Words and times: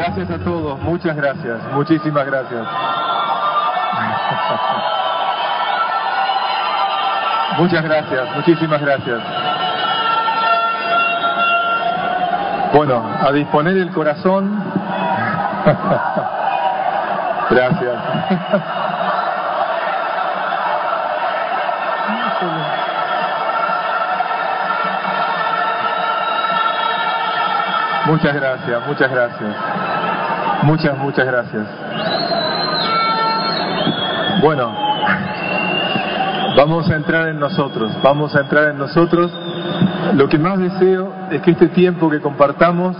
Gracias 0.00 0.30
a 0.30 0.38
todos, 0.38 0.80
muchas 0.80 1.14
gracias, 1.14 1.60
muchísimas 1.74 2.24
gracias. 2.24 2.66
Muchas 7.58 7.84
gracias, 7.84 8.36
muchísimas 8.36 8.80
gracias. 8.80 9.20
Bueno, 12.72 13.04
a 13.20 13.30
disponer 13.32 13.76
el 13.76 13.90
corazón. 13.90 14.64
Gracias. 17.50 17.94
Muchas 28.06 28.34
gracias, 28.34 28.86
muchas 28.86 29.10
gracias. 29.10 29.89
Muchas, 30.62 30.98
muchas 30.98 31.26
gracias. 31.26 31.66
Bueno, 34.42 34.74
vamos 36.56 36.90
a 36.90 36.96
entrar 36.96 37.28
en 37.28 37.38
nosotros, 37.38 37.90
vamos 38.02 38.34
a 38.36 38.40
entrar 38.40 38.70
en 38.70 38.78
nosotros. 38.78 39.32
Lo 40.14 40.28
que 40.28 40.38
más 40.38 40.58
deseo 40.58 41.14
es 41.30 41.40
que 41.40 41.52
este 41.52 41.68
tiempo 41.68 42.10
que 42.10 42.20
compartamos, 42.20 42.94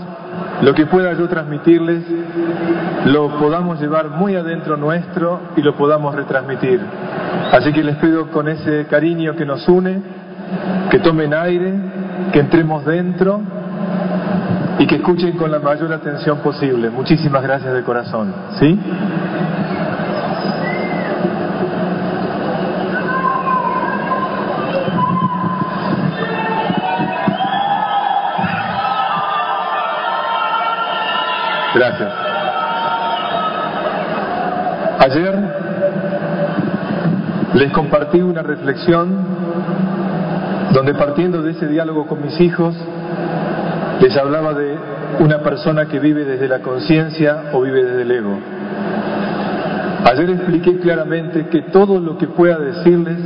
lo 0.61 0.73
que 0.73 0.87
pueda 0.87 1.13
yo 1.13 1.27
transmitirles, 1.27 2.03
lo 3.05 3.29
podamos 3.37 3.79
llevar 3.79 4.09
muy 4.09 4.35
adentro 4.35 4.75
nuestro 4.75 5.39
y 5.55 5.61
lo 5.61 5.75
podamos 5.75 6.15
retransmitir. 6.15 6.81
Así 7.51 7.71
que 7.73 7.83
les 7.83 7.97
pido 7.97 8.31
con 8.31 8.47
ese 8.47 8.87
cariño 8.87 9.35
que 9.35 9.45
nos 9.45 9.67
une, 9.67 10.01
que 10.89 10.99
tomen 10.99 11.33
aire, 11.33 11.73
que 12.33 12.39
entremos 12.39 12.85
dentro 12.85 13.41
y 14.79 14.87
que 14.87 14.95
escuchen 14.95 15.37
con 15.37 15.51
la 15.51 15.59
mayor 15.59 15.93
atención 15.93 16.39
posible. 16.39 16.89
Muchísimas 16.89 17.43
gracias 17.43 17.73
de 17.73 17.83
corazón. 17.83 18.33
¿Sí? 18.59 18.79
Gracias. 31.73 32.11
Ayer 34.99 35.33
les 37.53 37.71
compartí 37.71 38.21
una 38.21 38.43
reflexión 38.43 39.15
donde 40.73 40.93
partiendo 40.93 41.41
de 41.41 41.51
ese 41.51 41.67
diálogo 41.67 42.07
con 42.07 42.21
mis 42.21 42.39
hijos, 42.39 42.75
les 44.01 44.17
hablaba 44.17 44.53
de 44.53 44.75
una 45.19 45.39
persona 45.39 45.85
que 45.85 45.99
vive 45.99 46.25
desde 46.25 46.47
la 46.47 46.59
conciencia 46.59 47.51
o 47.53 47.61
vive 47.61 47.85
desde 47.85 48.01
el 48.01 48.11
ego. 48.11 48.37
Ayer 50.11 50.31
expliqué 50.31 50.79
claramente 50.79 51.47
que 51.47 51.61
todo 51.63 51.99
lo 51.99 52.17
que 52.17 52.27
pueda 52.27 52.57
decirles 52.57 53.17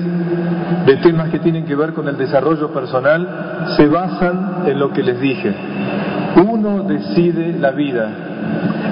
de 0.86 0.98
temas 0.98 1.30
que 1.30 1.40
tienen 1.40 1.66
que 1.66 1.76
ver 1.76 1.94
con 1.94 2.08
el 2.10 2.18
desarrollo 2.18 2.74
personal 2.74 3.74
se 3.78 3.88
basan 3.88 4.64
en 4.66 4.78
lo 4.78 4.92
que 4.92 5.02
les 5.02 5.20
dije. 5.20 5.56
Uno 6.46 6.84
decide 6.84 7.58
la 7.58 7.72
vida. 7.72 8.10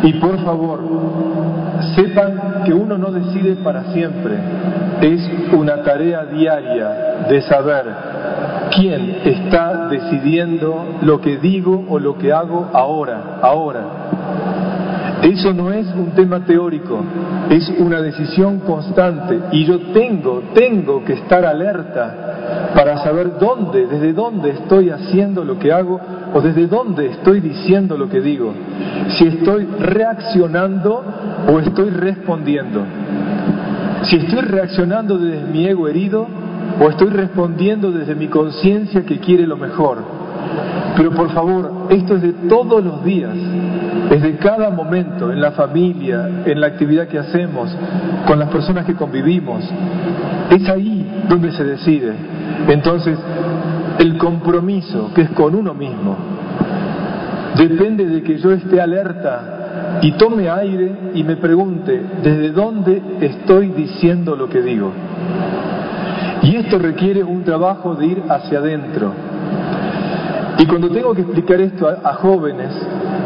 Y 0.03 0.13
por 0.13 0.41
favor, 0.43 0.79
sepan 1.95 2.63
que 2.65 2.73
uno 2.73 2.97
no 2.97 3.11
decide 3.11 3.57
para 3.57 3.91
siempre. 3.91 4.35
Es 5.01 5.29
una 5.51 5.83
tarea 5.83 6.23
diaria 6.25 7.25
de 7.27 7.41
saber 7.41 8.12
quién 8.75 9.17
está 9.25 9.87
decidiendo 9.87 10.97
lo 11.01 11.21
que 11.21 11.37
digo 11.37 11.85
o 11.89 11.99
lo 11.99 12.17
que 12.17 12.31
hago 12.31 12.69
ahora, 12.73 13.39
ahora. 13.41 13.81
Eso 15.21 15.53
no 15.53 15.71
es 15.71 15.87
un 15.95 16.11
tema 16.11 16.41
teórico, 16.41 16.99
es 17.49 17.71
una 17.79 18.01
decisión 18.01 18.59
constante 18.59 19.39
y 19.53 19.63
yo 19.63 19.79
tengo, 19.93 20.43
tengo 20.53 21.03
que 21.05 21.13
estar 21.13 21.45
alerta 21.45 22.71
para 22.75 22.97
saber 22.97 23.37
dónde, 23.39 23.87
desde 23.87 24.11
dónde 24.11 24.49
estoy 24.49 24.89
haciendo 24.89 25.45
lo 25.45 25.57
que 25.57 25.71
hago 25.71 25.99
o 26.33 26.41
desde 26.41 26.67
dónde 26.67 27.05
estoy 27.07 27.39
diciendo 27.39 27.97
lo 27.97 28.09
que 28.09 28.19
digo. 28.19 28.53
Si 29.17 29.25
estoy 29.25 29.65
reaccionando 29.65 31.03
o 31.47 31.59
estoy 31.59 31.89
respondiendo. 31.89 32.83
Si 34.03 34.17
estoy 34.17 34.41
reaccionando 34.41 35.17
desde 35.17 35.45
mi 35.47 35.65
ego 35.65 35.87
herido 35.87 36.27
o 36.79 36.89
estoy 36.89 37.09
respondiendo 37.09 37.91
desde 37.91 38.15
mi 38.15 38.27
conciencia 38.27 39.05
que 39.05 39.19
quiere 39.19 39.45
lo 39.45 39.57
mejor. 39.57 39.99
Pero 40.95 41.11
por 41.11 41.31
favor, 41.31 41.87
esto 41.89 42.15
es 42.15 42.21
de 42.21 42.33
todos 42.47 42.83
los 42.83 43.03
días, 43.03 43.35
es 44.11 44.21
de 44.21 44.37
cada 44.37 44.69
momento, 44.69 45.31
en 45.31 45.41
la 45.41 45.51
familia, 45.51 46.43
en 46.45 46.59
la 46.59 46.67
actividad 46.67 47.07
que 47.07 47.17
hacemos, 47.17 47.75
con 48.27 48.37
las 48.37 48.49
personas 48.49 48.85
que 48.85 48.93
convivimos. 48.93 49.63
Es 50.51 50.69
ahí 50.69 51.25
donde 51.27 51.51
se 51.51 51.63
decide. 51.63 52.13
Entonces, 52.67 53.17
el 53.99 54.17
compromiso, 54.17 55.11
que 55.15 55.21
es 55.21 55.29
con 55.31 55.55
uno 55.55 55.73
mismo, 55.73 56.15
depende 57.57 58.05
de 58.07 58.21
que 58.21 58.37
yo 58.37 58.51
esté 58.51 58.81
alerta 58.81 59.99
y 60.01 60.11
tome 60.13 60.49
aire 60.49 61.11
y 61.13 61.23
me 61.23 61.37
pregunte, 61.37 62.01
¿desde 62.23 62.51
dónde 62.51 63.01
estoy 63.21 63.69
diciendo 63.69 64.35
lo 64.35 64.49
que 64.49 64.61
digo? 64.61 64.91
Y 66.43 66.57
esto 66.57 66.77
requiere 66.77 67.23
un 67.23 67.43
trabajo 67.43 67.95
de 67.95 68.05
ir 68.05 68.23
hacia 68.29 68.59
adentro. 68.59 69.13
Y 70.59 70.65
cuando 70.65 70.89
tengo 70.89 71.13
que 71.13 71.21
explicar 71.21 71.59
esto 71.61 71.87
a, 71.87 72.13
jóvenes, 72.15 72.71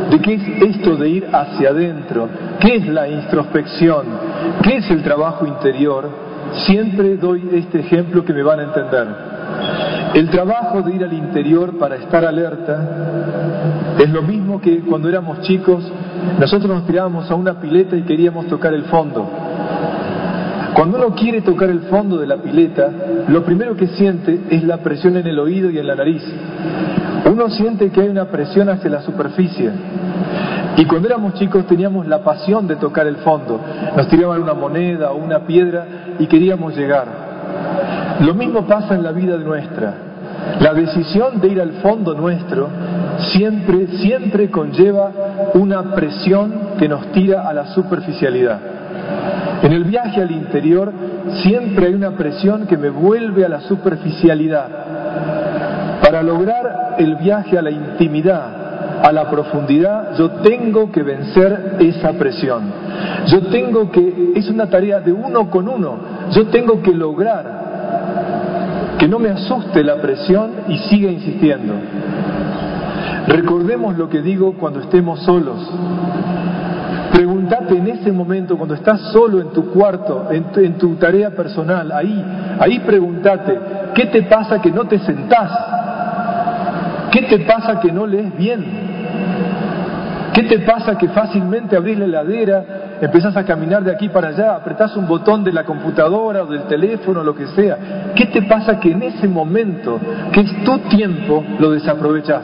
de 0.09 0.19
qué 0.19 0.35
es 0.35 0.75
esto 0.75 0.95
de 0.95 1.09
ir 1.09 1.27
hacia 1.31 1.69
adentro, 1.69 2.29
qué 2.59 2.75
es 2.75 2.87
la 2.87 3.07
introspección, 3.09 4.05
qué 4.63 4.77
es 4.77 4.89
el 4.89 5.03
trabajo 5.03 5.45
interior, 5.45 6.09
siempre 6.65 7.17
doy 7.17 7.49
este 7.53 7.79
ejemplo 7.79 8.23
que 8.23 8.33
me 8.33 8.43
van 8.43 8.59
a 8.59 8.63
entender. 8.63 9.07
El 10.13 10.29
trabajo 10.29 10.81
de 10.81 10.95
ir 10.95 11.03
al 11.03 11.13
interior 11.13 11.77
para 11.77 11.95
estar 11.95 12.23
alerta 12.23 13.97
es 13.99 14.09
lo 14.09 14.21
mismo 14.21 14.61
que 14.61 14.79
cuando 14.81 15.09
éramos 15.09 15.41
chicos, 15.41 15.83
nosotros 16.39 16.69
nos 16.69 16.85
tirábamos 16.85 17.29
a 17.29 17.35
una 17.35 17.59
pileta 17.59 17.95
y 17.95 18.03
queríamos 18.03 18.47
tocar 18.47 18.73
el 18.73 18.83
fondo. 18.83 19.27
Cuando 20.77 20.99
uno 20.99 21.15
quiere 21.15 21.41
tocar 21.41 21.71
el 21.71 21.79
fondo 21.89 22.19
de 22.19 22.27
la 22.27 22.37
pileta, 22.37 22.87
lo 23.29 23.43
primero 23.43 23.75
que 23.75 23.87
siente 23.87 24.41
es 24.51 24.63
la 24.63 24.77
presión 24.77 25.17
en 25.17 25.25
el 25.25 25.39
oído 25.39 25.71
y 25.71 25.79
en 25.79 25.87
la 25.87 25.95
nariz. 25.95 26.21
Uno 27.25 27.49
siente 27.49 27.89
que 27.89 28.01
hay 28.01 28.09
una 28.09 28.25
presión 28.25 28.69
hacia 28.69 28.91
la 28.91 29.01
superficie. 29.01 29.71
Y 30.77 30.85
cuando 30.85 31.07
éramos 31.07 31.33
chicos 31.33 31.65
teníamos 31.65 32.05
la 32.05 32.19
pasión 32.19 32.67
de 32.67 32.75
tocar 32.75 33.07
el 33.07 33.15
fondo. 33.15 33.59
Nos 33.95 34.07
tiraban 34.07 34.43
una 34.43 34.53
moneda 34.53 35.13
o 35.13 35.17
una 35.17 35.47
piedra 35.47 35.83
y 36.19 36.27
queríamos 36.27 36.77
llegar. 36.77 37.07
Lo 38.19 38.35
mismo 38.35 38.67
pasa 38.67 38.93
en 38.93 39.01
la 39.01 39.13
vida 39.13 39.35
nuestra. 39.37 39.95
La 40.59 40.75
decisión 40.75 41.41
de 41.41 41.47
ir 41.47 41.59
al 41.59 41.71
fondo 41.81 42.13
nuestro 42.13 42.69
siempre, 43.31 43.87
siempre 43.97 44.51
conlleva 44.51 45.09
una 45.55 45.95
presión 45.95 46.53
que 46.77 46.87
nos 46.87 47.11
tira 47.13 47.49
a 47.49 47.53
la 47.53 47.65
superficialidad. 47.73 48.76
En 49.63 49.73
el 49.73 49.83
viaje 49.83 50.21
al 50.21 50.31
interior 50.31 50.91
siempre 51.43 51.87
hay 51.87 51.93
una 51.93 52.11
presión 52.11 52.67
que 52.67 52.77
me 52.77 52.89
vuelve 52.89 53.45
a 53.45 53.49
la 53.49 53.61
superficialidad. 53.61 54.67
Para 56.01 56.21
lograr 56.21 56.95
el 56.99 57.15
viaje 57.15 57.57
a 57.57 57.61
la 57.61 57.71
intimidad, 57.71 59.01
a 59.03 59.11
la 59.11 59.29
profundidad, 59.29 60.15
yo 60.17 60.29
tengo 60.41 60.91
que 60.91 61.03
vencer 61.03 61.75
esa 61.79 62.13
presión. 62.13 62.63
Yo 63.27 63.41
tengo 63.47 63.91
que, 63.91 64.31
es 64.35 64.49
una 64.49 64.67
tarea 64.67 64.99
de 64.99 65.11
uno 65.11 65.49
con 65.49 65.67
uno, 65.67 65.97
yo 66.31 66.47
tengo 66.47 66.81
que 66.81 66.93
lograr 66.93 67.67
que 68.97 69.07
no 69.07 69.19
me 69.19 69.29
asuste 69.29 69.83
la 69.83 69.97
presión 69.97 70.51
y 70.67 70.77
siga 70.89 71.11
insistiendo. 71.11 71.73
Recordemos 73.27 73.97
lo 73.97 74.09
que 74.09 74.21
digo 74.21 74.53
cuando 74.53 74.79
estemos 74.79 75.19
solos. 75.21 75.69
Pregúntate 77.11 77.77
en 77.77 77.87
ese 77.87 78.11
momento, 78.11 78.57
cuando 78.57 78.75
estás 78.75 78.99
solo 79.11 79.39
en 79.39 79.49
tu 79.49 79.71
cuarto, 79.71 80.27
en 80.31 80.77
tu, 80.77 80.95
tarea 80.95 81.31
personal, 81.31 81.91
ahí, 81.91 82.23
ahí 82.59 82.79
pregúntate, 82.79 83.57
¿qué 83.93 84.05
te 84.07 84.23
pasa 84.23 84.61
que 84.61 84.71
no 84.71 84.85
te 84.85 84.99
sentás? 84.99 85.51
¿Qué 87.11 87.23
te 87.23 87.39
pasa 87.39 87.79
que 87.79 87.91
no 87.91 88.05
lees 88.05 88.35
bien? 88.37 88.65
¿Qué 90.33 90.43
te 90.43 90.59
pasa 90.59 90.97
que 90.97 91.07
fácilmente 91.09 91.75
abrís 91.75 91.97
la 91.97 92.05
heladera, 92.05 92.65
empezás 93.01 93.35
a 93.35 93.43
caminar 93.43 93.83
de 93.83 93.91
aquí 93.91 94.09
para 94.09 94.29
allá, 94.29 94.55
apretás 94.55 94.95
un 94.95 95.07
botón 95.07 95.43
de 95.43 95.51
la 95.51 95.63
computadora 95.63 96.43
o 96.43 96.45
del 96.45 96.63
teléfono, 96.63 97.23
lo 97.23 97.33
que 97.33 97.47
sea? 97.47 98.13
¿Qué 98.15 98.27
te 98.27 98.43
pasa 98.43 98.79
que 98.79 98.91
en 98.91 99.01
ese 99.01 99.27
momento, 99.27 99.99
que 100.31 100.41
es 100.41 100.63
tu 100.63 100.77
tiempo, 100.89 101.43
lo 101.57 101.71
desaprovechás? 101.71 102.43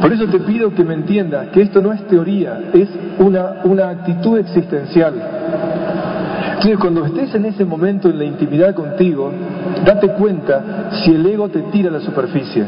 Por 0.00 0.12
eso 0.12 0.26
te 0.28 0.40
pido 0.40 0.74
que 0.74 0.82
me 0.82 0.94
entiendas 0.94 1.48
que 1.48 1.62
esto 1.62 1.82
no 1.82 1.92
es 1.92 2.06
teoría, 2.06 2.58
es 2.72 2.88
una, 3.18 3.60
una 3.64 3.90
actitud 3.90 4.38
existencial. 4.38 5.14
Entonces, 6.54 6.78
cuando 6.78 7.04
estés 7.06 7.34
en 7.34 7.46
ese 7.46 7.64
momento 7.64 8.08
en 8.08 8.18
la 8.18 8.24
intimidad 8.24 8.74
contigo, 8.74 9.32
date 9.84 10.08
cuenta 10.08 10.90
si 11.02 11.14
el 11.14 11.24
ego 11.26 11.48
te 11.48 11.60
tira 11.72 11.88
a 11.88 11.92
la 11.92 12.00
superficie 12.00 12.64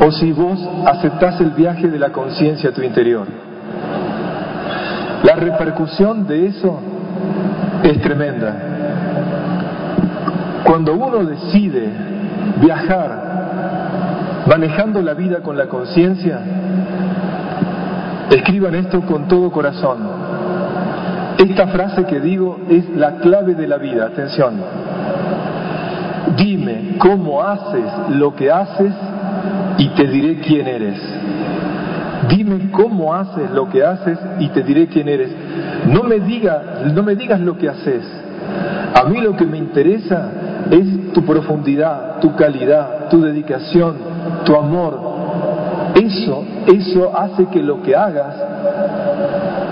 o 0.00 0.10
si 0.12 0.32
vos 0.32 0.58
aceptás 0.86 1.40
el 1.40 1.50
viaje 1.50 1.88
de 1.88 1.98
la 1.98 2.10
conciencia 2.10 2.70
a 2.70 2.72
tu 2.72 2.82
interior. 2.82 3.26
La 5.24 5.36
repercusión 5.36 6.26
de 6.26 6.46
eso 6.46 6.80
es 7.82 8.00
tremenda. 8.00 8.56
Cuando 10.64 10.94
uno 10.94 11.24
decide 11.24 11.88
viajar 12.60 14.44
manejando 14.46 15.02
la 15.02 15.14
vida 15.14 15.40
con 15.40 15.56
la 15.56 15.66
conciencia, 15.66 16.40
escriban 18.34 18.74
esto 18.74 19.00
con 19.02 19.28
todo 19.28 19.50
corazón. 19.50 19.98
Esta 21.38 21.66
frase 21.68 22.04
que 22.04 22.20
digo 22.20 22.58
es 22.68 22.88
la 22.96 23.16
clave 23.16 23.54
de 23.54 23.66
la 23.66 23.78
vida, 23.78 24.06
atención. 24.06 24.54
Dime 26.36 26.96
cómo 26.98 27.42
haces 27.42 27.84
lo 28.10 28.34
que 28.34 28.50
haces 28.50 28.92
y 29.78 29.88
te 29.90 30.06
diré 30.08 30.40
quién 30.40 30.66
eres. 30.66 31.00
Dime 32.28 32.70
cómo 32.70 33.12
haces 33.14 33.50
lo 33.50 33.68
que 33.68 33.84
haces 33.84 34.18
y 34.38 34.48
te 34.48 34.62
diré 34.62 34.86
quién 34.86 35.08
eres. 35.08 35.30
No 35.88 36.02
me 36.02 36.20
digas, 36.20 36.92
no 36.92 37.02
me 37.02 37.14
digas 37.14 37.40
lo 37.40 37.56
que 37.58 37.68
haces. 37.68 38.02
A 38.94 39.04
mí 39.04 39.20
lo 39.20 39.36
que 39.36 39.44
me 39.44 39.58
interesa 39.58 40.30
es 40.70 41.12
tu 41.12 41.24
profundidad, 41.24 42.20
tu 42.20 42.34
calidad, 42.34 43.08
tu 43.10 43.20
dedicación, 43.20 43.96
tu 44.44 44.54
amor. 44.56 45.13
Eso, 45.94 46.44
eso 46.66 47.16
hace 47.16 47.46
que 47.46 47.62
lo 47.62 47.82
que 47.82 47.94
hagas 47.94 48.34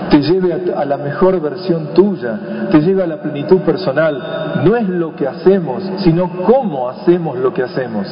te 0.09 0.21
lleve 0.21 0.53
a, 0.75 0.85
la 0.85 0.97
mejor 0.97 1.41
versión 1.41 1.87
tuya, 1.93 2.67
te 2.71 2.79
lleve 2.81 3.03
a 3.03 3.07
la 3.07 3.21
plenitud 3.21 3.61
personal. 3.61 4.61
No 4.63 4.75
es 4.75 4.87
lo 4.87 5.15
que 5.15 5.27
hacemos, 5.27 5.83
sino 5.97 6.29
cómo 6.45 6.87
hacemos 6.87 7.37
lo 7.37 7.53
que 7.53 7.63
hacemos. 7.63 8.07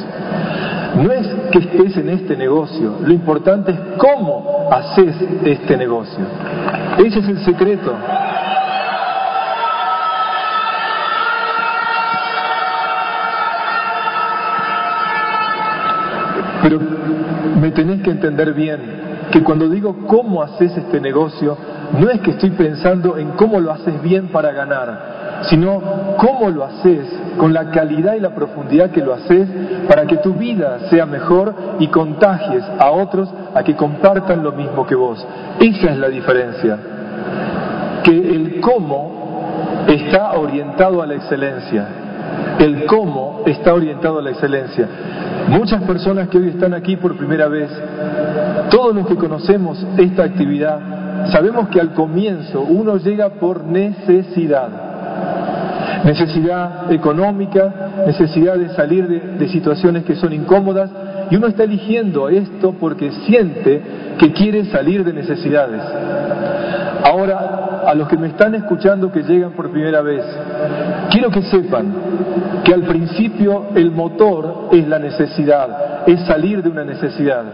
No 0.96 1.12
es 1.12 1.26
que 1.52 1.58
estés 1.60 1.96
en 1.96 2.10
este 2.10 2.36
negocio, 2.36 2.96
lo 3.00 3.12
importante 3.12 3.70
es 3.70 3.78
cómo 3.96 4.68
haces 4.70 5.14
este 5.44 5.76
negocio. 5.76 6.24
Ese 6.98 7.20
es 7.20 7.28
el 7.28 7.44
secreto. 7.44 7.94
Pero 16.62 16.78
me 17.60 17.70
tenés 17.72 18.02
que 18.02 18.10
entender 18.10 18.54
bien 18.54 18.80
que 19.30 19.42
cuando 19.42 19.68
digo 19.68 19.96
cómo 20.06 20.42
haces 20.42 20.76
este 20.76 21.00
negocio, 21.00 21.56
no 21.98 22.08
es 22.10 22.20
que 22.20 22.32
estoy 22.32 22.50
pensando 22.50 23.16
en 23.16 23.30
cómo 23.30 23.60
lo 23.60 23.72
haces 23.72 24.00
bien 24.02 24.28
para 24.28 24.52
ganar, 24.52 25.42
sino 25.48 25.82
cómo 26.18 26.50
lo 26.50 26.64
haces 26.64 27.06
con 27.36 27.52
la 27.52 27.70
calidad 27.70 28.14
y 28.14 28.20
la 28.20 28.34
profundidad 28.34 28.90
que 28.90 29.00
lo 29.00 29.14
haces 29.14 29.48
para 29.88 30.06
que 30.06 30.18
tu 30.18 30.34
vida 30.34 30.88
sea 30.90 31.06
mejor 31.06 31.54
y 31.78 31.88
contagies 31.88 32.62
a 32.78 32.90
otros 32.90 33.32
a 33.54 33.62
que 33.62 33.74
compartan 33.74 34.42
lo 34.42 34.52
mismo 34.52 34.86
que 34.86 34.94
vos. 34.94 35.26
Esa 35.58 35.90
es 35.90 35.98
la 35.98 36.08
diferencia. 36.08 36.78
Que 38.04 38.10
el 38.10 38.60
cómo 38.60 39.84
está 39.88 40.32
orientado 40.32 41.02
a 41.02 41.06
la 41.06 41.14
excelencia. 41.14 42.01
El 42.58 42.86
cómo 42.86 43.42
está 43.46 43.74
orientado 43.74 44.18
a 44.18 44.22
la 44.22 44.30
excelencia. 44.30 44.88
Muchas 45.48 45.82
personas 45.82 46.28
que 46.28 46.38
hoy 46.38 46.48
están 46.48 46.74
aquí 46.74 46.96
por 46.96 47.16
primera 47.16 47.48
vez, 47.48 47.70
todos 48.70 48.94
los 48.94 49.06
que 49.06 49.16
conocemos 49.16 49.84
esta 49.98 50.22
actividad, 50.22 50.80
Sabemos 51.30 51.68
que 51.68 51.80
al 51.80 51.92
comienzo 51.92 52.62
uno 52.62 52.96
llega 52.96 53.30
por 53.30 53.64
necesidad. 53.64 54.68
Necesidad 56.04 56.92
económica, 56.92 57.72
necesidad 58.06 58.56
de 58.56 58.70
salir 58.70 59.06
de, 59.06 59.48
situaciones 59.48 60.04
que 60.04 60.16
son 60.16 60.32
incómodas 60.32 60.90
y 61.30 61.36
uno 61.36 61.46
está 61.46 61.62
eligiendo 61.62 62.28
esto 62.28 62.74
porque 62.80 63.12
siente 63.26 63.80
que 64.18 64.32
quiere 64.32 64.64
salir 64.66 65.04
de 65.04 65.12
necesidades. 65.12 65.80
Ahora, 67.04 67.82
a 67.86 67.94
los 67.94 68.08
que 68.08 68.16
me 68.16 68.28
están 68.28 68.54
escuchando 68.54 69.10
que 69.10 69.22
llegan 69.22 69.52
por 69.52 69.70
primera 69.70 70.02
vez, 70.02 70.24
quiero 71.10 71.30
que 71.30 71.42
sepan 71.42 71.92
que 72.64 72.72
al 72.72 72.82
principio 72.82 73.66
el 73.74 73.90
motor 73.90 74.68
es 74.72 74.86
la 74.86 74.98
necesidad, 74.98 76.04
es 76.06 76.20
salir 76.26 76.62
de 76.62 76.68
una 76.68 76.84
necesidad. 76.84 77.44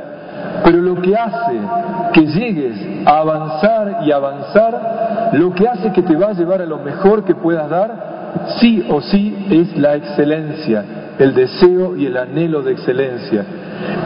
Pero 0.65 0.79
lo 0.79 1.01
que 1.01 1.17
hace 1.17 1.59
que 2.13 2.27
llegues 2.27 2.77
a 3.07 3.19
avanzar 3.19 4.01
y 4.05 4.13
avanzar, 4.13 5.31
lo 5.33 5.55
que 5.55 5.67
hace 5.67 5.93
que 5.93 6.03
te 6.03 6.17
va 6.17 6.29
a 6.29 6.33
llevar 6.33 6.61
a 6.61 6.67
lo 6.67 6.79
mejor 6.79 7.25
que 7.25 7.35
puedas 7.35 7.71
dar, 7.71 8.19
sí 8.61 8.87
o 8.91 9.01
sí 9.01 9.47
es 9.51 9.79
la 9.79 9.95
excelencia, 9.95 10.85
el 11.19 11.35
deseo 11.35 11.97
y 11.97 12.07
el 12.07 12.17
anhelo 12.17 12.63
de 12.63 12.73
excelencia. 12.73 13.45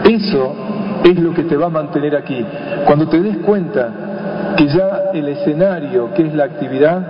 Eso 0.08 0.54
es 1.04 1.18
lo 1.18 1.34
que 1.34 1.42
te 1.42 1.56
va 1.56 1.66
a 1.66 1.70
mantener 1.70 2.14
aquí. 2.16 2.44
Cuando 2.86 3.08
te 3.08 3.20
des 3.20 3.38
cuenta 3.38 3.90
que 4.56 4.66
ya 4.66 5.10
el 5.14 5.28
escenario, 5.28 6.12
que 6.14 6.26
es 6.26 6.34
la 6.34 6.44
actividad, 6.44 7.00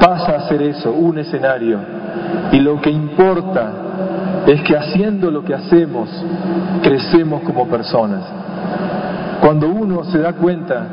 pasa 0.00 0.36
a 0.36 0.48
ser 0.48 0.62
eso, 0.62 0.92
un 0.92 1.18
escenario. 1.18 1.78
Y 2.52 2.60
lo 2.60 2.80
que 2.80 2.90
importa 2.90 3.70
es 4.46 4.62
que 4.62 4.76
haciendo 4.76 5.30
lo 5.30 5.44
que 5.44 5.54
hacemos, 5.54 6.08
crecemos 6.82 7.42
como 7.42 7.68
personas. 7.68 8.22
Cuando 9.40 9.68
uno 9.68 10.04
se 10.04 10.18
da 10.18 10.32
cuenta 10.32 10.86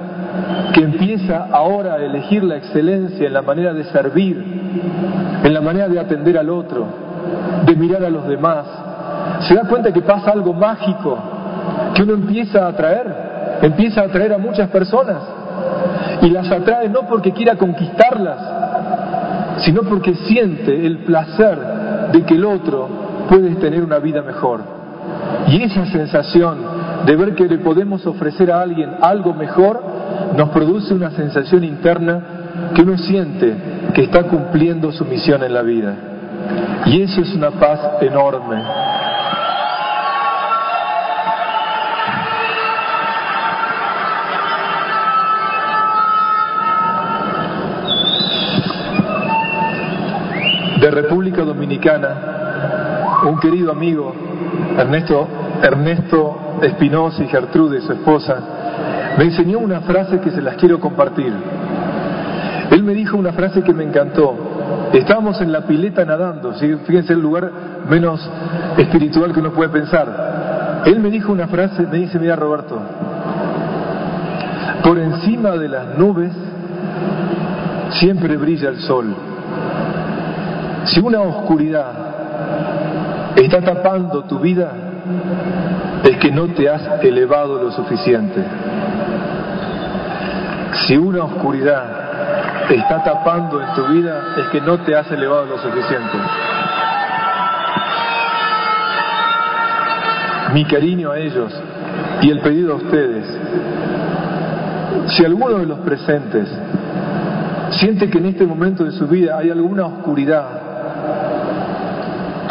que 0.73 0.83
empieza 0.83 1.47
ahora 1.51 1.93
a 1.93 1.97
elegir 1.97 2.43
la 2.43 2.57
excelencia 2.57 3.25
en 3.25 3.33
la 3.33 3.41
manera 3.41 3.73
de 3.73 3.85
servir, 3.85 4.43
en 5.43 5.53
la 5.53 5.61
manera 5.61 5.87
de 5.87 5.99
atender 5.99 6.37
al 6.37 6.49
otro, 6.49 6.85
de 7.65 7.75
mirar 7.75 8.03
a 8.03 8.09
los 8.09 8.27
demás, 8.27 8.65
se 9.47 9.55
da 9.55 9.63
cuenta 9.63 9.91
que 9.91 10.01
pasa 10.01 10.31
algo 10.31 10.53
mágico, 10.53 11.17
que 11.95 12.03
uno 12.03 12.13
empieza 12.13 12.65
a 12.65 12.69
atraer, 12.69 13.26
empieza 13.61 14.01
a 14.01 14.05
atraer 14.05 14.33
a 14.33 14.37
muchas 14.37 14.69
personas 14.69 15.17
y 16.21 16.29
las 16.29 16.49
atrae 16.51 16.89
no 16.89 17.01
porque 17.07 17.31
quiera 17.31 17.55
conquistarlas, 17.55 18.39
sino 19.59 19.83
porque 19.83 20.13
siente 20.13 20.85
el 20.85 20.99
placer 20.99 21.57
de 22.11 22.23
que 22.23 22.35
el 22.35 22.45
otro 22.45 22.87
puedes 23.29 23.59
tener 23.59 23.83
una 23.83 23.99
vida 23.99 24.21
mejor. 24.21 24.61
Y 25.47 25.61
esa 25.63 25.85
sensación 25.85 26.57
de 27.05 27.15
ver 27.15 27.35
que 27.35 27.47
le 27.47 27.59
podemos 27.59 28.05
ofrecer 28.05 28.51
a 28.51 28.61
alguien 28.61 28.95
algo 29.01 29.33
mejor 29.33 29.81
nos 30.35 30.49
produce 30.49 30.93
una 30.93 31.11
sensación 31.11 31.63
interna 31.63 32.21
que 32.73 32.81
uno 32.81 32.97
siente 32.97 33.55
que 33.93 34.03
está 34.03 34.23
cumpliendo 34.23 34.91
su 34.91 35.05
misión 35.05 35.43
en 35.43 35.53
la 35.53 35.61
vida. 35.61 35.95
Y 36.85 37.01
eso 37.01 37.21
es 37.21 37.33
una 37.33 37.51
paz 37.51 37.79
enorme. 38.01 38.61
De 50.79 50.91
República 50.91 51.43
Dominicana 51.43 52.37
un 53.25 53.39
querido 53.39 53.71
amigo, 53.71 54.13
Ernesto, 54.77 55.27
Ernesto 55.61 56.59
Espinosa 56.61 57.23
y 57.23 57.27
Gertrude, 57.27 57.81
su 57.81 57.93
esposa, 57.93 59.15
me 59.17 59.25
enseñó 59.25 59.59
una 59.59 59.81
frase 59.81 60.19
que 60.19 60.31
se 60.31 60.41
las 60.41 60.55
quiero 60.55 60.79
compartir. 60.79 61.33
Él 62.71 62.83
me 62.83 62.93
dijo 62.93 63.17
una 63.17 63.33
frase 63.33 63.63
que 63.63 63.73
me 63.73 63.83
encantó. 63.83 64.35
Estábamos 64.93 65.41
en 65.41 65.51
la 65.51 65.61
pileta 65.61 66.05
nadando, 66.05 66.53
fíjense 66.53 67.13
el 67.13 67.19
lugar 67.19 67.51
menos 67.89 68.29
espiritual 68.77 69.33
que 69.33 69.39
uno 69.39 69.51
puede 69.51 69.69
pensar. 69.69 70.83
Él 70.85 70.99
me 70.99 71.09
dijo 71.09 71.31
una 71.31 71.47
frase, 71.47 71.87
me 71.87 71.97
dice, 71.97 72.19
mira 72.19 72.35
Roberto, 72.35 72.79
por 74.83 74.99
encima 74.99 75.51
de 75.51 75.69
las 75.69 75.97
nubes 75.97 76.31
siempre 77.91 78.37
brilla 78.37 78.69
el 78.69 78.79
sol. 78.81 79.15
Si 80.87 80.99
una 80.99 81.21
oscuridad 81.21 81.91
está 83.35 83.61
tapando 83.61 84.23
tu 84.23 84.39
vida 84.39 84.71
es 86.03 86.17
que 86.17 86.31
no 86.31 86.47
te 86.47 86.69
has 86.69 87.03
elevado 87.03 87.61
lo 87.61 87.71
suficiente. 87.71 88.43
Si 90.85 90.97
una 90.97 91.23
oscuridad 91.23 92.69
está 92.69 93.03
tapando 93.03 93.61
en 93.61 93.73
tu 93.73 93.85
vida 93.87 94.35
es 94.37 94.47
que 94.47 94.61
no 94.61 94.79
te 94.79 94.95
has 94.95 95.09
elevado 95.11 95.45
lo 95.45 95.57
suficiente. 95.57 96.17
mi 100.53 100.65
cariño 100.65 101.11
a 101.11 101.19
ellos 101.19 101.53
y 102.21 102.29
el 102.29 102.39
pedido 102.39 102.73
a 102.73 102.75
ustedes. 102.77 103.25
Si 105.09 105.25
alguno 105.25 105.59
de 105.59 105.65
los 105.65 105.79
presentes 105.79 106.49
siente 107.71 108.09
que 108.09 108.17
en 108.17 108.27
este 108.27 108.45
momento 108.45 108.83
de 108.83 108.91
su 108.91 109.07
vida 109.07 109.37
hay 109.37 109.49
alguna 109.49 109.85
oscuridad 109.85 110.66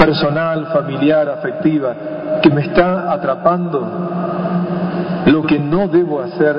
personal, 0.07 0.69
familiar, 0.73 1.29
afectiva, 1.29 1.97
que 2.41 2.49
me 2.49 2.61
está 2.61 3.13
atrapando, 3.13 3.85
lo 5.27 5.43
que 5.43 5.59
no 5.59 5.89
debo 5.89 6.23
hacer 6.23 6.55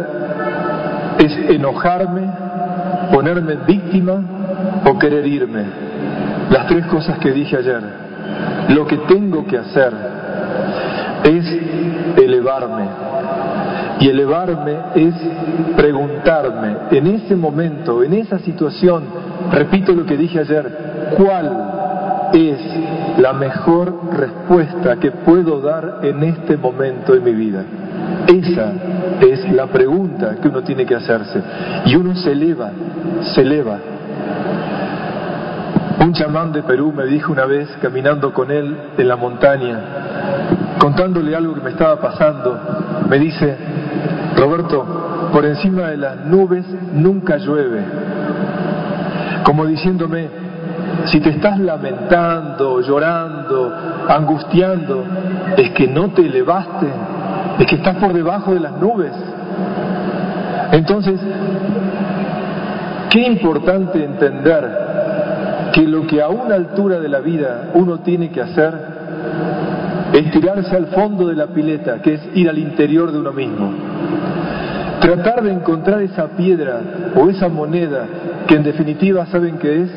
es 1.18 1.52
enojarme, 1.52 2.30
ponerme 3.10 3.56
víctima 3.66 4.22
o 4.86 5.00
querer 5.00 5.26
irme. 5.26 5.64
Las 6.50 6.68
tres 6.68 6.88
cosas 6.88 7.20
que 7.20 7.32
dije 7.32 7.56
ayer. 7.56 7.82
Lo 8.70 8.86
que 8.86 8.98
tengo 9.08 9.46
que 9.46 9.58
hacer 9.58 9.94
es 11.24 11.46
elevarme. 12.22 12.86
Y 14.02 14.10
elevarme 14.10 14.76
es 14.94 15.16
preguntarme 15.78 16.76
en 16.92 17.08
ese 17.08 17.36
momento, 17.38 18.04
en 18.04 18.14
esa 18.14 18.40
situación, 18.40 19.06
repito 19.52 19.94
lo 19.94 20.06
que 20.06 20.18
dije 20.18 20.40
ayer, 20.40 21.16
¿cuál 21.16 21.78
es 22.34 22.60
la 23.20 23.34
mejor 23.34 23.94
respuesta 24.14 24.98
que 24.98 25.12
puedo 25.12 25.62
dar 25.62 26.00
en 26.04 26.24
este 26.24 26.58
momento 26.58 27.14
de 27.14 27.20
mi 27.20 27.34
vida? 27.34 27.64
Esa 28.28 28.74
es 29.22 29.52
la 29.52 29.68
pregunta 29.68 30.36
que 30.42 30.48
uno 30.48 30.62
tiene 30.62 30.86
que 30.86 30.96
hacerse. 30.96 31.42
Y 31.86 31.96
uno 31.96 32.16
se 32.16 32.32
eleva, 32.32 32.72
se 33.34 33.42
eleva. 33.42 33.80
Un 36.00 36.14
chamán 36.14 36.52
de 36.52 36.64
Perú 36.64 36.94
me 36.96 37.06
dijo 37.06 37.32
una 37.32 37.46
vez, 37.46 37.70
caminando 37.82 38.34
con 38.34 38.52
él 38.52 38.78
en 38.98 39.08
la 39.08 39.16
montaña, 39.16 39.80
contándole 40.80 41.36
algo 41.36 41.56
que 41.56 41.62
me 41.62 41.72
estaba 41.72 42.00
pasando, 42.00 42.60
me 43.10 43.18
dice, 43.18 43.58
Roberto, 44.36 45.30
por 45.34 45.46
encima 45.46 45.88
de 45.90 45.98
las 45.98 46.26
nubes 46.26 46.66
nunca 46.94 47.38
llueve. 47.38 47.84
Como 49.44 49.66
diciéndome, 49.66 50.47
si 51.12 51.20
te 51.20 51.30
estás 51.30 51.60
lamentando, 51.60 52.82
llorando, 52.82 53.74
angustiando, 54.10 55.04
es 55.56 55.72
que 55.72 55.88
no 55.88 56.10
te 56.10 56.26
elevaste, 56.26 56.88
es 57.60 57.66
que 57.66 57.76
estás 57.76 57.96
por 57.98 58.14
debajo 58.14 58.54
de 58.54 58.60
las 58.60 58.74
nubes. 58.74 59.12
Entonces, 60.72 61.20
qué 63.10 63.22
importante 63.28 64.04
entender 64.04 64.88
que 65.74 65.84
lo 65.84 66.06
que 66.08 66.22
a 66.22 66.30
una 66.30 66.56
altura 66.56 67.00
de 67.00 67.10
la 67.10 67.20
vida 67.20 67.70
uno 67.74 68.00
tiene 68.00 68.30
que 68.30 68.42
hacer 68.42 68.74
es 70.14 70.32
tirarse 70.32 70.76
al 70.76 70.88
fondo 70.88 71.28
de 71.28 71.36
la 71.36 71.48
pileta, 71.48 72.02
que 72.02 72.16
es 72.16 72.22
ir 72.34 72.50
al 72.50 72.58
interior 72.58 73.12
de 73.12 73.20
uno 73.20 73.32
mismo. 73.32 73.72
Tratar 75.00 75.44
de 75.44 75.54
encontrar 75.54 76.02
esa 76.02 76.28
piedra 76.30 76.82
o 77.16 77.30
esa 77.30 77.48
moneda 77.48 78.06
que 78.48 78.56
en 78.56 78.64
definitiva 78.64 79.26
saben 79.28 79.58
que 79.58 79.84
es 79.84 79.92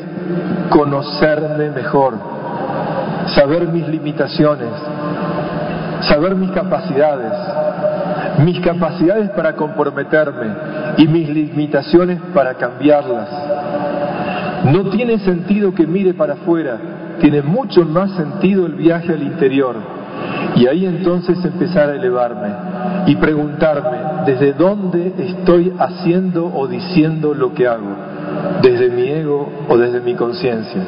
conocerme 0.69 1.69
mejor, 1.71 2.13
saber 3.35 3.67
mis 3.67 3.87
limitaciones, 3.87 4.69
saber 6.01 6.35
mis 6.35 6.51
capacidades, 6.51 7.33
mis 8.43 8.59
capacidades 8.59 9.29
para 9.31 9.53
comprometerme 9.53 10.47
y 10.97 11.07
mis 11.07 11.29
limitaciones 11.29 12.19
para 12.33 12.55
cambiarlas. 12.55 13.29
No 14.65 14.89
tiene 14.89 15.19
sentido 15.19 15.73
que 15.73 15.87
mire 15.87 16.13
para 16.13 16.33
afuera, 16.33 16.77
tiene 17.19 17.41
mucho 17.41 17.83
más 17.85 18.11
sentido 18.11 18.65
el 18.65 18.73
viaje 18.73 19.13
al 19.13 19.23
interior. 19.23 19.75
Y 20.55 20.67
ahí 20.67 20.85
entonces 20.85 21.43
empezar 21.45 21.89
a 21.89 21.95
elevarme 21.95 22.49
y 23.05 23.15
preguntarme 23.15 23.97
desde 24.25 24.53
dónde 24.53 25.13
estoy 25.17 25.73
haciendo 25.79 26.45
o 26.53 26.67
diciendo 26.67 27.33
lo 27.33 27.53
que 27.53 27.67
hago, 27.67 27.95
desde 28.61 28.89
mi 28.89 29.07
ego 29.07 29.49
o 29.67 29.77
desde 29.77 29.99
mi 30.01 30.15
conciencia. 30.15 30.81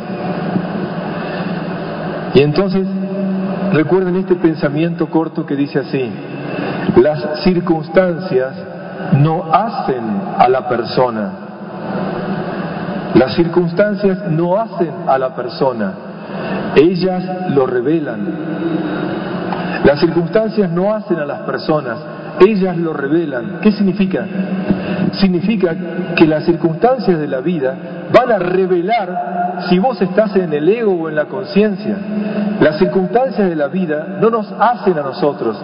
Y 2.34 2.42
entonces 2.42 2.88
recuerden 3.72 4.16
este 4.16 4.36
pensamiento 4.36 5.08
corto 5.10 5.46
que 5.46 5.56
dice 5.56 5.80
así, 5.80 6.12
las 6.98 7.44
circunstancias 7.44 8.54
no 9.14 9.52
hacen 9.52 10.04
a 10.38 10.48
la 10.50 10.68
persona, 10.68 11.32
las 13.16 13.36
circunstancias 13.36 14.20
no 14.30 14.60
hacen 14.60 14.92
a 15.08 15.18
la 15.18 15.36
persona, 15.36 15.94
ellas 16.76 17.24
lo 17.50 17.66
revelan. 17.66 18.54
Las 19.84 20.00
circunstancias 20.00 20.72
no 20.72 20.94
hacen 20.94 21.20
a 21.20 21.26
las 21.26 21.42
personas, 21.42 21.98
ellas 22.40 22.78
lo 22.78 22.94
revelan. 22.94 23.60
¿Qué 23.62 23.72
significa? 23.72 24.26
Significa 25.20 25.76
que 26.16 26.26
las 26.26 26.46
circunstancias 26.46 27.20
de 27.20 27.28
la 27.28 27.40
vida 27.40 27.76
van 28.12 28.32
a 28.32 28.40
revelar 28.40 29.66
si 29.70 29.80
vos 29.80 30.02
estás 30.02 30.36
en 30.36 30.54
el 30.54 30.68
ego 30.68 30.94
o 30.94 31.10
en 31.10 31.16
la 31.16 31.26
conciencia. 31.26 31.98
Las 32.60 32.78
circunstancias 32.78 33.50
de 33.50 33.56
la 33.56 33.68
vida 33.68 34.18
no 34.20 34.30
nos 34.30 34.52
hacen 34.60 34.98
a 34.98 35.02
nosotros, 35.04 35.58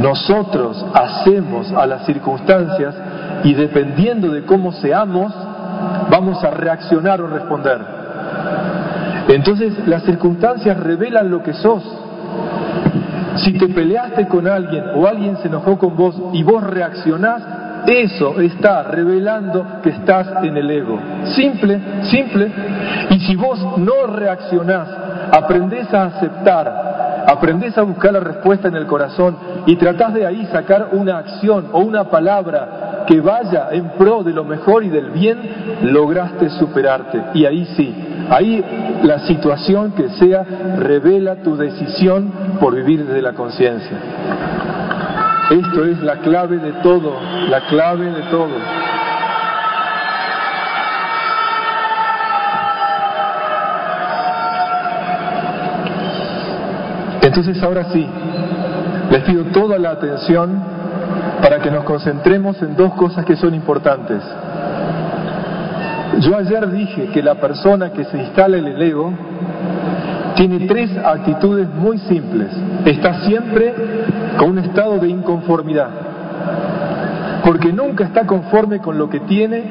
nosotros 0.00 0.84
hacemos 0.94 1.72
a 1.72 1.86
las 1.86 2.04
circunstancias 2.04 2.94
y 3.44 3.54
dependiendo 3.54 4.30
de 4.30 4.44
cómo 4.44 4.72
seamos, 4.72 5.32
vamos 6.10 6.42
a 6.44 6.50
reaccionar 6.50 7.20
o 7.20 7.28
responder. 7.28 7.80
Entonces 9.28 9.86
las 9.86 10.02
circunstancias 10.04 10.76
revelan 10.78 11.30
lo 11.30 11.42
que 11.42 11.52
sos. 11.54 11.82
Si 13.36 13.52
te 13.52 13.68
peleaste 13.68 14.28
con 14.28 14.46
alguien 14.46 14.84
o 14.94 15.06
alguien 15.06 15.36
se 15.38 15.48
enojó 15.48 15.78
con 15.78 15.96
vos 15.96 16.20
y 16.32 16.42
vos 16.42 16.62
reaccionás, 16.62 17.42
eso 17.88 18.40
está 18.40 18.84
revelando 18.84 19.80
que 19.82 19.90
estás 19.90 20.44
en 20.44 20.56
el 20.56 20.70
ego. 20.70 20.98
Simple, 21.34 21.80
simple. 22.02 22.50
Y 23.10 23.20
si 23.20 23.36
vos 23.36 23.58
no 23.78 24.06
reaccionás, 24.06 24.88
aprendés 25.32 25.92
a 25.92 26.04
aceptar, 26.04 27.24
aprendés 27.26 27.76
a 27.78 27.82
buscar 27.82 28.12
la 28.12 28.20
respuesta 28.20 28.68
en 28.68 28.76
el 28.76 28.86
corazón 28.86 29.36
y 29.66 29.76
tratás 29.76 30.14
de 30.14 30.26
ahí 30.26 30.46
sacar 30.46 30.88
una 30.92 31.18
acción 31.18 31.68
o 31.72 31.80
una 31.80 32.04
palabra 32.04 33.04
que 33.06 33.20
vaya 33.20 33.68
en 33.70 33.90
pro 33.90 34.22
de 34.22 34.32
lo 34.32 34.44
mejor 34.44 34.84
y 34.84 34.88
del 34.88 35.10
bien, 35.10 35.38
lograste 35.82 36.50
superarte. 36.50 37.22
Y 37.34 37.44
ahí 37.44 37.64
sí, 37.76 37.94
ahí 38.30 38.64
la 39.02 39.20
situación 39.20 39.92
que 39.92 40.08
sea 40.10 40.44
revela 40.78 41.36
tu 41.36 41.56
decisión 41.56 42.32
por 42.60 42.74
vivir 42.74 43.06
desde 43.06 43.22
la 43.22 43.32
conciencia. 43.32 43.96
Esto 45.50 45.84
es 45.84 46.02
la 46.02 46.16
clave 46.16 46.58
de 46.58 46.72
todo, 46.82 47.20
la 47.48 47.60
clave 47.68 48.06
de 48.06 48.22
todo. 48.22 48.50
Entonces 57.22 57.62
ahora 57.62 57.84
sí, 57.92 58.04
les 59.10 59.22
pido 59.22 59.44
toda 59.52 59.78
la 59.78 59.90
atención 59.90 60.60
para 61.40 61.60
que 61.60 61.70
nos 61.70 61.84
concentremos 61.84 62.60
en 62.62 62.74
dos 62.74 62.94
cosas 62.94 63.24
que 63.24 63.36
son 63.36 63.54
importantes. 63.54 64.22
Yo 66.20 66.36
ayer 66.36 66.68
dije 66.70 67.06
que 67.12 67.22
la 67.22 67.36
persona 67.36 67.92
que 67.92 68.04
se 68.04 68.18
instala 68.18 68.56
en 68.56 68.66
el 68.66 68.82
ego 68.82 69.12
tiene 70.36 70.66
tres 70.66 70.90
actitudes 70.96 71.68
muy 71.68 71.98
simples. 71.98 72.48
Está 72.84 73.26
siempre 73.26 73.74
con 74.38 74.50
un 74.50 74.58
estado 74.58 74.98
de 74.98 75.08
inconformidad, 75.08 75.88
porque 77.44 77.72
nunca 77.72 78.04
está 78.04 78.26
conforme 78.26 78.78
con 78.78 78.98
lo 78.98 79.08
que 79.08 79.20
tiene 79.20 79.64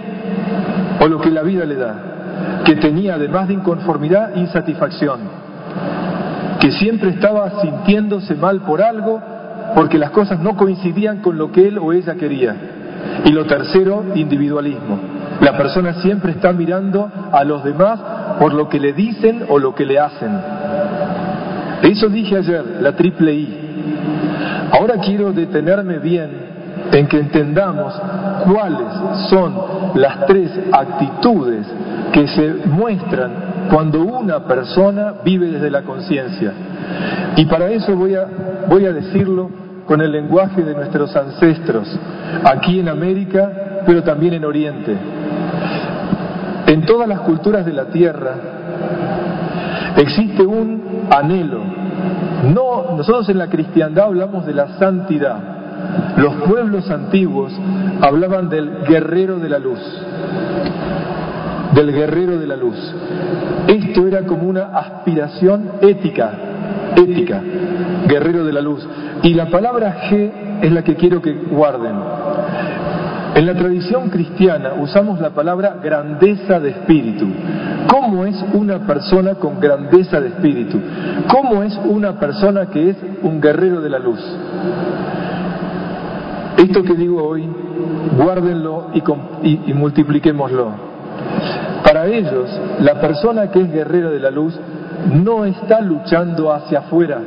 o 1.00 1.07
lo 1.07 1.22
que 1.22 1.29
la 1.29 1.43
vida 1.43 1.65
le 1.65 1.75
da, 1.75 2.63
que 2.65 2.75
tenía 2.75 3.15
además 3.15 3.48
de 3.48 3.53
inconformidad 3.53 4.36
insatisfacción, 4.36 5.19
que 6.60 6.72
siempre 6.72 7.12
estaba 7.12 7.62
sintiéndose 7.62 8.36
mal 8.36 8.62
por 8.62 8.81
algo 8.81 9.22
porque 9.75 9.98
las 9.98 10.12
cosas 10.12 10.39
no 10.39 10.55
coincidían 10.55 11.22
con 11.22 11.38
lo 11.38 11.51
que 11.51 11.67
él 11.67 11.77
o 11.77 11.93
ella 11.93 12.15
quería. 12.15 12.55
Y 13.25 13.31
lo 13.31 13.45
tercero, 13.45 14.03
individualismo. 14.15 15.14
La 15.42 15.58
persona 15.58 15.94
siempre 16.01 16.32
está 16.32 16.51
mirando 16.54 17.10
a 17.32 17.44
los 17.44 17.63
demás 17.63 18.00
por 18.39 18.54
lo 18.54 18.70
que 18.70 18.80
le 18.80 18.94
dicen 18.94 19.46
o 19.50 19.60
lo 19.60 19.75
que 19.75 19.86
le 19.86 20.00
hacen. 20.00 20.32
Eso 21.84 22.10
dije 22.10 22.38
ayer, 22.38 22.63
la 22.82 22.94
triple 22.94 23.34
I. 23.34 24.70
Ahora 24.72 24.96
quiero 24.98 25.32
detenerme 25.32 26.00
bien 26.00 26.46
en 26.92 27.08
que 27.08 27.20
entendamos 27.20 27.94
cuáles 28.46 29.30
son 29.30 29.54
las 29.96 30.25
tres 30.25 30.51
actitudes 30.72 31.65
que 32.12 32.27
se 32.27 32.54
muestran 32.65 33.32
cuando 33.70 34.01
una 34.01 34.46
persona 34.46 35.15
vive 35.24 35.48
desde 35.48 35.70
la 35.70 35.82
conciencia. 35.82 36.54
Y 37.36 37.46
para 37.46 37.70
eso 37.70 37.96
voy 37.96 38.15
a, 38.15 38.25
voy 38.70 38.86
a 38.86 38.94
decirlo 38.94 39.50
con 39.86 40.01
el 40.01 40.12
lenguaje 40.12 40.63
de 40.63 40.74
nuestros 40.74 41.15
ancestros, 41.15 41.88
aquí 42.44 42.80
en 42.80 42.89
América, 42.89 43.84
pero 43.86 44.04
también 44.04 44.34
en 44.34 44.46
Oriente. 44.46 44.96
En 46.67 46.86
todas 46.86 47.07
las 47.07 47.22
culturas 47.22 47.65
de 47.65 47.74
la 47.74 47.86
Tierra 47.86 48.36
existe 49.98 50.45
un 50.45 51.07
anhelo, 51.10 51.62
no, 52.53 52.95
nosotros 52.95 53.29
en 53.29 53.38
la 53.38 53.48
cristiandad 53.48 54.05
hablamos 54.05 54.45
de 54.45 54.53
la 54.53 54.77
santidad. 54.77 55.38
Los 56.17 56.34
pueblos 56.48 56.89
antiguos 56.89 57.51
hablaban 58.01 58.50
del 58.50 58.84
guerrero 58.88 59.39
de 59.39 59.50
la 59.50 59.60
luz, 59.60 59.79
del 61.74 61.91
guerrero 61.91 62.38
de 62.38 62.48
la 62.48 62.55
luz. 62.55 62.77
Esto 63.67 64.07
era 64.07 64.24
como 64.24 64.48
una 64.48 64.77
aspiración 64.77 65.72
ética, 65.81 66.31
ética, 66.95 67.41
guerrero 68.07 68.45
de 68.45 68.53
la 68.53 68.62
luz. 68.62 68.88
Y 69.24 69.34
la 69.34 69.48
palabra 69.48 70.10
G 70.10 70.31
es 70.62 70.72
la 70.72 70.84
que 70.84 70.95
quiero 70.95 71.22
que 71.22 71.34
guarden. 71.34 71.95
En 73.36 73.46
la 73.46 73.54
tradición 73.54 74.10
cristiana 74.10 74.75
usamos 74.80 75.20
la 75.20 75.32
palabra 75.32 75.75
grandeza 75.84 76.58
de 76.58 76.70
espíritu. 76.70 77.27
¿Cómo 77.89 78.24
es 78.24 78.42
una 78.54 78.88
persona 78.88 79.36
con 79.36 79.60
grandeza 79.60 80.22
de 80.22 80.30
espíritu? 80.30 80.80
¿Cómo 81.27 81.62
es 81.62 81.77
una 81.84 82.18
persona 82.18 82.68
que 82.68 82.92
es 82.92 82.98
un 83.24 83.42
guerrero 83.42 83.82
de 83.82 83.89
la 83.89 84.00
luz? 84.00 84.22
Esto 86.58 86.82
que 86.84 86.94
digo 86.94 87.27
hoy, 87.27 87.46
guárdenlo 88.18 88.92
y, 88.94 89.60
y, 89.70 89.74
multipliquémoslo. 89.74 90.72
Para 91.84 92.08
ellos, 92.08 92.50
la 92.80 93.01
persona 93.01 93.51
que 93.51 93.60
es 93.60 93.70
guerrero 93.70 94.12
de 94.12 94.20
la 94.22 94.32
luz 94.32 94.58
no 95.13 95.45
está 95.45 95.81
luchando 95.81 96.51
hacia 96.51 96.79
afuera. 96.79 97.19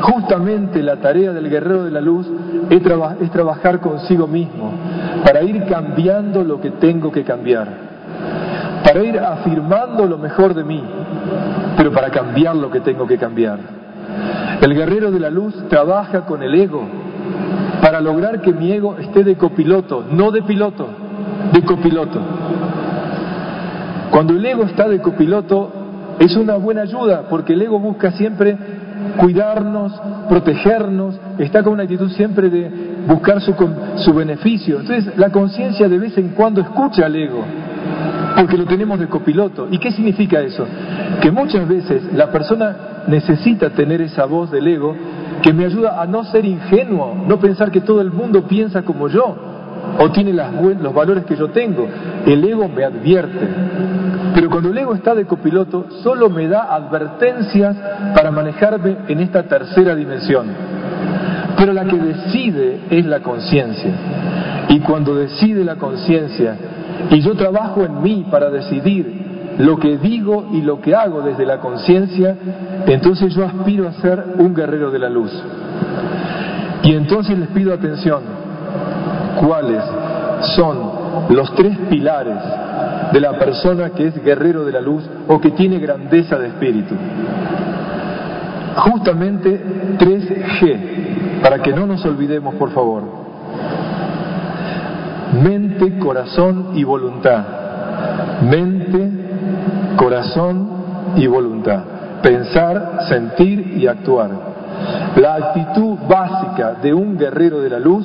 Justamente 0.00 0.82
la 0.82 0.96
tarea 0.96 1.32
del 1.32 1.48
guerrero 1.48 1.84
de 1.84 1.90
la 1.90 2.00
luz 2.00 2.26
es, 2.68 2.82
es 3.20 3.30
trabajar 3.30 3.80
consigo 3.80 4.26
mismo 4.26 4.72
para 5.24 5.42
ir 5.42 5.64
cambiando 5.64 6.44
lo 6.44 6.60
que 6.60 6.70
tengo 6.72 7.10
que 7.10 7.24
cambiar, 7.24 7.68
para 8.84 9.02
ir 9.02 9.18
afirmando 9.18 10.06
lo 10.06 10.18
mejor 10.18 10.54
de 10.54 10.64
mí, 10.64 10.82
pero 11.76 11.90
para 11.90 12.10
cambiar 12.10 12.56
lo 12.56 12.70
que 12.70 12.80
tengo 12.80 13.06
que 13.06 13.16
cambiar. 13.16 13.58
El 14.60 14.74
guerrero 14.74 15.10
de 15.10 15.20
la 15.20 15.30
luz 15.30 15.54
trabaja 15.68 16.26
con 16.26 16.42
el 16.42 16.54
ego 16.54 16.82
para 17.80 18.00
lograr 18.00 18.40
que 18.40 18.52
mi 18.52 18.72
ego 18.72 18.96
esté 18.98 19.24
de 19.24 19.36
copiloto, 19.36 20.04
no 20.10 20.30
de 20.30 20.42
piloto, 20.42 20.86
de 21.52 21.62
copiloto. 21.62 22.20
Cuando 24.10 24.34
el 24.34 24.44
ego 24.44 24.64
está 24.64 24.88
de 24.88 25.00
copiloto 25.00 25.83
es 26.18 26.36
una 26.36 26.56
buena 26.56 26.82
ayuda 26.82 27.24
porque 27.28 27.54
el 27.54 27.62
ego 27.62 27.78
busca 27.78 28.12
siempre 28.12 28.56
cuidarnos, 29.18 29.92
protegernos, 30.28 31.18
está 31.38 31.62
con 31.62 31.74
una 31.74 31.82
actitud 31.82 32.10
siempre 32.10 32.48
de 32.48 32.70
buscar 33.06 33.40
su, 33.40 33.54
su 33.96 34.14
beneficio. 34.14 34.80
Entonces 34.80 35.16
la 35.16 35.30
conciencia 35.30 35.88
de 35.88 35.98
vez 35.98 36.16
en 36.18 36.30
cuando 36.30 36.60
escucha 36.60 37.06
al 37.06 37.16
ego, 37.16 37.44
porque 38.36 38.56
lo 38.56 38.64
tenemos 38.64 38.98
de 38.98 39.06
copiloto. 39.06 39.68
¿Y 39.70 39.78
qué 39.78 39.92
significa 39.92 40.40
eso? 40.40 40.66
Que 41.20 41.30
muchas 41.30 41.68
veces 41.68 42.12
la 42.12 42.30
persona 42.30 42.76
necesita 43.06 43.70
tener 43.70 44.00
esa 44.00 44.24
voz 44.24 44.50
del 44.50 44.66
ego 44.66 44.94
que 45.42 45.52
me 45.52 45.64
ayuda 45.66 46.00
a 46.00 46.06
no 46.06 46.24
ser 46.24 46.44
ingenuo, 46.44 47.14
no 47.26 47.38
pensar 47.38 47.70
que 47.70 47.80
todo 47.80 48.00
el 48.00 48.10
mundo 48.10 48.44
piensa 48.44 48.82
como 48.82 49.08
yo 49.08 49.36
o 49.98 50.10
tiene 50.10 50.32
los 50.32 50.94
valores 50.94 51.24
que 51.24 51.36
yo 51.36 51.48
tengo. 51.48 51.86
El 52.26 52.44
ego 52.44 52.68
me 52.68 52.84
advierte. 52.84 53.48
Pero 54.34 54.50
cuando 54.50 54.70
el 54.70 54.78
ego 54.78 54.94
está 54.94 55.14
de 55.14 55.26
copiloto, 55.26 55.86
solo 56.02 56.28
me 56.28 56.48
da 56.48 56.74
advertencias 56.74 57.76
para 58.14 58.32
manejarme 58.32 58.96
en 59.06 59.20
esta 59.20 59.44
tercera 59.44 59.94
dimensión. 59.94 60.48
Pero 61.56 61.72
la 61.72 61.84
que 61.84 61.96
decide 61.96 62.80
es 62.90 63.06
la 63.06 63.20
conciencia. 63.20 63.92
Y 64.70 64.80
cuando 64.80 65.14
decide 65.14 65.64
la 65.64 65.76
conciencia, 65.76 66.56
y 67.10 67.20
yo 67.20 67.34
trabajo 67.36 67.84
en 67.84 68.02
mí 68.02 68.26
para 68.28 68.50
decidir 68.50 69.54
lo 69.58 69.76
que 69.76 69.98
digo 69.98 70.48
y 70.52 70.62
lo 70.62 70.80
que 70.80 70.96
hago 70.96 71.22
desde 71.22 71.46
la 71.46 71.60
conciencia, 71.60 72.34
entonces 72.86 73.32
yo 73.36 73.44
aspiro 73.44 73.86
a 73.86 73.92
ser 73.92 74.24
un 74.38 74.52
guerrero 74.52 74.90
de 74.90 74.98
la 74.98 75.08
luz. 75.08 75.30
Y 76.82 76.92
entonces 76.92 77.38
les 77.38 77.48
pido 77.50 77.72
atención, 77.72 78.22
¿cuáles 79.40 79.82
son 80.56 80.78
los 81.30 81.54
tres 81.54 81.78
pilares 81.88 82.63
de 83.12 83.20
la 83.20 83.32
persona 83.38 83.90
que 83.90 84.08
es 84.08 84.24
guerrero 84.24 84.64
de 84.64 84.72
la 84.72 84.80
luz 84.80 85.08
o 85.28 85.40
que 85.40 85.50
tiene 85.50 85.78
grandeza 85.78 86.38
de 86.38 86.48
espíritu? 86.48 86.94
Justamente 88.76 89.96
3G, 89.98 91.40
para 91.42 91.60
que 91.60 91.72
no 91.72 91.86
nos 91.86 92.04
olvidemos, 92.04 92.54
por 92.56 92.70
favor. 92.70 93.02
Mente, 95.42 95.98
corazón 95.98 96.70
y 96.74 96.84
voluntad. 96.84 97.44
Mente, 98.42 99.10
corazón 99.96 100.68
y 101.16 101.26
voluntad, 101.26 101.84
pensar, 102.22 102.98
sentir 103.08 103.76
y 103.78 103.86
actuar. 103.86 104.30
La 105.16 105.34
actitud 105.36 105.96
básica 106.08 106.74
de 106.82 106.92
un 106.92 107.16
guerrero 107.16 107.60
de 107.60 107.70
la 107.70 107.78
luz 107.78 108.04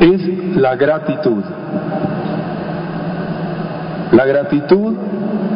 es 0.00 0.56
la 0.56 0.76
gratitud. 0.76 1.42
La 4.12 4.26
gratitud 4.26 4.94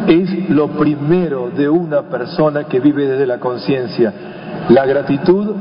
es 0.07 0.49
lo 0.49 0.69
primero 0.69 1.49
de 1.49 1.69
una 1.69 2.03
persona 2.03 2.63
que 2.63 2.79
vive 2.79 3.07
desde 3.07 3.27
la 3.27 3.37
conciencia. 3.39 4.11
La 4.69 4.85
gratitud 4.85 5.53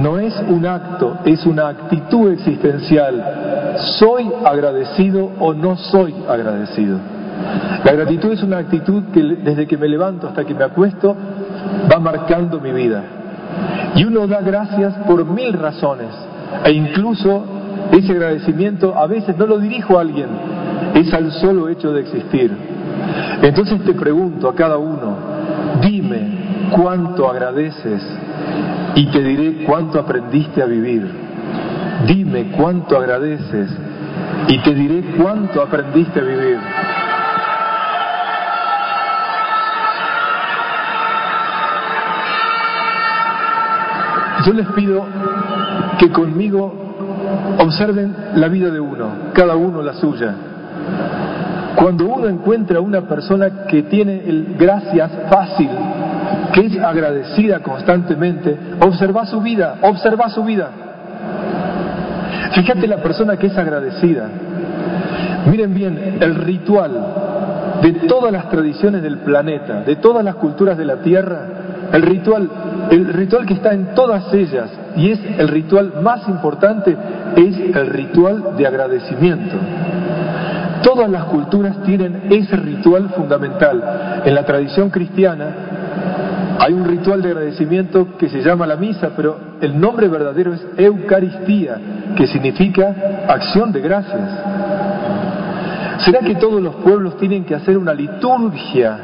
no 0.00 0.18
es 0.18 0.34
un 0.48 0.66
acto, 0.66 1.18
es 1.24 1.46
una 1.46 1.68
actitud 1.68 2.30
existencial. 2.30 3.76
¿Soy 3.98 4.30
agradecido 4.44 5.30
o 5.38 5.54
no 5.54 5.76
soy 5.76 6.14
agradecido? 6.28 6.98
La 7.84 7.92
gratitud 7.92 8.32
es 8.32 8.42
una 8.42 8.58
actitud 8.58 9.04
que 9.12 9.22
desde 9.22 9.66
que 9.66 9.78
me 9.78 9.88
levanto 9.88 10.28
hasta 10.28 10.44
que 10.44 10.54
me 10.54 10.64
acuesto 10.64 11.16
va 11.90 11.98
marcando 11.98 12.60
mi 12.60 12.72
vida. 12.72 13.02
Y 13.94 14.04
uno 14.04 14.26
da 14.26 14.40
gracias 14.40 14.94
por 15.06 15.24
mil 15.24 15.52
razones. 15.54 16.08
E 16.64 16.72
incluso 16.72 17.44
ese 17.90 18.12
agradecimiento 18.12 18.94
a 18.96 19.06
veces 19.06 19.36
no 19.36 19.46
lo 19.46 19.58
dirijo 19.58 19.98
a 19.98 20.02
alguien, 20.02 20.28
es 20.94 21.12
al 21.12 21.32
solo 21.32 21.68
hecho 21.68 21.92
de 21.92 22.00
existir. 22.00 22.50
Entonces 23.42 23.82
te 23.84 23.94
pregunto 23.94 24.48
a 24.48 24.54
cada 24.54 24.76
uno, 24.78 25.16
dime 25.80 26.68
cuánto 26.70 27.28
agradeces 27.28 28.02
y 28.94 29.06
te 29.06 29.22
diré 29.22 29.64
cuánto 29.64 29.98
aprendiste 29.98 30.62
a 30.62 30.66
vivir. 30.66 31.10
Dime 32.06 32.52
cuánto 32.56 32.96
agradeces 32.96 33.70
y 34.48 34.58
te 34.58 34.74
diré 34.74 35.02
cuánto 35.16 35.62
aprendiste 35.62 36.20
a 36.20 36.22
vivir. 36.22 36.58
Yo 44.44 44.52
les 44.52 44.66
pido 44.68 45.06
que 45.98 46.10
conmigo 46.10 46.74
observen 47.58 48.14
la 48.34 48.48
vida 48.48 48.70
de 48.70 48.80
uno, 48.80 49.08
cada 49.32 49.54
uno 49.54 49.82
la 49.82 49.94
suya. 49.94 50.34
Cuando 51.76 52.06
uno 52.06 52.28
encuentra 52.28 52.80
una 52.80 53.02
persona 53.02 53.66
que 53.66 53.82
tiene 53.84 54.22
el 54.26 54.54
gracias 54.58 55.10
fácil, 55.30 55.70
que 56.52 56.66
es 56.66 56.78
agradecida 56.78 57.60
constantemente, 57.60 58.56
observa 58.80 59.26
su 59.26 59.40
vida, 59.40 59.76
observa 59.82 60.28
su 60.28 60.44
vida. 60.44 60.70
Fíjate 62.54 62.86
la 62.86 62.98
persona 62.98 63.36
que 63.36 63.46
es 63.46 63.56
agradecida. 63.56 64.28
Miren 65.50 65.74
bien, 65.74 66.18
el 66.20 66.34
ritual 66.36 66.92
de 67.82 67.92
todas 68.06 68.30
las 68.30 68.48
tradiciones 68.48 69.02
del 69.02 69.18
planeta, 69.18 69.82
de 69.82 69.96
todas 69.96 70.24
las 70.24 70.36
culturas 70.36 70.78
de 70.78 70.84
la 70.84 70.96
Tierra, 70.96 71.46
el 71.92 72.02
ritual, 72.02 72.48
el 72.90 73.12
ritual 73.12 73.44
que 73.44 73.54
está 73.54 73.74
en 73.74 73.94
todas 73.94 74.32
ellas 74.32 74.70
y 74.96 75.10
es 75.10 75.20
el 75.38 75.48
ritual 75.48 75.94
más 76.02 76.28
importante, 76.28 76.96
es 77.36 77.76
el 77.76 77.86
ritual 77.88 78.56
de 78.56 78.66
agradecimiento. 78.66 79.56
Todas 80.82 81.08
las 81.10 81.24
culturas 81.24 81.82
tienen 81.84 82.22
ese 82.30 82.56
ritual 82.56 83.10
fundamental. 83.10 84.22
En 84.24 84.34
la 84.34 84.44
tradición 84.44 84.90
cristiana 84.90 85.54
hay 86.58 86.72
un 86.72 86.84
ritual 86.84 87.22
de 87.22 87.28
agradecimiento 87.28 88.16
que 88.18 88.28
se 88.28 88.42
llama 88.42 88.66
la 88.66 88.76
misa, 88.76 89.10
pero 89.16 89.36
el 89.60 89.80
nombre 89.80 90.08
verdadero 90.08 90.52
es 90.52 90.64
Eucaristía, 90.76 91.76
que 92.16 92.26
significa 92.26 92.94
acción 93.28 93.72
de 93.72 93.80
gracias. 93.80 94.30
¿Será 96.04 96.20
que 96.20 96.34
todos 96.34 96.60
los 96.60 96.76
pueblos 96.76 97.16
tienen 97.16 97.44
que 97.44 97.54
hacer 97.54 97.78
una 97.78 97.94
liturgia 97.94 98.98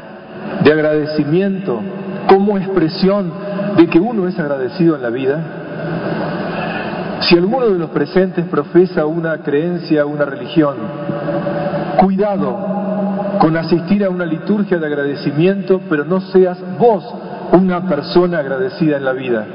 de 0.63 0.71
agradecimiento 0.71 1.81
como 2.27 2.57
expresión 2.57 3.31
de 3.77 3.87
que 3.87 3.99
uno 3.99 4.27
es 4.27 4.37
agradecido 4.37 4.95
en 4.95 5.01
la 5.01 5.09
vida? 5.09 5.39
Si 7.21 7.35
alguno 7.35 7.69
de 7.69 7.77
los 7.77 7.89
presentes 7.89 8.45
profesa 8.45 9.05
una 9.05 9.37
creencia, 9.39 10.05
una 10.05 10.25
religión, 10.25 10.75
cuidado 11.99 12.57
con 13.39 13.55
asistir 13.57 14.03
a 14.03 14.09
una 14.09 14.25
liturgia 14.25 14.77
de 14.77 14.85
agradecimiento, 14.85 15.81
pero 15.89 16.05
no 16.05 16.21
seas 16.21 16.57
vos 16.77 17.03
una 17.53 17.87
persona 17.87 18.39
agradecida 18.39 18.97
en 18.97 19.05
la 19.05 19.13
vida. 19.13 19.45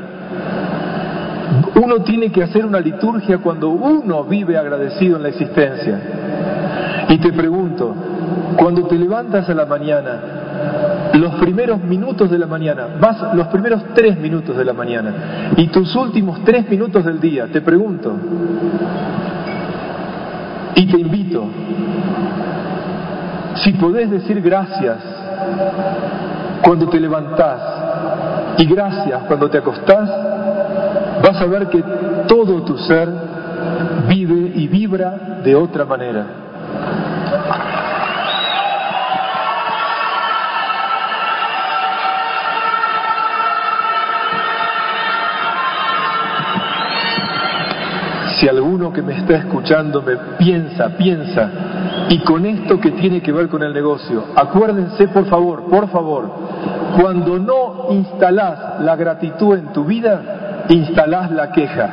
Uno 1.82 2.02
tiene 2.02 2.30
que 2.30 2.42
hacer 2.42 2.64
una 2.64 2.80
liturgia 2.80 3.38
cuando 3.38 3.68
uno 3.68 4.24
vive 4.24 4.56
agradecido 4.56 5.16
en 5.16 5.22
la 5.22 5.28
existencia. 5.28 6.00
Y 7.08 7.18
te 7.18 7.32
pregunto, 7.32 7.94
cuando 8.56 8.86
te 8.86 8.96
levantas 8.96 9.48
a 9.48 9.54
la 9.54 9.66
mañana, 9.66 10.20
los 11.14 11.34
primeros 11.36 11.82
minutos 11.82 12.30
de 12.30 12.38
la 12.38 12.46
mañana, 12.46 12.86
vas 13.00 13.34
los 13.34 13.48
primeros 13.48 13.82
tres 13.94 14.18
minutos 14.18 14.56
de 14.56 14.64
la 14.64 14.72
mañana 14.72 15.52
y 15.56 15.68
tus 15.68 15.94
últimos 15.94 16.42
tres 16.44 16.68
minutos 16.68 17.04
del 17.04 17.20
día, 17.20 17.46
te 17.52 17.60
pregunto 17.60 18.12
y 20.74 20.86
te 20.86 21.00
invito, 21.00 21.44
si 23.62 23.72
podés 23.72 24.10
decir 24.10 24.40
gracias 24.40 24.98
cuando 26.62 26.88
te 26.88 26.98
levantás 26.98 27.60
y 28.58 28.66
gracias 28.66 29.22
cuando 29.26 29.50
te 29.50 29.58
acostás, 29.58 30.08
vas 31.22 31.40
a 31.40 31.46
ver 31.46 31.68
que 31.68 31.82
todo 32.26 32.62
tu 32.62 32.78
ser 32.78 33.08
vive 34.08 34.52
y 34.54 34.68
vibra 34.68 35.40
de 35.42 35.54
otra 35.54 35.84
manera. 35.84 36.26
Si 48.38 48.48
alguno 48.48 48.92
que 48.92 49.02
me 49.02 49.16
está 49.16 49.36
escuchando 49.36 50.02
me 50.02 50.16
piensa, 50.38 50.88
piensa, 50.96 51.50
y 52.08 52.18
con 52.20 52.44
esto 52.46 52.80
que 52.80 52.90
tiene 52.92 53.20
que 53.20 53.32
ver 53.32 53.48
con 53.48 53.62
el 53.62 53.72
negocio, 53.72 54.24
acuérdense 54.34 55.08
por 55.08 55.26
favor, 55.26 55.64
por 55.68 55.88
favor, 55.88 56.30
cuando 57.00 57.38
no 57.38 57.86
instalás 57.90 58.80
la 58.80 58.96
gratitud 58.96 59.56
en 59.56 59.72
tu 59.72 59.84
vida, 59.84 60.64
instalás 60.68 61.30
la 61.30 61.50
queja. 61.52 61.90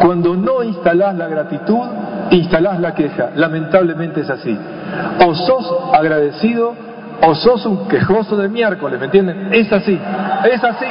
Cuando 0.00 0.36
no 0.36 0.62
instalás 0.62 1.14
la 1.16 1.28
gratitud, 1.28 1.86
instalás 2.30 2.80
la 2.80 2.94
queja. 2.94 3.30
Lamentablemente 3.36 4.22
es 4.22 4.30
así. 4.30 4.58
O 5.26 5.34
sos 5.34 5.74
agradecido 5.92 6.74
o 7.24 7.34
sos 7.34 7.64
un 7.66 7.86
quejoso 7.88 8.36
de 8.36 8.48
miércoles, 8.48 8.98
¿me 8.98 9.06
entienden? 9.06 9.48
Es 9.52 9.72
así, 9.72 9.98
es 10.50 10.64
así. 10.64 10.86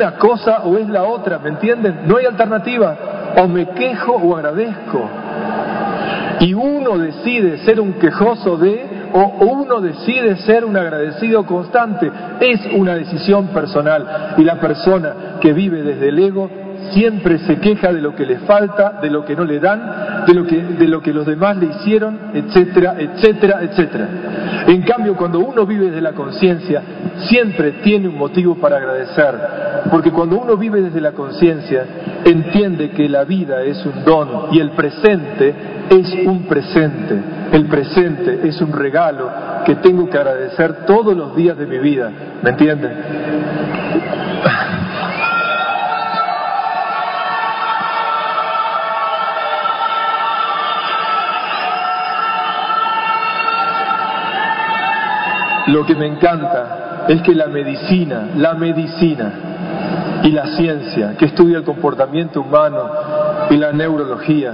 Una 0.00 0.12
cosa 0.12 0.62
o 0.64 0.78
es 0.78 0.88
la 0.88 1.04
otra, 1.04 1.38
¿me 1.38 1.50
entienden? 1.50 2.00
No 2.06 2.16
hay 2.16 2.24
alternativa. 2.24 2.96
O 3.36 3.46
me 3.46 3.68
quejo 3.68 4.12
o 4.12 4.34
agradezco. 4.34 5.08
Y 6.40 6.54
uno 6.54 6.96
decide 6.96 7.58
ser 7.58 7.80
un 7.80 7.92
quejoso 7.94 8.56
de, 8.56 9.10
o 9.12 9.44
uno 9.44 9.80
decide 9.82 10.36
ser 10.38 10.64
un 10.64 10.74
agradecido 10.76 11.44
constante. 11.44 12.10
Es 12.40 12.60
una 12.74 12.94
decisión 12.94 13.48
personal. 13.48 14.34
Y 14.38 14.42
la 14.42 14.58
persona 14.58 15.38
que 15.38 15.52
vive 15.52 15.82
desde 15.82 16.08
el 16.08 16.18
ego 16.18 16.48
siempre 16.92 17.38
se 17.38 17.56
queja 17.58 17.92
de 17.92 18.00
lo 18.00 18.14
que 18.14 18.26
le 18.26 18.38
falta, 18.40 18.98
de 19.02 19.10
lo 19.10 19.24
que 19.24 19.36
no 19.36 19.44
le 19.44 19.58
dan, 19.58 20.24
de 20.26 20.34
lo 20.88 21.02
que, 21.02 21.12
los 21.12 21.26
demás 21.26 21.56
le 21.56 21.66
hicieron, 21.66 22.18
etcétera, 22.34 22.96
etcétera, 22.98 23.62
etcétera. 23.62 24.08
En 24.66 24.82
cambio, 24.82 25.16
cuando 25.16 25.40
uno 25.40 25.66
vive 25.66 25.86
desde 25.86 26.00
la 26.00 26.12
conciencia, 26.12 26.82
siempre 27.28 27.72
tiene 27.82 28.08
un 28.08 28.16
motivo 28.16 28.56
para 28.56 28.76
agradecer, 28.76 29.34
porque 29.90 30.10
cuando 30.10 30.38
uno 30.38 30.56
vive 30.56 30.82
desde 30.82 31.00
la 31.00 31.12
conciencia, 31.12 31.84
entiende 32.24 32.90
que 32.90 33.08
la 33.08 33.24
vida 33.24 33.62
es 33.62 33.84
un 33.84 34.04
don 34.04 34.28
y 34.52 34.60
el 34.60 34.70
presente 34.70 35.54
es 35.90 36.26
un 36.26 36.44
presente. 36.44 37.18
El 37.52 37.66
presente 37.66 38.46
es 38.46 38.60
un 38.60 38.72
regalo 38.72 39.28
que 39.64 39.76
tengo 39.76 40.08
que 40.08 40.16
agradecer 40.16 40.86
todos 40.86 41.16
los 41.16 41.34
días 41.34 41.58
de 41.58 41.66
mi 41.66 41.78
vida. 41.78 42.10
¿Me 42.42 42.50
entienden? 42.50 43.59
Lo 55.70 55.86
que 55.86 55.94
me 55.94 56.06
encanta 56.06 57.04
es 57.06 57.22
que 57.22 57.32
la 57.32 57.46
medicina, 57.46 58.30
la 58.36 58.54
medicina 58.54 59.32
y 60.24 60.32
la 60.32 60.56
ciencia 60.56 61.14
que 61.16 61.26
estudia 61.26 61.58
el 61.58 61.64
comportamiento 61.64 62.40
humano 62.40 62.90
y 63.50 63.56
la 63.56 63.72
neurología, 63.72 64.52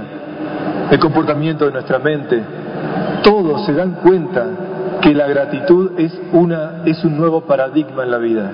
el 0.91 0.99
comportamiento 0.99 1.65
de 1.65 1.71
nuestra 1.71 1.97
mente, 1.97 2.39
todos 3.23 3.65
se 3.65 3.73
dan 3.73 3.93
cuenta 4.03 4.45
que 5.01 5.15
la 5.15 5.27
gratitud 5.27 5.99
es, 5.99 6.15
una, 6.33 6.83
es 6.85 7.03
un 7.03 7.17
nuevo 7.17 7.41
paradigma 7.41 8.03
en 8.03 8.11
la 8.11 8.17
vida. 8.19 8.51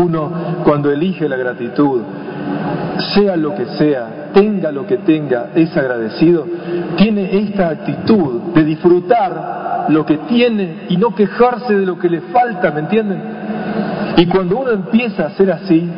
Uno, 0.00 0.30
cuando 0.64 0.92
elige 0.92 1.28
la 1.28 1.36
gratitud, 1.36 2.02
sea 3.12 3.36
lo 3.36 3.56
que 3.56 3.66
sea, 3.76 4.30
tenga 4.32 4.70
lo 4.70 4.86
que 4.86 4.98
tenga, 4.98 5.48
es 5.52 5.76
agradecido, 5.76 6.46
tiene 6.96 7.38
esta 7.40 7.70
actitud 7.70 8.52
de 8.54 8.64
disfrutar 8.64 9.67
lo 9.88 10.04
que 10.04 10.18
tiene 10.18 10.86
y 10.88 10.96
no 10.96 11.14
quejarse 11.14 11.74
de 11.74 11.86
lo 11.86 11.98
que 11.98 12.08
le 12.08 12.20
falta, 12.20 12.70
¿me 12.70 12.80
entienden? 12.80 13.22
Y 14.16 14.26
cuando 14.26 14.58
uno 14.58 14.70
empieza 14.70 15.26
a 15.26 15.30
ser 15.30 15.50
así, 15.50 15.88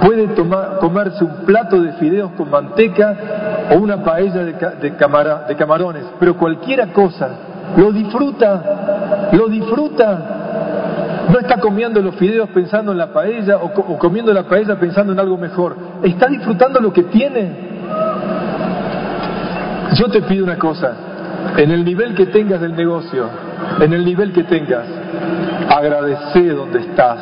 puede 0.00 0.28
tomar, 0.28 0.78
comerse 0.78 1.22
un 1.24 1.44
plato 1.46 1.80
de 1.80 1.92
fideos 1.92 2.32
con 2.32 2.50
manteca 2.50 3.16
o 3.70 3.78
una 3.78 4.02
paella 4.02 4.44
de, 4.44 4.52
de, 4.52 4.90
de 4.90 5.56
camarones, 5.56 6.04
pero 6.18 6.36
cualquiera 6.36 6.88
cosa, 6.92 7.28
lo 7.76 7.92
disfruta, 7.92 9.30
lo 9.32 9.48
disfruta. 9.48 10.36
No 11.30 11.38
está 11.38 11.60
comiendo 11.60 12.02
los 12.02 12.16
fideos 12.16 12.48
pensando 12.48 12.90
en 12.90 12.98
la 12.98 13.12
paella 13.12 13.58
o, 13.58 13.66
o 13.66 13.98
comiendo 13.98 14.32
la 14.32 14.42
paella 14.44 14.74
pensando 14.80 15.12
en 15.12 15.20
algo 15.20 15.36
mejor. 15.36 15.76
Está 16.02 16.26
disfrutando 16.26 16.80
lo 16.80 16.92
que 16.92 17.04
tiene. 17.04 17.70
Yo 19.94 20.08
te 20.08 20.22
pido 20.22 20.42
una 20.42 20.58
cosa, 20.58 20.92
en 21.56 21.70
el 21.70 21.84
nivel 21.84 22.14
que 22.14 22.26
tengas 22.26 22.60
del 22.60 22.74
negocio, 22.74 23.28
en 23.80 23.92
el 23.92 24.04
nivel 24.04 24.32
que 24.32 24.44
tengas, 24.44 24.86
agradece 25.68 26.48
donde 26.50 26.80
estás. 26.80 27.18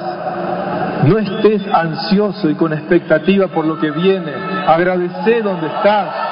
No 1.05 1.19
estés 1.19 1.63
ansioso 1.73 2.51
y 2.51 2.55
con 2.55 2.73
expectativa 2.73 3.49
por 3.49 3.65
lo 3.65 3.79
que 3.79 3.91
viene. 3.91 4.33
Agradece 4.67 5.43
donde 5.43 5.69
estás. 5.69 6.29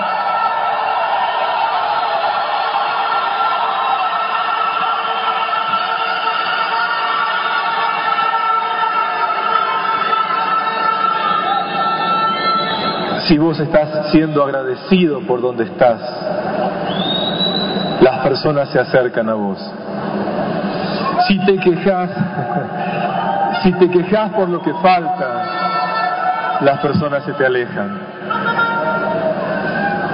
Si 13.29 13.39
vos 13.39 13.59
estás 13.59 14.13
siendo 14.13 14.45
agradecido 14.45 15.21
por 15.23 15.41
donde 15.41 15.65
estás, 15.65 16.01
personas 18.27 18.69
se 18.71 18.81
acercan 18.81 19.29
a 19.29 19.35
vos. 19.35 19.59
Si 21.29 21.39
te 21.47 21.59
quejas, 21.59 22.11
si 23.63 23.73
te 23.75 23.89
quejas 23.89 24.33
por 24.33 24.49
lo 24.49 24.61
que 24.61 24.73
falta, 24.75 26.59
las 26.61 26.81
personas 26.81 27.23
se 27.23 27.33
te 27.35 27.47
alejan. 27.47 28.01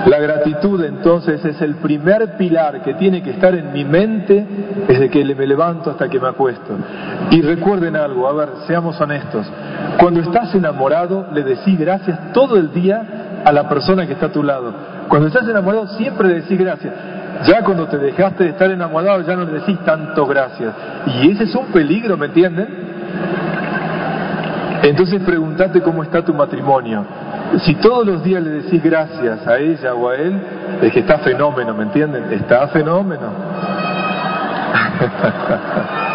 La 0.05 0.19
gratitud 0.19 0.85
entonces 0.85 1.43
es 1.43 1.63
el 1.63 1.77
primer 1.77 2.37
pilar 2.37 2.83
que 2.83 2.93
tiene 2.95 3.23
que 3.23 3.31
estar 3.31 3.55
en 3.55 3.73
mi 3.73 3.85
mente 3.85 4.45
desde 4.87 5.09
que 5.09 5.25
me 5.35 5.47
levanto 5.47 5.91
hasta 5.91 6.09
que 6.11 6.21
me 6.21 6.29
acuesto. 6.29 6.77
Y 7.31 7.41
recuerden 7.41 7.97
algo, 7.97 8.29
a 8.29 8.33
ver, 8.35 8.49
seamos 8.67 9.01
honestos. 9.01 9.51
Cuando 9.99 10.21
estás 10.21 10.55
enamorado, 10.55 11.29
le 11.33 11.45
decís 11.45 11.79
gracias 11.79 12.33
todo 12.35 12.59
el 12.59 12.75
día 12.75 13.43
a 13.43 13.53
la 13.53 13.71
persona 13.71 14.07
que 14.07 14.13
está 14.13 14.27
a 14.27 14.33
tu 14.33 14.43
lado. 14.43 14.75
Cuando 15.09 15.29
estás 15.29 15.49
enamorado, 15.49 15.87
siempre 15.97 16.29
le 16.29 16.35
decís 16.43 16.59
gracias. 16.59 16.93
Ya 17.47 17.63
cuando 17.63 17.87
te 17.87 17.99
dejaste 17.99 18.45
de 18.45 18.51
estar 18.51 18.71
enamorado, 18.71 19.23
ya 19.23 19.35
no 19.35 19.45
le 19.45 19.61
decís 19.61 19.79
tanto 19.85 20.27
gracias. 20.27 20.75
Y 21.07 21.31
ese 21.31 21.45
es 21.45 21.55
un 21.55 21.67
peligro, 21.67 22.17
¿me 22.17 22.27
entienden? 22.27 22.69
Entonces 24.83 25.23
pregúntate 25.23 25.81
cómo 25.81 26.03
está 26.03 26.25
tu 26.25 26.35
matrimonio. 26.35 27.05
Si 27.61 27.75
todos 27.77 28.07
los 28.07 28.23
días 28.25 28.43
le 28.43 28.51
decís 28.63 28.83
gracias 28.83 29.47
a 29.47 29.59
ella 29.59 29.95
o 29.95 30.09
a 30.09 30.17
él, 30.17 30.41
es 30.83 30.93
que 30.93 31.01
está 31.01 31.19
fenómeno, 31.19 31.75
¿me 31.75 31.85
entienden? 31.85 32.33
Está 32.33 32.69
fenómeno. 32.69 33.29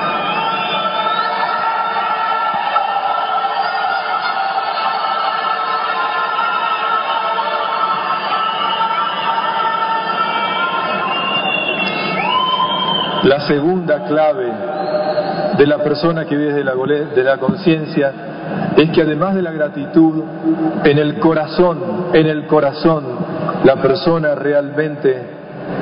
La 13.23 13.47
segunda 13.47 14.05
clave 14.05 14.51
de 15.57 15.65
la 15.65 15.79
persona 15.79 16.25
que 16.25 16.35
vive 16.35 16.53
de 16.53 17.23
la, 17.23 17.37
conciencia 17.37 18.11
es 18.75 18.91
que 18.91 19.01
además 19.01 19.35
de 19.35 19.41
la 19.41 19.51
gratitud, 19.51 20.23
en 20.83 20.97
el 20.97 21.17
corazón, 21.19 21.79
en 22.13 22.27
el 22.27 22.45
corazón, 22.45 23.03
la 23.63 23.75
persona 23.77 24.35
realmente 24.35 25.19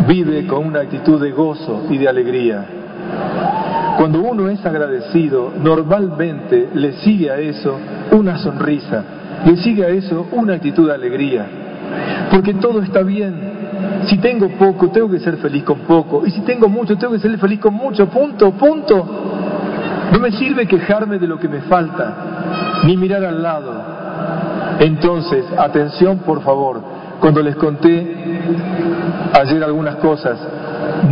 vive 0.08 0.48
con 0.48 0.66
una 0.66 0.82
actitud 0.82 1.22
de 1.22 1.32
gozo 1.32 1.84
y 1.90 1.98
de 1.98 2.08
alegría. 2.08 2.66
Cuando 3.98 4.22
uno 4.22 4.50
es 4.50 4.66
agradecido, 4.66 5.52
normalmente 5.62 6.70
le 6.74 6.94
sigue 6.94 7.32
a 7.32 7.38
eso 7.38 7.78
una 8.12 8.38
sonrisa. 8.38 9.04
le 9.46 9.58
sigue 9.58 9.86
a 9.86 9.90
eso 9.90 10.28
una 10.32 10.54
actitud 10.54 10.88
de 10.88 10.94
alegría. 10.94 11.46
Porque 12.32 12.54
todo 12.56 12.82
está 12.82 13.02
bien. 13.02 13.65
Si 14.08 14.18
tengo 14.18 14.50
poco, 14.50 14.90
tengo 14.90 15.10
que 15.10 15.20
ser 15.20 15.38
feliz 15.38 15.64
con 15.64 15.80
poco. 15.80 16.26
Y 16.26 16.32
si 16.32 16.42
tengo 16.42 16.70
mucho, 16.70 16.98
tengo 16.98 17.14
que 17.14 17.20
ser 17.20 17.38
feliz 17.38 17.60
con 17.60 17.74
mucho. 17.74 18.08
Punto, 18.08 18.52
punto. 18.52 19.06
No 20.12 20.20
me 20.20 20.32
sirve 20.32 20.68
quejarme 20.68 21.18
de 21.18 21.28
lo 21.28 21.40
que 21.40 21.48
me 21.48 21.62
falta, 21.62 22.82
ni 22.84 22.96
mirar 22.96 23.26
al 23.26 23.42
lado. 23.42 23.74
Entonces, 24.80 25.46
atención 25.58 26.20
por 26.20 26.42
favor, 26.42 26.82
cuando 27.20 27.42
les 27.42 27.56
conté 27.56 28.16
ayer 29.34 29.64
algunas 29.64 29.96
cosas, 29.96 30.38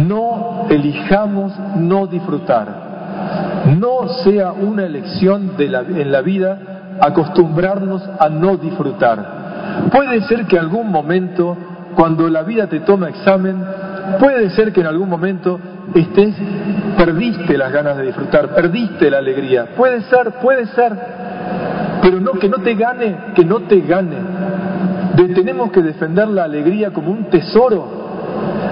no 0.06 0.68
elijamos 0.70 1.54
no 1.78 2.08
disfrutar. 2.08 2.84
No 3.80 4.08
sea 4.24 4.52
una 4.52 4.86
elección 4.86 5.54
en 5.58 6.12
la 6.12 6.22
vida 6.22 6.60
acostumbrarnos 7.00 8.08
a 8.20 8.30
no 8.30 8.58
disfrutar. 8.58 9.90
Puede 9.92 10.22
ser 10.22 10.46
que 10.46 10.60
algún 10.60 10.92
momento, 10.92 11.58
cuando 11.96 12.30
la 12.30 12.44
vida 12.44 12.68
te 12.68 12.82
toma 12.82 13.10
examen, 13.10 13.64
puede 14.20 14.50
ser 14.52 14.72
que 14.72 14.82
en 14.82 14.88
algún 14.88 15.10
momento 15.10 15.60
estés, 15.94 16.36
perdiste 16.98 17.58
las 17.58 17.72
ganas 17.72 17.98
de 17.98 18.04
disfrutar, 18.04 18.50
perdiste 18.50 19.10
la 19.10 19.20
alegría. 19.20 19.68
Puede 19.76 20.02
ser, 20.04 20.32
puede 20.42 20.66
ser. 20.68 20.94
Pero 22.02 22.20
no, 22.20 22.34
que 22.34 22.50
no 22.50 22.58
te 22.58 22.76
gane, 22.76 23.16
que 23.36 23.46
no 23.46 23.62
te 23.62 23.80
gane. 23.82 24.18
tenemos 25.34 25.72
que 25.72 25.82
defender 25.82 26.28
la 26.28 26.44
alegría 26.44 26.92
como 26.92 27.12
un 27.12 27.30
tesoro. 27.30 28.04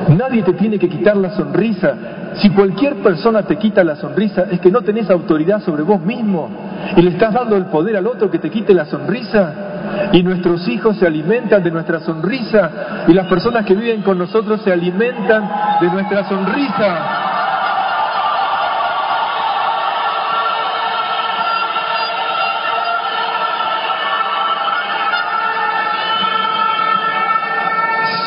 Nadie 0.09 0.43
te 0.43 0.53
tiene 0.53 0.77
que 0.77 0.89
quitar 0.89 1.15
la 1.15 1.29
sonrisa. 1.31 1.95
Si 2.35 2.49
cualquier 2.49 2.95
persona 2.95 3.43
te 3.43 3.57
quita 3.57 3.83
la 3.83 3.95
sonrisa, 3.95 4.47
es 4.51 4.59
que 4.59 4.71
no 4.71 4.81
tenés 4.81 5.09
autoridad 5.09 5.61
sobre 5.61 5.83
vos 5.83 6.01
mismo 6.01 6.49
y 6.95 7.01
le 7.01 7.11
estás 7.11 7.33
dando 7.33 7.55
el 7.55 7.65
poder 7.65 7.97
al 7.97 8.07
otro 8.07 8.29
que 8.29 8.39
te 8.39 8.49
quite 8.49 8.73
la 8.73 8.85
sonrisa. 8.85 9.70
Y 10.13 10.23
nuestros 10.23 10.67
hijos 10.67 10.97
se 10.97 11.07
alimentan 11.07 11.63
de 11.63 11.71
nuestra 11.71 11.99
sonrisa 12.01 13.05
y 13.07 13.13
las 13.13 13.27
personas 13.27 13.65
que 13.65 13.75
viven 13.75 14.01
con 14.01 14.17
nosotros 14.17 14.61
se 14.61 14.71
alimentan 14.71 15.49
de 15.79 15.87
nuestra 15.87 16.27
sonrisa. 16.27 17.17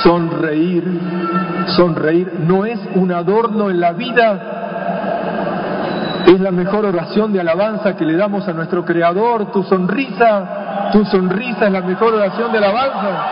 Sonreír, 0.03 0.85
sonreír 1.68 2.33
no 2.46 2.66
es 2.66 2.79
un 2.94 3.11
adorno 3.11 3.70
en 3.70 3.81
la 3.81 3.92
vida, 3.92 4.55
es 6.27 6.40
la 6.40 6.50
mejor 6.50 6.85
oración 6.85 7.33
de 7.33 7.40
alabanza 7.40 7.96
que 7.96 8.05
le 8.05 8.16
damos 8.16 8.46
a 8.48 8.53
nuestro 8.53 8.85
Creador. 8.85 9.50
Tu 9.53 9.62
sonrisa, 9.62 10.63
tu 10.94 11.04
sonrisa 11.07 11.66
es 11.66 11.72
la 11.72 11.80
mejor 11.80 12.14
oración 12.14 12.52
de 12.52 12.59
alabanza. 12.59 13.26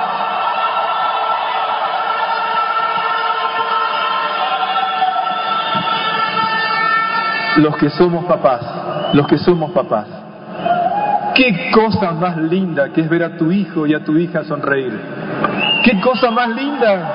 Los 7.58 7.76
que 7.76 7.88
somos 7.90 8.24
papás, 8.24 8.62
los 9.12 9.28
que 9.28 9.38
somos 9.38 9.70
papás. 9.70 10.06
Qué 11.36 11.70
cosa 11.70 12.10
más 12.10 12.36
linda 12.36 12.88
que 12.88 13.02
es 13.02 13.08
ver 13.08 13.22
a 13.22 13.36
tu 13.36 13.52
hijo 13.52 13.86
y 13.86 13.94
a 13.94 14.02
tu 14.04 14.18
hija 14.18 14.42
sonreír. 14.42 15.00
Qué 15.84 16.00
cosa 16.00 16.32
más 16.32 16.48
linda. 16.48 17.12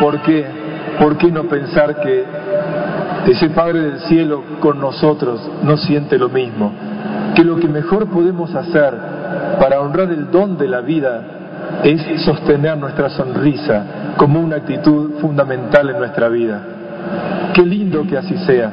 ¿Por 0.00 0.20
qué? 0.22 0.44
¿Por 0.98 1.16
qué 1.18 1.30
no 1.30 1.44
pensar 1.44 2.00
que 2.00 2.26
ese 3.26 3.50
Padre 3.50 3.80
del 3.80 4.00
Cielo 4.00 4.42
con 4.60 4.80
nosotros 4.80 5.40
no 5.62 5.76
siente 5.76 6.18
lo 6.18 6.28
mismo? 6.28 6.72
Que 7.34 7.44
lo 7.44 7.56
que 7.56 7.68
mejor 7.68 8.08
podemos 8.08 8.54
hacer 8.54 8.94
para 9.60 9.80
honrar 9.80 10.10
el 10.10 10.30
don 10.30 10.56
de 10.58 10.68
la 10.68 10.80
vida 10.80 11.22
es 11.84 12.22
sostener 12.24 12.76
nuestra 12.76 13.08
sonrisa 13.10 14.14
como 14.16 14.40
una 14.40 14.56
actitud 14.56 15.20
fundamental 15.20 15.90
en 15.90 15.98
nuestra 15.98 16.28
vida. 16.28 16.62
Qué 17.54 17.62
lindo 17.62 18.04
que 18.06 18.18
así 18.18 18.36
sea. 18.38 18.70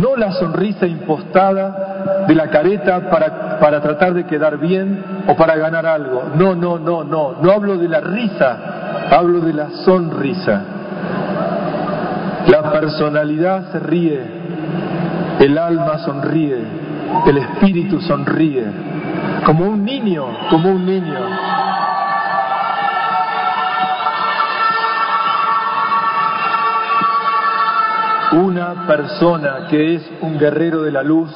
No 0.00 0.16
la 0.16 0.32
sonrisa 0.32 0.86
impostada 0.86 2.24
de 2.26 2.34
la 2.34 2.48
careta 2.48 3.10
para, 3.10 3.58
para 3.58 3.80
tratar 3.80 4.14
de 4.14 4.24
quedar 4.24 4.58
bien 4.58 5.04
o 5.26 5.34
para 5.36 5.56
ganar 5.56 5.86
algo. 5.86 6.24
No, 6.36 6.54
no, 6.54 6.78
no, 6.78 7.04
no. 7.04 7.36
No 7.40 7.52
hablo 7.52 7.76
de 7.76 7.88
la 7.88 8.00
risa 8.00 8.74
Hablo 9.10 9.40
de 9.40 9.52
la 9.52 9.70
sonrisa. 9.84 10.62
La 12.48 12.70
personalidad 12.70 13.72
se 13.72 13.78
ríe, 13.80 14.20
el 15.40 15.56
alma 15.56 15.98
sonríe, 15.98 16.58
el 17.26 17.38
espíritu 17.38 18.00
sonríe, 18.00 18.64
como 19.46 19.64
un 19.64 19.84
niño, 19.84 20.26
como 20.50 20.70
un 20.70 20.84
niño. 20.84 21.18
Una 28.32 28.86
persona 28.86 29.66
que 29.70 29.94
es 29.94 30.12
un 30.20 30.38
guerrero 30.38 30.82
de 30.82 30.92
la 30.92 31.02
luz 31.02 31.30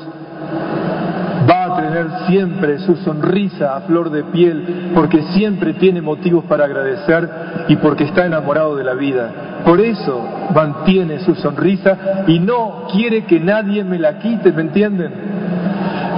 tener 1.81 2.07
siempre 2.27 2.79
su 2.81 2.97
sonrisa 2.97 3.77
a 3.77 3.81
flor 3.83 4.11
de 4.11 4.25
piel, 4.25 4.90
porque 4.94 5.23
siempre 5.35 5.75
tiene 5.75 6.03
motivos 6.03 6.44
para 6.44 6.64
agradecer 6.64 7.29
y 7.68 7.76
porque 7.76 8.04
está 8.04 8.26
enamorado 8.26 8.76
de 8.76 8.85
la 8.85 8.94
vida. 8.94 9.61
Por 9.64 9.81
eso 9.81 10.24
mantiene 10.54 11.20
su 11.20 11.35
sonrisa 11.35 12.24
y 12.26 12.38
no 12.40 12.87
quiere 12.90 13.24
que 13.24 13.38
nadie 13.38 13.85
me 13.85 13.98
la 13.98 14.18
quite, 14.18 14.52
¿me 14.52 14.62
entienden? 14.62 15.12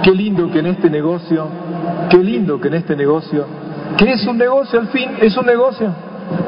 Qué 0.02 0.12
lindo 0.12 0.50
que 0.50 0.60
en 0.60 0.66
este 0.66 0.88
negocio, 0.88 1.48
qué 2.08 2.18
lindo 2.18 2.60
que 2.60 2.68
en 2.68 2.74
este 2.74 2.96
negocio, 2.96 3.46
que 3.96 4.12
es 4.12 4.26
un 4.26 4.38
negocio 4.38 4.80
al 4.80 4.88
fin, 4.88 5.10
es 5.20 5.36
un 5.36 5.46
negocio, 5.46 5.92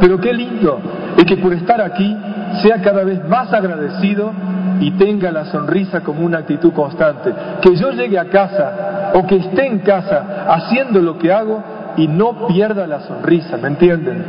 pero 0.00 0.18
qué 0.18 0.32
lindo 0.32 0.80
es 1.16 1.24
que 1.24 1.36
por 1.36 1.52
estar 1.52 1.80
aquí 1.80 2.16
sea 2.62 2.80
cada 2.80 3.02
vez 3.04 3.26
más 3.28 3.52
agradecido 3.52 4.32
y 4.80 4.92
tenga 4.92 5.30
la 5.30 5.46
sonrisa 5.46 6.00
como 6.00 6.24
una 6.24 6.38
actitud 6.38 6.72
constante. 6.72 7.32
Que 7.60 7.74
yo 7.76 7.90
llegue 7.90 8.18
a 8.18 8.26
casa 8.26 9.12
o 9.14 9.26
que 9.26 9.36
esté 9.36 9.66
en 9.66 9.80
casa 9.80 10.46
haciendo 10.48 11.00
lo 11.00 11.18
que 11.18 11.32
hago 11.32 11.62
y 11.96 12.08
no 12.08 12.46
pierda 12.46 12.86
la 12.86 13.00
sonrisa, 13.00 13.56
¿me 13.56 13.68
entienden? 13.68 14.24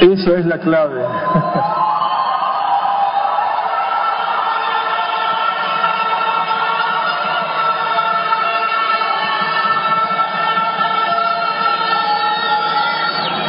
Eso 0.00 0.36
es 0.36 0.46
la 0.46 0.58
clave. 0.58 1.02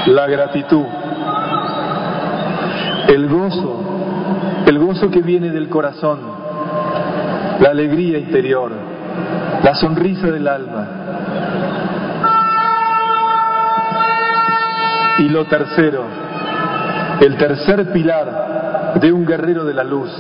la 0.08 0.28
gratitud, 0.28 0.86
el 3.10 3.28
gozo 3.28 3.88
el 4.68 4.80
gozo 4.80 5.10
que 5.10 5.22
viene 5.22 5.50
del 5.50 5.70
corazón, 5.70 6.20
la 7.62 7.70
alegría 7.70 8.18
interior, 8.18 8.70
la 9.64 9.74
sonrisa 9.76 10.28
del 10.28 10.46
alma. 10.46 10.88
Y 15.20 15.30
lo 15.30 15.46
tercero, 15.46 16.04
el 17.22 17.38
tercer 17.38 17.92
pilar 17.92 18.98
de 19.02 19.12
un 19.12 19.26
guerrero 19.26 19.66
de 19.66 19.74
la 19.74 19.84
luz, 19.84 20.12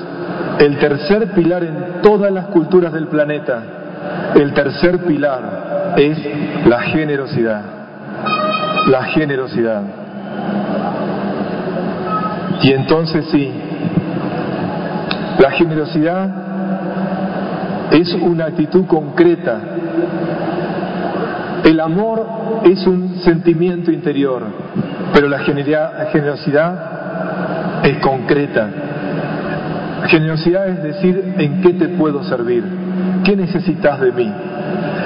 el 0.59 0.77
tercer 0.79 1.31
pilar 1.33 1.63
en 1.63 2.01
todas 2.01 2.31
las 2.31 2.47
culturas 2.47 2.93
del 2.93 3.07
planeta, 3.07 3.63
el 4.35 4.53
tercer 4.53 4.99
pilar 4.99 5.93
es 5.97 6.17
la 6.65 6.79
generosidad. 6.81 7.61
La 8.87 9.03
generosidad. 9.03 9.81
Y 12.63 12.71
entonces 12.71 13.25
sí, 13.31 13.51
la 15.39 15.51
generosidad 15.51 16.29
es 17.91 18.13
una 18.15 18.45
actitud 18.45 18.85
concreta. 18.87 19.59
El 21.63 21.79
amor 21.79 22.25
es 22.63 22.85
un 22.87 23.17
sentimiento 23.23 23.91
interior, 23.91 24.43
pero 25.13 25.27
la 25.27 25.39
generosidad 25.39 26.73
es 27.83 27.97
concreta. 27.99 28.69
Generosidad 30.07 30.69
es 30.69 30.83
decir, 30.83 31.33
¿en 31.37 31.61
qué 31.61 31.73
te 31.73 31.89
puedo 31.89 32.23
servir? 32.23 32.63
¿Qué 33.23 33.35
necesitas 33.35 33.99
de 33.99 34.11
mí? 34.11 34.31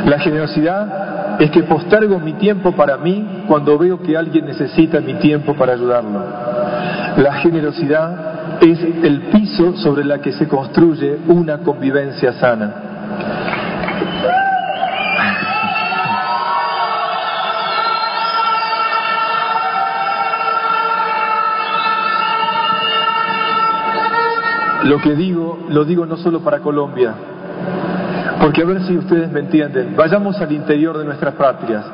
La 0.06 0.20
generosidad 0.20 1.40
es 1.42 1.50
que 1.52 1.64
postergo 1.64 2.20
mi 2.20 2.34
tiempo 2.34 2.74
para 2.74 2.98
mí 2.98 3.44
cuando 3.48 3.78
veo 3.78 4.02
que 4.02 4.18
alguien 4.18 4.46
necesita 4.46 5.00
mi 5.00 5.16
tiempo 5.16 5.56
para 5.56 5.74
ayudarlo. 5.74 6.24
La 7.18 7.34
generosidad 7.36 8.62
es 8.62 8.80
el 8.80 9.22
piso 9.32 9.76
sobre 9.78 10.06
la 10.06 10.20
que 10.20 10.34
se 10.34 10.48
construye 10.48 11.18
una 11.28 11.60
convivencia 11.60 12.34
sana. 12.34 12.91
Lo 24.84 25.00
que 25.00 25.16
digo, 25.16 25.60
lo 25.70 25.86
digo 25.86 26.06
no 26.06 26.18
solo 26.18 26.42
para 26.42 26.60
Colombia, 26.60 27.14
porque 28.42 28.62
a 28.62 28.66
ver 28.66 28.82
si 28.84 28.98
ustedes 28.98 29.32
me 29.32 29.42
entienden, 29.42 29.96
vayamos 29.96 30.40
al 30.42 30.52
interior 30.52 30.98
de 30.98 31.06
nuestras 31.06 31.36
patrias, 31.36 31.86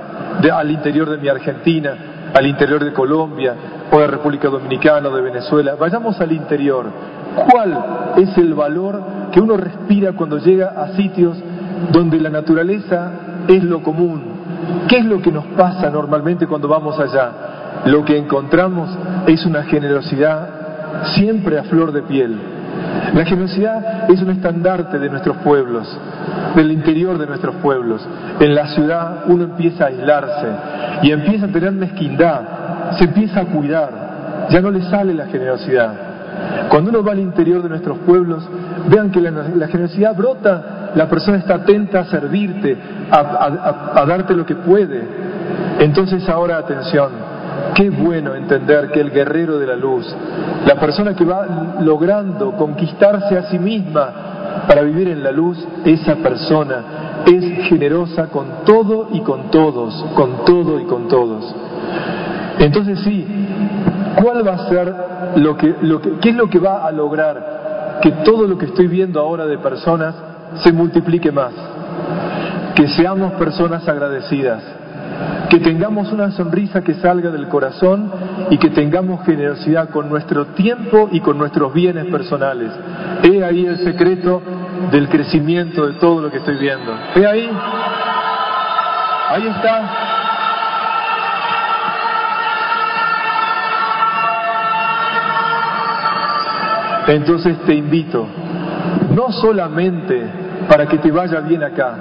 al 0.53 0.71
interior 0.71 1.09
de 1.09 1.17
mi 1.17 1.27
Argentina, 1.27 2.31
al 2.33 2.45
interior 2.45 2.83
de 2.83 2.93
Colombia, 2.93 3.55
o 3.91 3.99
de 3.99 4.07
República 4.07 4.49
Dominicana 4.49 5.09
o 5.09 5.15
de 5.15 5.21
Venezuela, 5.21 5.75
vayamos 5.75 6.19
al 6.19 6.31
interior. 6.31 6.85
¿Cuál 7.35 8.13
es 8.17 8.37
el 8.37 8.53
valor 8.53 9.01
que 9.31 9.39
uno 9.39 9.57
respira 9.57 10.13
cuando 10.13 10.37
llega 10.37 10.69
a 10.69 10.89
sitios 10.89 11.37
donde 11.91 12.19
la 12.19 12.29
naturaleza 12.29 13.11
es 13.47 13.63
lo 13.63 13.81
común? 13.81 14.23
¿Qué 14.87 14.97
es 14.97 15.05
lo 15.05 15.21
que 15.21 15.31
nos 15.31 15.45
pasa 15.47 15.89
normalmente 15.89 16.47
cuando 16.47 16.67
vamos 16.67 16.99
allá? 16.99 17.83
Lo 17.85 18.03
que 18.03 18.17
encontramos 18.17 18.89
es 19.27 19.45
una 19.45 19.63
generosidad 19.63 20.49
siempre 21.15 21.59
a 21.59 21.63
flor 21.63 21.91
de 21.91 22.01
piel. 22.03 22.56
La 23.13 23.25
generosidad 23.25 24.09
es 24.09 24.21
un 24.21 24.29
estandarte 24.31 24.99
de 24.99 25.09
nuestros 25.09 25.37
pueblos, 25.37 25.87
del 26.55 26.71
interior 26.71 27.17
de 27.17 27.25
nuestros 27.25 27.55
pueblos. 27.55 28.05
En 28.39 28.53
la 28.53 28.67
ciudad 28.67 29.23
uno 29.27 29.45
empieza 29.45 29.85
a 29.85 29.87
aislarse 29.87 30.47
y 31.03 31.11
empieza 31.11 31.45
a 31.45 31.49
tener 31.49 31.71
mezquindad, 31.71 32.41
se 32.97 33.05
empieza 33.05 33.41
a 33.41 33.45
cuidar, 33.45 34.47
ya 34.49 34.61
no 34.61 34.71
le 34.71 34.81
sale 34.83 35.13
la 35.13 35.25
generosidad. 35.27 35.93
Cuando 36.69 36.91
uno 36.91 37.03
va 37.03 37.13
al 37.13 37.19
interior 37.19 37.63
de 37.63 37.69
nuestros 37.69 37.97
pueblos, 37.99 38.47
vean 38.89 39.09
que 39.09 39.21
la, 39.21 39.67
generosidad 39.67 40.15
brota, 40.15 40.91
la 40.93 41.07
persona 41.07 41.37
está 41.37 41.55
atenta 41.55 42.01
a 42.01 42.05
servirte, 42.05 42.77
a 43.09 44.05
darte 44.05 44.35
lo 44.35 44.45
que 44.45 44.55
puede. 44.55 45.01
Entonces 45.79 46.27
ahora 46.27 46.57
atención, 46.57 47.09
Qué 47.75 47.89
bueno 47.89 48.35
entender 48.35 48.91
que 48.91 49.01
el 49.01 49.11
guerrero 49.11 49.59
de 49.59 49.67
la 49.67 49.75
luz, 49.75 50.05
la 50.65 50.75
persona 50.75 51.15
que 51.15 51.25
va 51.25 51.75
logrando 51.81 52.53
conquistarse 52.53 53.37
a 53.37 53.43
sí 53.43 53.59
misma 53.59 54.65
para 54.67 54.81
vivir 54.81 55.09
en 55.09 55.23
la 55.23 55.31
luz, 55.31 55.57
esa 55.85 56.15
persona 56.15 57.23
es 57.25 57.67
generosa 57.67 58.27
con 58.27 58.63
todo 58.65 59.09
y 59.11 59.21
con 59.21 59.51
todos, 59.51 59.93
con 60.15 60.45
todo 60.45 60.79
y 60.79 60.85
con 60.85 61.07
todos. 61.07 61.55
Entonces 62.59 62.99
sí, 63.01 63.25
¿cuál 64.21 64.47
va 64.47 64.53
a 64.53 64.69
ser 64.69 64.95
lo 65.35 65.55
que, 65.57 65.75
lo 65.81 66.01
que, 66.01 66.13
qué 66.19 66.29
es 66.29 66.35
lo 66.35 66.49
que 66.49 66.59
va 66.59 66.85
a 66.85 66.91
lograr 66.91 67.99
que 68.01 68.11
todo 68.23 68.47
lo 68.47 68.57
que 68.57 68.65
estoy 68.65 68.87
viendo 68.87 69.19
ahora 69.19 69.45
de 69.45 69.57
personas 69.57 70.15
se 70.63 70.71
multiplique 70.71 71.31
más? 71.31 71.53
Que 72.75 72.87
seamos 72.89 73.33
personas 73.33 73.87
agradecidas, 73.87 74.63
que 75.49 75.59
tengamos 75.59 76.11
una 76.11 76.31
sonrisa 76.31 76.81
que 76.81 76.95
salga 76.95 77.31
del 77.31 77.47
corazón 77.47 78.11
y 78.49 78.57
que 78.57 78.69
tengamos 78.69 79.25
generosidad 79.25 79.89
con 79.89 80.09
nuestro 80.09 80.47
tiempo 80.47 81.09
y 81.11 81.21
con 81.21 81.37
nuestros 81.37 81.73
bienes 81.73 82.05
personales. 82.07 82.71
He 83.23 83.43
ahí 83.43 83.65
el 83.65 83.77
secreto 83.77 84.41
del 84.91 85.07
crecimiento 85.07 85.87
de 85.87 85.93
todo 85.93 86.21
lo 86.21 86.29
que 86.29 86.37
estoy 86.37 86.57
viendo. 86.57 86.93
He 87.15 87.25
ahí. 87.25 87.49
Ahí 89.29 89.47
está. 89.47 90.07
Entonces 97.07 97.57
te 97.65 97.73
invito, 97.73 98.27
no 99.15 99.31
solamente 99.31 100.29
para 100.67 100.85
que 100.87 100.97
te 100.97 101.09
vaya 101.09 101.39
bien 101.39 101.63
acá, 101.63 101.95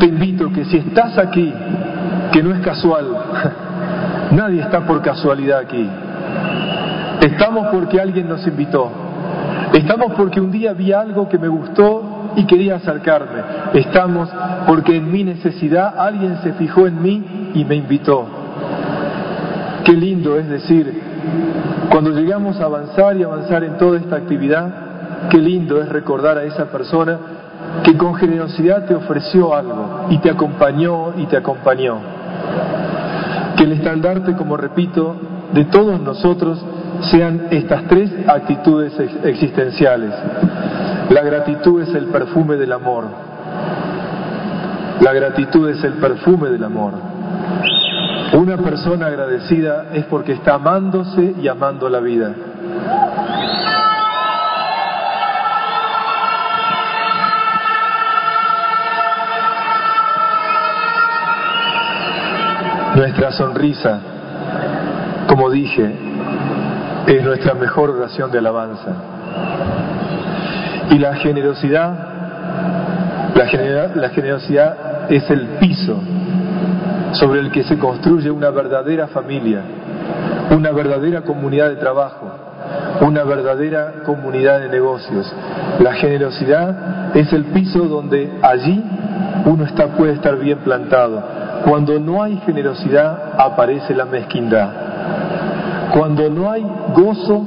te 0.00 0.06
invito 0.06 0.52
que 0.52 0.64
si 0.64 0.78
estás 0.78 1.16
aquí 1.18 1.54
que 2.32 2.42
no 2.42 2.54
es 2.54 2.60
casual. 2.60 3.06
Nadie 4.32 4.62
está 4.62 4.80
por 4.86 5.02
casualidad 5.02 5.58
aquí. 5.60 5.88
Estamos 7.20 7.68
porque 7.68 8.00
alguien 8.00 8.28
nos 8.28 8.46
invitó. 8.46 8.90
Estamos 9.72 10.12
porque 10.16 10.40
un 10.40 10.50
día 10.50 10.72
vi 10.72 10.92
algo 10.92 11.28
que 11.28 11.38
me 11.38 11.48
gustó 11.48 12.32
y 12.36 12.44
quería 12.46 12.76
acercarme. 12.76 13.42
Estamos 13.74 14.28
porque 14.66 14.96
en 14.96 15.10
mi 15.10 15.24
necesidad 15.24 15.98
alguien 15.98 16.38
se 16.42 16.52
fijó 16.54 16.86
en 16.86 17.00
mí 17.02 17.50
y 17.54 17.64
me 17.64 17.76
invitó. 17.76 18.26
Qué 19.84 19.92
lindo 19.92 20.38
es 20.38 20.48
decir, 20.48 21.00
cuando 21.90 22.10
llegamos 22.10 22.60
a 22.60 22.64
avanzar 22.64 23.16
y 23.16 23.22
avanzar 23.22 23.64
en 23.64 23.76
toda 23.78 23.98
esta 23.98 24.16
actividad, 24.16 25.28
qué 25.30 25.38
lindo 25.38 25.80
es 25.80 25.88
recordar 25.88 26.38
a 26.38 26.44
esa 26.44 26.66
persona 26.66 27.18
que 27.84 27.96
con 27.96 28.14
generosidad 28.14 28.86
te 28.86 28.94
ofreció 28.94 29.54
algo 29.54 30.06
y 30.10 30.18
te 30.18 30.30
acompañó 30.30 31.14
y 31.16 31.26
te 31.26 31.36
acompañó. 31.36 32.11
Que 33.56 33.64
el 33.64 33.72
estandarte, 33.72 34.34
como 34.34 34.56
repito, 34.56 35.16
de 35.52 35.64
todos 35.66 36.00
nosotros 36.00 36.64
sean 37.10 37.48
estas 37.50 37.84
tres 37.88 38.10
actitudes 38.26 38.92
existenciales. 39.24 40.12
La 41.10 41.22
gratitud 41.22 41.82
es 41.82 41.94
el 41.94 42.06
perfume 42.06 42.56
del 42.56 42.72
amor. 42.72 43.04
La 45.00 45.12
gratitud 45.12 45.68
es 45.68 45.82
el 45.84 45.94
perfume 45.94 46.48
del 46.48 46.64
amor. 46.64 46.92
Una 48.34 48.56
persona 48.56 49.06
agradecida 49.06 49.86
es 49.92 50.04
porque 50.06 50.32
está 50.32 50.54
amándose 50.54 51.34
y 51.40 51.48
amando 51.48 51.88
la 51.88 52.00
vida. 52.00 52.32
Nuestra 62.94 63.32
sonrisa, 63.32 64.00
como 65.26 65.50
dije, 65.50 65.94
es 67.06 67.22
nuestra 67.24 67.54
mejor 67.54 67.90
oración 67.90 68.30
de 68.30 68.38
alabanza. 68.38 68.94
Y 70.90 70.98
la 70.98 71.14
generosidad, 71.14 71.94
la, 73.34 74.08
generosidad 74.10 75.10
es 75.10 75.30
el 75.30 75.46
piso 75.58 75.96
sobre 77.12 77.40
el 77.40 77.50
que 77.50 77.64
se 77.64 77.78
construye 77.78 78.30
una 78.30 78.50
verdadera 78.50 79.06
familia, 79.06 79.62
una 80.50 80.70
verdadera 80.72 81.22
comunidad 81.22 81.70
de 81.70 81.76
trabajo, 81.76 82.30
una 83.00 83.24
verdadera 83.24 84.02
comunidad 84.04 84.60
de 84.60 84.68
negocios. 84.68 85.34
La 85.80 85.94
generosidad 85.94 87.16
es 87.16 87.32
el 87.32 87.44
piso 87.46 87.80
donde 87.88 88.30
allí 88.42 88.84
uno 89.46 89.64
está, 89.64 89.86
puede 89.88 90.12
estar 90.12 90.36
bien 90.36 90.58
plantado, 90.58 91.41
cuando 91.64 91.98
no 91.98 92.22
hay 92.22 92.36
generosidad 92.44 93.34
aparece 93.38 93.94
la 93.94 94.04
mezquindad. 94.04 94.70
Cuando 95.92 96.28
no 96.30 96.50
hay 96.50 96.66
gozo 96.94 97.46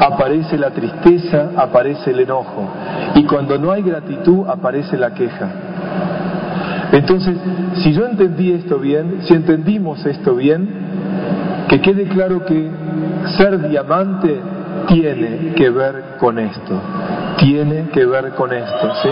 aparece 0.00 0.58
la 0.58 0.70
tristeza, 0.70 1.50
aparece 1.56 2.10
el 2.10 2.20
enojo. 2.20 2.68
Y 3.14 3.24
cuando 3.24 3.58
no 3.58 3.72
hay 3.72 3.82
gratitud 3.82 4.48
aparece 4.48 4.96
la 4.96 5.10
queja. 5.14 5.48
Entonces, 6.92 7.36
si 7.82 7.92
yo 7.92 8.06
entendí 8.06 8.52
esto 8.52 8.78
bien, 8.78 9.18
si 9.22 9.34
entendimos 9.34 10.04
esto 10.06 10.34
bien, 10.34 10.68
que 11.68 11.80
quede 11.80 12.04
claro 12.04 12.44
que 12.44 12.70
ser 13.36 13.68
diamante 13.68 14.40
tiene 14.86 15.52
que 15.56 15.70
ver 15.70 16.16
con 16.18 16.38
esto. 16.38 16.80
Tiene 17.38 17.88
que 17.92 18.06
ver 18.06 18.30
con 18.30 18.52
esto, 18.52 18.92
¿sí? 19.02 19.08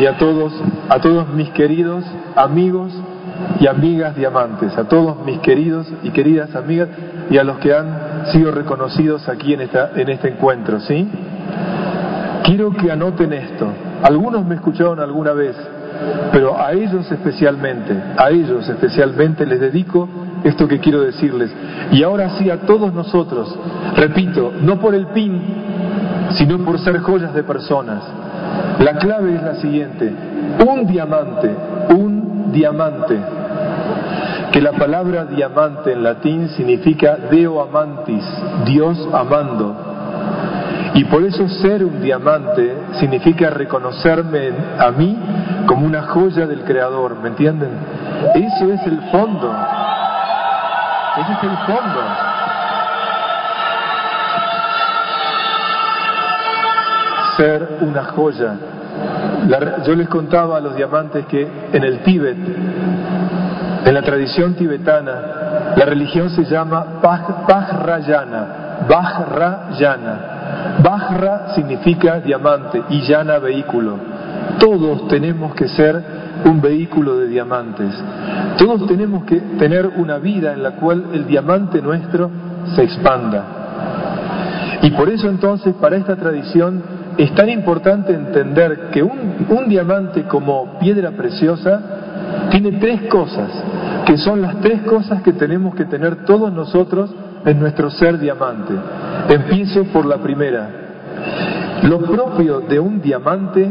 Y 0.00 0.06
a 0.06 0.16
todos, 0.16 0.50
a 0.88 0.98
todos 0.98 1.28
mis 1.28 1.50
queridos 1.50 2.02
amigos 2.34 2.90
y 3.60 3.66
amigas 3.66 4.16
diamantes, 4.16 4.76
a 4.78 4.84
todos 4.84 5.22
mis 5.26 5.40
queridos 5.40 5.86
y 6.02 6.10
queridas 6.10 6.54
amigas 6.56 6.88
y 7.28 7.36
a 7.36 7.44
los 7.44 7.58
que 7.58 7.74
han 7.74 8.26
sido 8.32 8.50
reconocidos 8.50 9.28
aquí 9.28 9.52
en, 9.52 9.60
esta, 9.60 9.90
en 9.94 10.08
este 10.08 10.28
encuentro, 10.28 10.80
¿sí? 10.80 11.06
Quiero 12.44 12.70
que 12.70 12.90
anoten 12.90 13.32
esto. 13.34 13.66
Algunos 14.02 14.46
me 14.46 14.54
escucharon 14.54 15.00
alguna 15.00 15.32
vez, 15.34 15.54
pero 16.32 16.58
a 16.58 16.72
ellos 16.72 17.10
especialmente, 17.12 17.94
a 18.16 18.30
ellos 18.30 18.66
especialmente 18.70 19.44
les 19.44 19.60
dedico 19.60 20.08
esto 20.44 20.66
que 20.66 20.78
quiero 20.78 21.02
decirles. 21.02 21.50
Y 21.92 22.02
ahora 22.02 22.38
sí 22.38 22.48
a 22.48 22.62
todos 22.62 22.94
nosotros, 22.94 23.54
repito, 23.96 24.50
no 24.62 24.80
por 24.80 24.94
el 24.94 25.08
pin, 25.08 25.42
sino 26.38 26.56
por 26.64 26.78
ser 26.78 27.00
joyas 27.00 27.34
de 27.34 27.42
personas 27.42 28.02
la 28.78 28.94
clave 28.94 29.34
es 29.34 29.42
la 29.42 29.54
siguiente, 29.56 30.12
un 30.66 30.86
diamante, 30.86 31.54
un 31.90 32.52
diamante, 32.52 33.18
que 34.52 34.60
la 34.60 34.72
palabra 34.72 35.26
diamante 35.26 35.92
en 35.92 36.02
latín 36.02 36.48
significa 36.50 37.16
deo 37.30 37.60
amantis, 37.62 38.24
Dios 38.64 39.08
amando. 39.12 39.76
Y 40.94 41.04
por 41.04 41.22
eso 41.22 41.48
ser 41.48 41.84
un 41.84 42.00
diamante 42.00 42.74
significa 42.98 43.48
reconocerme 43.50 44.50
a 44.78 44.90
mí 44.90 45.16
como 45.66 45.86
una 45.86 46.02
joya 46.02 46.46
del 46.46 46.64
Creador, 46.64 47.16
¿me 47.22 47.28
entienden? 47.28 47.70
Eso 48.34 48.72
es 48.72 48.84
el 48.86 49.00
fondo. 49.12 49.54
Ese 51.16 51.32
es 51.32 51.42
el 51.44 51.56
fondo. 51.66 52.29
Ser 57.40 57.78
una 57.80 58.04
joya 58.04 58.54
yo 59.84 59.94
les 59.94 60.08
contaba 60.08 60.58
a 60.58 60.60
los 60.60 60.76
diamantes 60.76 61.26
que 61.26 61.46
en 61.72 61.82
el 61.82 62.00
Tíbet, 62.00 62.36
en 63.84 63.94
la 63.94 64.02
tradición 64.02 64.54
tibetana, 64.54 65.74
la 65.76 65.84
religión 65.84 66.30
se 66.30 66.44
llama 66.44 67.00
Bajrayana, 67.02 68.86
Bajrayana. 68.88 70.20
Bajra 70.82 71.54
significa 71.54 72.20
diamante 72.20 72.82
y 72.90 73.00
yana 73.02 73.38
vehículo. 73.38 73.96
Todos 74.58 75.08
tenemos 75.08 75.54
que 75.54 75.68
ser 75.68 76.02
un 76.44 76.60
vehículo 76.60 77.18
de 77.18 77.28
diamantes. 77.28 77.94
Todos 78.58 78.86
tenemos 78.86 79.24
que 79.24 79.36
tener 79.58 79.86
una 79.86 80.18
vida 80.18 80.52
en 80.52 80.62
la 80.62 80.72
cual 80.72 81.04
el 81.12 81.26
diamante 81.26 81.80
nuestro 81.80 82.30
se 82.74 82.82
expanda. 82.82 83.44
Y 84.82 84.90
por 84.90 85.08
eso 85.08 85.28
entonces 85.28 85.74
para 85.74 85.96
esta 85.96 86.16
tradición 86.16 86.99
es 87.20 87.34
tan 87.34 87.50
importante 87.50 88.14
entender 88.14 88.88
que 88.90 89.02
un, 89.02 89.68
diamante 89.68 90.22
como 90.22 90.78
piedra 90.78 91.10
preciosa 91.10 92.48
tiene 92.50 92.72
tres 92.72 93.02
cosas, 93.10 93.50
que 94.06 94.16
son 94.16 94.40
las 94.40 94.58
tres 94.62 94.80
cosas 94.82 95.20
que 95.20 95.34
tenemos 95.34 95.74
que 95.74 95.84
tener 95.84 96.24
todos 96.24 96.50
nosotros 96.50 97.14
en 97.44 97.60
nuestro 97.60 97.90
ser 97.90 98.18
diamante. 98.18 98.72
Empiezo 99.28 99.84
por 99.92 100.06
la 100.06 100.16
primera. 100.16 100.70
Lo 101.82 101.98
propio 101.98 102.60
de 102.60 102.80
un 102.80 103.02
diamante 103.02 103.70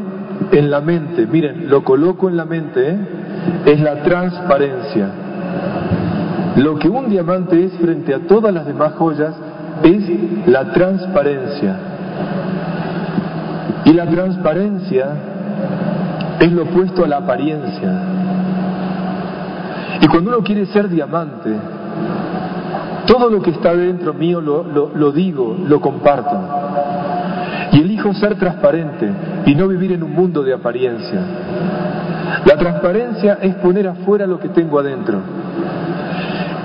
en 0.52 0.70
la 0.70 0.80
mente, 0.82 1.26
miren, 1.26 1.72
lo 1.72 1.84
coloco 1.84 2.30
en 2.30 2.38
la 2.38 2.46
mente, 2.46 2.88
¿eh? 2.88 2.98
es 3.66 3.82
la 3.82 4.04
transparencia. 4.04 5.10
Lo 6.58 6.78
que 6.78 6.88
un 6.88 7.10
diamante 7.10 7.66
es 7.66 7.74
frente 7.80 8.14
a 8.14 8.20
todas 8.20 8.54
las 8.54 8.68
demás 8.68 8.94
joyas 8.94 9.34
es 9.84 10.48
la 10.48 10.72
transparencia. 10.72 11.80
Y 13.86 13.94
la 13.94 14.06
transparencia 14.06 15.08
es 16.40 16.52
lo 16.52 16.64
opuesto 16.64 17.04
a 17.04 17.08
la 17.08 17.18
apariencia. 17.18 18.04
Y 20.02 20.08
cuando 20.08 20.32
uno 20.32 20.44
quiere 20.44 20.66
ser 20.68 20.88
diamante, 20.88 21.50
todo 23.06 23.30
lo 23.30 23.42
que 23.42 23.52
está 23.52 23.76
dentro 23.76 24.14
mío 24.14 24.40
lo, 24.40 24.64
lo, 24.64 25.12
digo, 25.12 25.58
lo 25.68 25.82
comparto. 25.82 26.40
Y 27.72 27.82
elijo 27.82 28.14
ser 28.14 28.36
transparente 28.36 29.10
y 29.46 29.56
no 29.56 29.68
vivir 29.68 29.92
en 29.92 30.04
un 30.04 30.14
mundo 30.14 30.44
de 30.44 30.54
apariencia. 30.54 31.20
La 32.46 32.56
transparencia 32.56 33.40
es 33.42 33.56
poner 33.56 33.88
afuera 33.88 34.26
lo 34.26 34.40
que 34.40 34.50
tengo 34.50 34.80
adentro. 34.80 35.20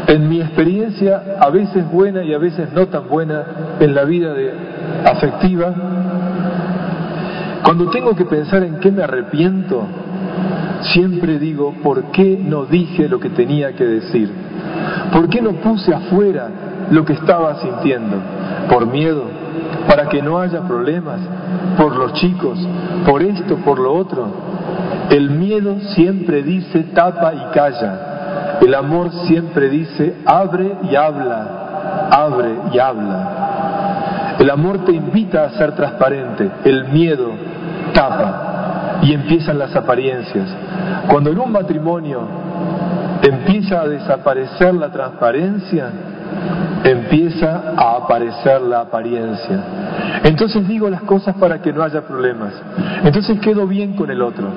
En 0.06 0.28
mi 0.28 0.40
experiencia, 0.40 1.36
a 1.40 1.48
veces 1.50 1.90
buena 1.90 2.22
y 2.22 2.34
a 2.34 2.38
veces 2.38 2.72
no 2.72 2.86
tan 2.86 3.08
buena, 3.08 3.42
en 3.80 3.94
la 3.94 4.04
vida 4.04 4.34
afectiva, 5.06 5.74
cuando 7.64 7.88
tengo 7.90 8.14
que 8.14 8.26
pensar 8.26 8.62
en 8.62 8.78
qué 8.78 8.92
me 8.92 9.02
arrepiento, 9.02 9.86
siempre 10.92 11.38
digo, 11.38 11.72
¿por 11.82 12.04
qué 12.12 12.38
no 12.38 12.66
dije 12.66 13.08
lo 13.08 13.18
que 13.18 13.30
tenía 13.30 13.74
que 13.74 13.84
decir? 13.84 14.30
¿Por 15.10 15.30
qué 15.30 15.40
no 15.40 15.52
puse 15.52 15.94
afuera 15.94 16.48
lo 16.90 17.06
que 17.06 17.14
estaba 17.14 17.62
sintiendo? 17.62 18.18
¿Por 18.68 18.86
miedo? 18.86 19.24
¿Para 19.88 20.10
que 20.10 20.20
no 20.20 20.38
haya 20.38 20.60
problemas? 20.60 21.20
¿Por 21.78 21.96
los 21.96 22.12
chicos? 22.12 22.58
¿Por 23.06 23.22
esto? 23.22 23.56
¿Por 23.56 23.78
lo 23.78 23.94
otro? 23.94 24.26
El 25.08 25.30
miedo 25.30 25.80
siempre 25.94 26.42
dice 26.42 26.80
tapa 26.94 27.32
y 27.32 27.54
calla. 27.54 28.58
El 28.60 28.74
amor 28.74 29.10
siempre 29.26 29.70
dice 29.70 30.16
abre 30.26 30.70
y 30.90 30.96
habla, 30.96 32.08
abre 32.10 32.56
y 32.72 32.78
habla. 32.78 34.36
El 34.38 34.50
amor 34.50 34.84
te 34.84 34.92
invita 34.92 35.44
a 35.44 35.50
ser 35.50 35.72
transparente, 35.72 36.50
el 36.64 36.88
miedo 36.88 37.53
tapa 37.94 38.98
y 39.02 39.14
empiezan 39.14 39.58
las 39.58 39.74
apariencias. 39.74 40.54
Cuando 41.08 41.30
en 41.30 41.38
un 41.38 41.50
matrimonio 41.50 42.20
empieza 43.22 43.80
a 43.80 43.88
desaparecer 43.88 44.74
la 44.74 44.90
transparencia, 44.90 45.90
empieza 46.84 47.74
a 47.76 47.96
aparecer 47.96 48.60
la 48.60 48.80
apariencia. 48.80 49.64
Entonces 50.24 50.66
digo 50.68 50.90
las 50.90 51.02
cosas 51.02 51.34
para 51.36 51.60
que 51.60 51.72
no 51.72 51.82
haya 51.82 52.02
problemas. 52.02 52.52
Entonces 53.02 53.38
quedo 53.40 53.66
bien 53.66 53.94
con 53.94 54.10
el 54.10 54.20
otro. 54.20 54.48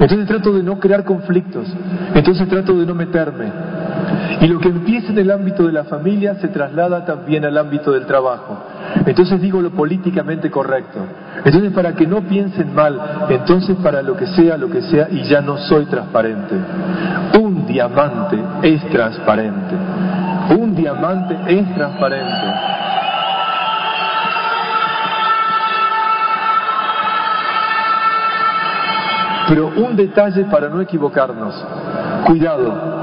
Entonces 0.00 0.26
trato 0.26 0.52
de 0.52 0.62
no 0.62 0.78
crear 0.78 1.04
conflictos. 1.04 1.66
Entonces 2.14 2.48
trato 2.48 2.78
de 2.78 2.86
no 2.86 2.94
meterme. 2.94 3.73
Y 4.40 4.46
lo 4.46 4.58
que 4.58 4.68
empieza 4.68 5.12
en 5.12 5.18
el 5.18 5.30
ámbito 5.30 5.66
de 5.66 5.72
la 5.72 5.84
familia 5.84 6.34
se 6.36 6.48
traslada 6.48 7.04
también 7.04 7.44
al 7.44 7.56
ámbito 7.56 7.92
del 7.92 8.06
trabajo. 8.06 8.58
Entonces 9.06 9.40
digo 9.40 9.60
lo 9.60 9.70
políticamente 9.70 10.50
correcto. 10.50 10.98
Entonces 11.44 11.72
para 11.72 11.94
que 11.94 12.06
no 12.06 12.22
piensen 12.22 12.74
mal, 12.74 13.26
entonces 13.28 13.76
para 13.82 14.02
lo 14.02 14.16
que 14.16 14.26
sea, 14.26 14.56
lo 14.56 14.68
que 14.68 14.82
sea, 14.82 15.08
y 15.10 15.24
ya 15.24 15.40
no 15.40 15.56
soy 15.56 15.86
transparente. 15.86 16.54
Un 17.40 17.66
diamante 17.66 18.38
es 18.62 18.88
transparente. 18.90 19.74
Un 20.58 20.74
diamante 20.74 21.36
es 21.48 21.74
transparente. 21.74 22.74
Pero 29.48 29.68
un 29.76 29.96
detalle 29.96 30.44
para 30.44 30.68
no 30.68 30.80
equivocarnos. 30.80 31.54
Cuidado, 32.26 32.93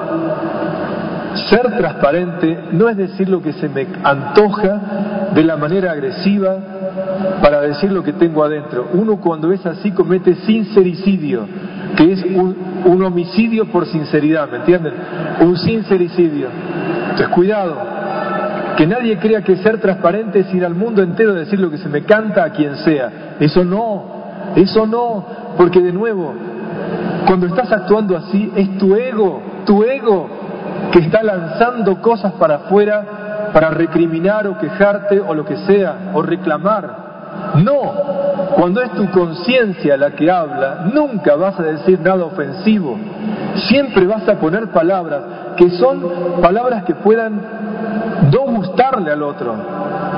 ser 1.49 1.61
transparente 1.77 2.57
no 2.71 2.89
es 2.89 2.97
decir 2.97 3.29
lo 3.29 3.41
que 3.41 3.53
se 3.53 3.69
me 3.69 3.87
antoja 4.03 5.29
de 5.33 5.43
la 5.43 5.57
manera 5.57 5.91
agresiva 5.91 6.57
para 7.41 7.61
decir 7.61 7.91
lo 7.91 8.03
que 8.03 8.13
tengo 8.13 8.43
adentro. 8.43 8.89
Uno 8.93 9.17
cuando 9.17 9.51
es 9.51 9.65
así 9.65 9.91
comete 9.91 10.35
sincericidio, 10.35 11.45
que 11.95 12.11
es 12.11 12.23
un, 12.23 13.01
homicidio 13.03 13.65
por 13.65 13.85
sinceridad, 13.85 14.49
¿me 14.49 14.57
entienden? 14.57 14.93
Un 15.41 15.57
sincericidio. 15.57 16.49
Entonces 17.03 17.27
cuidado, 17.29 17.77
que 18.77 18.85
nadie 18.85 19.17
crea 19.17 19.41
que 19.41 19.55
ser 19.57 19.79
transparente 19.79 20.39
es 20.39 20.53
ir 20.53 20.65
al 20.65 20.75
mundo 20.75 21.01
entero 21.01 21.31
a 21.31 21.35
decir 21.35 21.59
lo 21.59 21.69
que 21.69 21.77
se 21.77 21.89
me 21.89 22.03
canta 22.03 22.43
a 22.43 22.51
quien 22.51 22.75
sea. 22.77 23.35
Eso 23.39 23.63
no, 23.63 24.03
eso 24.55 24.85
no, 24.85 25.25
porque 25.57 25.81
de 25.81 25.91
nuevo, 25.91 26.33
cuando 27.25 27.47
estás 27.47 27.71
actuando 27.71 28.15
así 28.17 28.51
es 28.55 28.77
tu 28.77 28.95
ego, 28.95 29.41
tu 29.65 29.83
ego 29.83 30.40
que 30.91 30.99
está 30.99 31.23
lanzando 31.23 32.01
cosas 32.01 32.33
para 32.33 32.55
afuera 32.55 33.21
para 33.53 33.69
recriminar 33.69 34.47
o 34.47 34.57
quejarte 34.57 35.19
o 35.19 35.33
lo 35.33 35.45
que 35.45 35.57
sea, 35.57 36.11
o 36.13 36.21
reclamar. 36.21 37.11
No, 37.63 37.81
cuando 38.55 38.81
es 38.81 38.91
tu 38.91 39.09
conciencia 39.09 39.97
la 39.97 40.11
que 40.11 40.29
habla, 40.29 40.85
nunca 40.93 41.35
vas 41.35 41.59
a 41.59 41.63
decir 41.63 41.99
nada 41.99 42.25
ofensivo. 42.25 42.97
Siempre 43.67 44.05
vas 44.05 44.27
a 44.27 44.35
poner 44.35 44.67
palabras 44.71 45.21
que 45.57 45.69
son 45.71 46.01
palabras 46.41 46.83
que 46.85 46.95
puedan 46.95 47.41
no 48.31 48.41
gustarle 48.53 49.11
al 49.11 49.23
otro, 49.23 49.53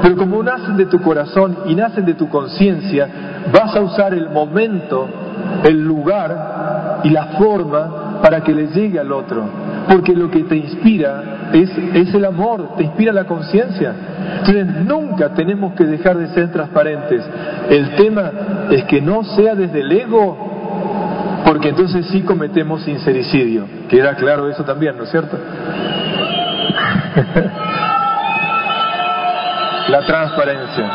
pero 0.02 0.16
como 0.16 0.44
nacen 0.44 0.78
de 0.78 0.86
tu 0.86 1.02
corazón 1.02 1.58
y 1.66 1.76
nacen 1.76 2.06
de 2.06 2.14
tu 2.14 2.30
conciencia, 2.30 3.08
vas 3.52 3.76
a 3.76 3.82
usar 3.82 4.14
el 4.14 4.30
momento, 4.30 5.08
el 5.64 5.84
lugar 5.84 7.02
y 7.04 7.10
la 7.10 7.26
forma 7.38 8.20
para 8.22 8.42
que 8.42 8.54
le 8.54 8.68
llegue 8.68 9.00
al 9.00 9.12
otro 9.12 9.63
porque 9.90 10.14
lo 10.14 10.30
que 10.30 10.44
te 10.44 10.56
inspira 10.56 11.50
es, 11.54 11.70
es 11.94 12.14
el 12.14 12.26
amor, 12.26 12.76
te 12.78 12.84
inspira 12.84 13.12
la 13.12 13.26
conciencia. 13.26 13.94
Entonces 14.40 14.66
nunca 14.86 15.30
tenemos 15.34 15.74
que 15.74 15.86
dejar 15.86 16.18
de 16.18 16.28
ser 16.28 16.52
transparentes. 16.52 17.24
El 17.70 17.96
tema 17.96 18.32
es 18.72 18.84
que 18.86 19.02
no 19.02 19.24
sea 19.24 19.56
desde 19.56 19.82
el 19.82 19.92
ego, 19.92 21.44
porque 21.46 21.70
entonces 21.70 22.06
sí 22.08 22.22
cometemos 22.22 22.84
sincericidio. 22.84 23.66
Queda 23.90 24.16
claro 24.16 24.50
eso 24.50 24.64
también, 24.64 24.98
¿no 24.98 25.04
es 25.04 25.12
cierto? 25.12 25.38
la 29.90 30.06
transparencia. 30.06 30.92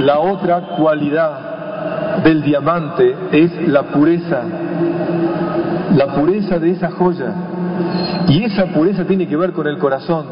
La 0.00 0.20
otra 0.20 0.60
cualidad 0.76 2.20
del 2.22 2.42
diamante 2.42 3.16
es 3.32 3.68
la 3.68 3.82
pureza, 3.84 4.42
la 5.94 6.06
pureza 6.14 6.58
de 6.58 6.70
esa 6.70 6.90
joya. 6.90 7.32
Y 8.28 8.44
esa 8.44 8.66
pureza 8.66 9.04
tiene 9.04 9.26
que 9.26 9.36
ver 9.36 9.52
con 9.52 9.66
el 9.66 9.78
corazón. 9.78 10.26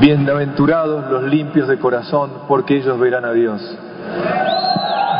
Bienaventurados 0.00 1.10
los 1.10 1.24
limpios 1.24 1.68
de 1.68 1.78
corazón, 1.78 2.30
porque 2.48 2.76
ellos 2.76 2.98
verán 2.98 3.24
a 3.24 3.32
Dios. 3.32 3.60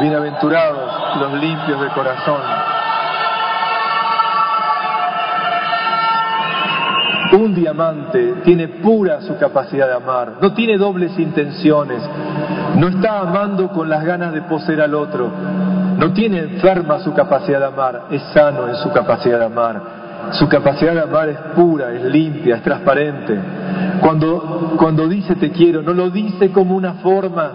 Bienaventurados 0.00 1.18
los 1.20 1.32
limpios 1.34 1.80
de 1.80 1.88
corazón. 1.88 2.40
Un 7.32 7.54
diamante 7.54 8.34
tiene 8.44 8.66
pura 8.66 9.20
su 9.20 9.36
capacidad 9.38 9.86
de 9.86 9.94
amar, 9.94 10.38
no 10.42 10.52
tiene 10.52 10.76
dobles 10.76 11.16
intenciones, 11.16 12.02
no 12.76 12.88
está 12.88 13.20
amando 13.20 13.68
con 13.68 13.88
las 13.88 14.04
ganas 14.04 14.32
de 14.32 14.42
poseer 14.42 14.80
al 14.80 14.96
otro, 14.96 15.30
no 16.00 16.14
tiene 16.14 16.38
enferma 16.38 16.98
su 17.00 17.12
capacidad 17.12 17.60
de 17.60 17.66
amar, 17.66 18.04
es 18.10 18.22
sano 18.32 18.66
en 18.68 18.74
su 18.76 18.90
capacidad 18.90 19.38
de 19.38 19.44
amar. 19.44 20.00
Su 20.32 20.48
capacidad 20.48 20.94
de 20.94 21.00
amar 21.00 21.28
es 21.28 21.36
pura, 21.54 21.92
es 21.92 22.04
limpia, 22.04 22.56
es 22.56 22.62
transparente. 22.62 23.38
Cuando, 24.00 24.74
cuando 24.78 25.06
dice 25.06 25.36
te 25.36 25.50
quiero, 25.50 25.82
no 25.82 25.92
lo 25.92 26.08
dice 26.08 26.50
como 26.52 26.74
una 26.74 26.94
forma 26.94 27.50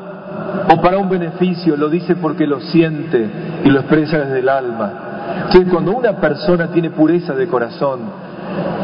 o 0.72 0.80
para 0.80 1.00
un 1.00 1.10
beneficio, 1.10 1.76
lo 1.76 1.90
dice 1.90 2.16
porque 2.18 2.46
lo 2.46 2.60
siente 2.60 3.30
y 3.64 3.70
lo 3.70 3.80
expresa 3.80 4.20
desde 4.20 4.40
el 4.40 4.50
alma. 4.50 4.94
Entonces, 5.46 5.72
cuando 5.72 5.92
una 5.92 6.14
persona 6.14 6.68
tiene 6.68 6.92
pureza 6.92 7.34
de 7.34 7.48
corazón, 7.48 8.02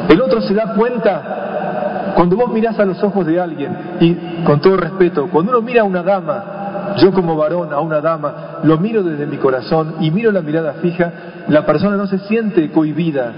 el 0.09 0.21
otro 0.21 0.41
se 0.41 0.55
da 0.55 0.73
cuenta, 0.73 2.13
cuando 2.15 2.35
vos 2.35 2.51
mirás 2.51 2.79
a 2.79 2.85
los 2.85 3.01
ojos 3.03 3.27
de 3.27 3.39
alguien, 3.39 3.77
y 3.99 4.43
con 4.43 4.59
todo 4.59 4.77
respeto, 4.77 5.27
cuando 5.31 5.51
uno 5.51 5.61
mira 5.61 5.81
a 5.81 5.85
una 5.85 6.01
dama, 6.01 6.60
yo 6.97 7.11
como 7.11 7.35
varón 7.35 7.73
a 7.73 7.79
una 7.79 8.01
dama, 8.01 8.59
lo 8.63 8.77
miro 8.77 9.03
desde 9.03 9.25
mi 9.25 9.37
corazón 9.37 9.95
y 9.99 10.11
miro 10.11 10.31
la 10.31 10.41
mirada 10.41 10.73
fija, 10.73 11.11
la 11.47 11.65
persona 11.65 11.95
no 11.97 12.07
se 12.07 12.19
siente 12.19 12.69
cohibida, 12.71 13.31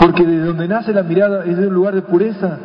porque 0.00 0.24
desde 0.24 0.46
donde 0.46 0.68
nace 0.68 0.92
la 0.92 1.02
mirada 1.02 1.44
es 1.44 1.56
de 1.56 1.68
un 1.68 1.74
lugar 1.74 1.94
de 1.94 2.02
pureza. 2.02 2.58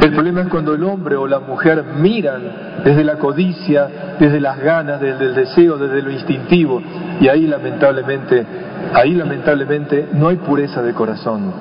El 0.00 0.12
problema 0.12 0.42
es 0.42 0.48
cuando 0.48 0.74
el 0.74 0.82
hombre 0.82 1.16
o 1.16 1.26
la 1.26 1.40
mujer 1.40 1.84
miran 2.00 2.42
desde 2.84 3.04
la 3.04 3.16
codicia, 3.16 3.88
desde 4.18 4.40
las 4.40 4.58
ganas, 4.58 5.00
desde 5.00 5.26
el 5.26 5.34
deseo, 5.34 5.76
desde 5.76 6.00
lo 6.00 6.10
instintivo, 6.10 6.80
y 7.20 7.28
ahí 7.28 7.46
lamentablemente, 7.46 8.46
ahí 8.94 9.14
lamentablemente 9.14 10.08
no 10.14 10.28
hay 10.28 10.36
pureza 10.36 10.82
de 10.82 10.94
corazón. 10.94 11.52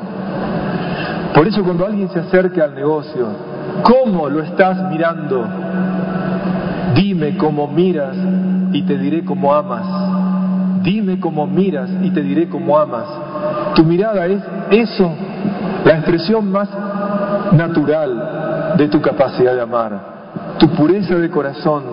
Por 1.34 1.48
eso 1.48 1.64
cuando 1.64 1.86
alguien 1.86 2.10
se 2.10 2.20
acerca 2.20 2.64
al 2.64 2.76
negocio, 2.76 3.28
¿cómo 3.84 4.30
lo 4.30 4.42
estás 4.42 4.90
mirando? 4.90 5.46
Dime 6.96 7.38
cómo 7.38 7.68
miras 7.68 8.16
y 8.72 8.82
te 8.84 8.98
diré 8.98 9.24
cómo 9.24 9.54
amas. 9.54 9.86
Dime 10.84 11.20
cómo 11.20 11.46
miras 11.46 11.90
y 12.02 12.10
te 12.12 12.22
diré 12.22 12.48
cómo 12.50 12.78
amas. 12.78 13.06
Tu 13.76 13.84
mirada 13.84 14.26
es 14.26 14.42
eso, 14.72 15.12
la 15.86 15.96
expresión 15.98 16.52
más 16.52 16.70
natural 17.52 18.76
de 18.78 18.88
tu 18.88 19.02
capacidad 19.02 19.54
de 19.54 19.62
amar. 19.62 20.00
Tu 20.58 20.68
pureza 20.70 21.16
de 21.16 21.30
corazón 21.30 21.84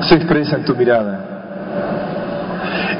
se 0.00 0.14
expresa 0.14 0.56
en 0.56 0.64
tu 0.64 0.74
mirada. 0.74 1.38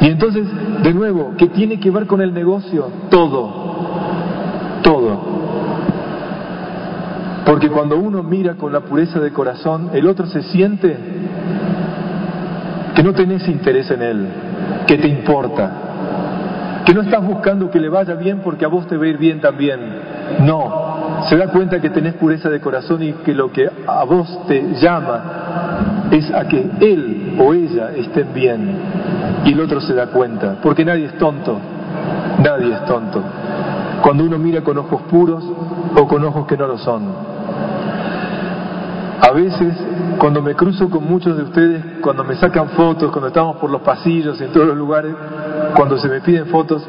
Y 0.01 0.07
entonces, 0.07 0.47
de 0.83 0.95
nuevo, 0.95 1.35
¿qué 1.37 1.49
tiene 1.49 1.81
que 1.81 1.91
ver 1.91 2.07
con 2.07 2.21
el 2.21 2.33
negocio? 2.33 2.89
Todo, 3.11 4.81
todo. 4.83 5.28
Porque 7.49 7.71
cuando 7.71 7.97
uno 7.97 8.23
mira 8.23 8.57
con 8.57 8.75
la 8.75 8.81
pureza 8.81 9.21
de 9.21 9.33
corazón, 9.33 9.89
el 9.95 10.07
otro 10.07 10.27
se 10.27 10.43
siente 10.43 10.95
que 12.95 13.03
no 13.03 13.15
tenés 13.15 13.49
interés 13.49 13.91
en 13.91 14.03
él, 14.03 14.27
que 14.87 14.99
te 14.99 15.09
importa, 15.09 16.83
que 16.85 16.93
no 16.93 17.01
estás 17.01 17.25
buscando 17.25 17.71
que 17.71 17.81
le 17.81 17.89
vaya 17.89 18.17
bien 18.17 18.41
porque 18.45 18.67
a 18.67 18.69
vos 18.69 18.87
te 18.87 18.99
va 18.99 19.07
a 19.07 19.09
ir 19.09 19.17
bien 19.17 19.41
también. 19.41 19.81
No, 20.41 21.25
se 21.31 21.39
da 21.39 21.49
cuenta 21.49 21.81
que 21.81 21.89
tenés 21.89 22.13
pureza 22.15 22.51
de 22.51 22.61
corazón 22.61 23.03
y 23.03 23.15
que 23.15 23.33
lo 23.33 23.51
que 23.51 23.67
a 23.87 24.05
vos 24.05 24.47
te 24.47 24.75
llama 24.75 26.09
es 26.11 26.31
a 26.31 26.47
que 26.47 26.71
él 26.81 27.35
o 27.41 27.55
ella 27.55 27.93
estén 27.97 28.35
bien. 28.35 28.77
Y 29.47 29.53
el 29.55 29.61
otro 29.61 29.81
se 29.81 29.95
da 29.95 30.09
cuenta, 30.09 30.57
porque 30.63 30.85
nadie 30.85 31.07
es 31.07 31.17
tonto, 31.17 31.59
nadie 32.45 32.75
es 32.75 32.85
tonto. 32.85 33.23
Cuando 34.03 34.25
uno 34.25 34.39
mira 34.39 34.63
con 34.63 34.79
ojos 34.79 35.03
puros 35.03 35.45
o 35.97 36.07
con 36.07 36.25
ojos 36.25 36.47
que 36.47 36.57
no 36.57 36.67
lo 36.67 36.79
son. 36.79 37.03
A 39.21 39.33
veces, 39.33 39.75
cuando 40.19 40.41
me 40.41 40.55
cruzo 40.55 40.89
con 40.89 41.05
muchos 41.05 41.37
de 41.37 41.43
ustedes, 41.43 41.85
cuando 42.01 42.25
me 42.25 42.37
sacan 42.37 42.71
fotos, 42.71 43.11
cuando 43.11 43.29
estamos 43.29 43.57
por 43.57 43.71
los 43.71 43.83
pasillos, 43.83 44.41
en 44.41 44.53
todos 44.53 44.67
los 44.69 44.77
lugares, 44.77 45.15
cuando 45.75 45.99
se 45.99 46.09
me 46.09 46.21
piden 46.21 46.47
fotos, 46.47 46.87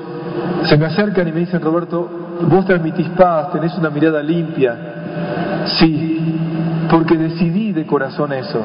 se 0.64 0.78
me 0.78 0.86
acercan 0.86 1.28
y 1.28 1.32
me 1.32 1.40
dicen, 1.42 1.62
Roberto, 1.62 2.08
vos 2.48 2.66
transmitís 2.66 3.10
paz, 3.10 3.52
tenés 3.52 3.76
una 3.78 3.90
mirada 3.90 4.22
limpia. 4.22 4.78
Sí, 5.80 6.40
porque 6.90 7.18
decidí 7.18 7.72
de 7.74 7.86
corazón 7.86 8.32
eso. 8.34 8.62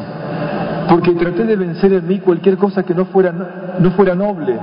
Porque 0.89 1.13
traté 1.13 1.45
de 1.45 1.57
vencer 1.57 1.93
en 1.95 2.07
mí 2.07 2.21
cualquier 2.21 2.57
cosa 2.57 2.83
que 2.83 2.95
no 2.95 3.07
fuera, 3.07 3.33
no 3.79 3.91
fuera 3.93 4.15
noble. 4.15 4.59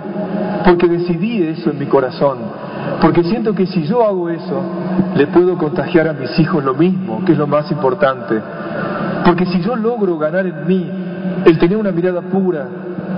Porque 0.63 0.87
decidí 0.87 1.43
eso 1.43 1.71
en 1.71 1.79
mi 1.79 1.87
corazón. 1.87 2.37
Porque 3.01 3.23
siento 3.23 3.53
que 3.53 3.65
si 3.65 3.83
yo 3.83 4.05
hago 4.05 4.29
eso, 4.29 4.61
le 5.15 5.27
puedo 5.27 5.57
contagiar 5.57 6.07
a 6.07 6.13
mis 6.13 6.37
hijos 6.39 6.63
lo 6.63 6.73
mismo, 6.73 7.23
que 7.25 7.31
es 7.31 7.37
lo 7.37 7.47
más 7.47 7.71
importante. 7.71 8.39
Porque 9.25 9.45
si 9.47 9.61
yo 9.61 9.75
logro 9.75 10.17
ganar 10.17 10.45
en 10.45 10.67
mí 10.67 10.89
el 11.45 11.57
tener 11.57 11.77
una 11.77 11.91
mirada 11.91 12.21
pura, 12.21 12.67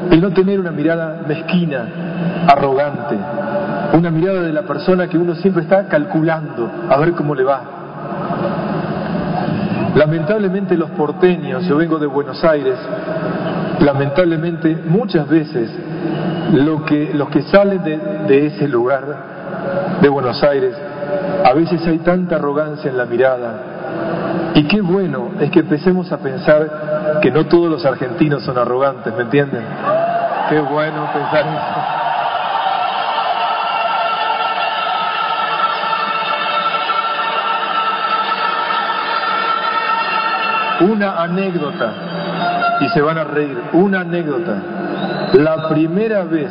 el 0.09 0.22
no 0.22 0.32
tener 0.32 0.59
una 0.59 0.72
mirada 0.72 1.24
mezquina, 1.28 1.86
arrogante, 2.47 3.18
una 3.93 4.09
mirada 4.09 4.41
de 4.41 4.53
la 4.53 4.64
persona 4.64 5.07
que 5.07 5.18
uno 5.18 5.36
siempre 5.36 5.64
está 5.64 5.88
calculando 5.88 6.70
a 6.89 6.97
ver 6.97 7.11
cómo 7.14 7.36
le 7.36 7.43
va. 7.43 7.61
Lamentablemente 9.95 10.76
los 10.76 10.89
porteños, 10.91 11.66
yo 11.68 11.78
vengo 11.78 11.99
de 11.99 12.07
Buenos 12.07 12.43
Aires, 12.43 12.76
lamentablemente 13.80 14.76
muchas 14.88 15.28
veces 15.28 15.70
lo 16.53 16.84
que, 16.86 17.11
los 17.14 17.30
que 17.30 17.43
salen 17.43 17.84
de, 17.84 17.97
de 18.28 18.47
ese 18.47 18.68
lugar, 18.68 19.32
de 20.01 20.09
Buenos 20.09 20.43
Aires, 20.43 20.76
a 21.45 21.53
veces 21.53 21.86
hay 21.88 21.99
tanta 21.99 22.36
arrogancia 22.36 22.89
en 22.89 22.97
la 22.97 23.05
mirada. 23.05 23.53
Y 24.55 24.68
qué 24.68 24.82
bueno 24.82 25.32
es 25.39 25.49
que 25.51 25.59
empecemos 25.59 26.11
a 26.11 26.18
pensar 26.18 27.20
que 27.22 27.32
no 27.32 27.45
todos 27.45 27.70
los 27.70 27.86
argentinos 27.86 28.43
son 28.43 28.57
arrogantes, 28.57 29.14
¿me 29.16 29.24
entienden? 29.24 29.64
Qué 30.49 30.59
bueno 30.59 31.07
pensar 31.14 31.45
eso. 31.47 31.93
Una 40.91 41.24
anécdota, 41.24 41.93
y 42.82 42.89
se 42.89 43.01
van 43.01 43.18
a 43.18 43.24
reír, 43.24 43.57
una 43.74 44.01
anécdota. 44.01 44.57
La 45.34 45.70
primera 45.70 46.24
vez 46.26 46.49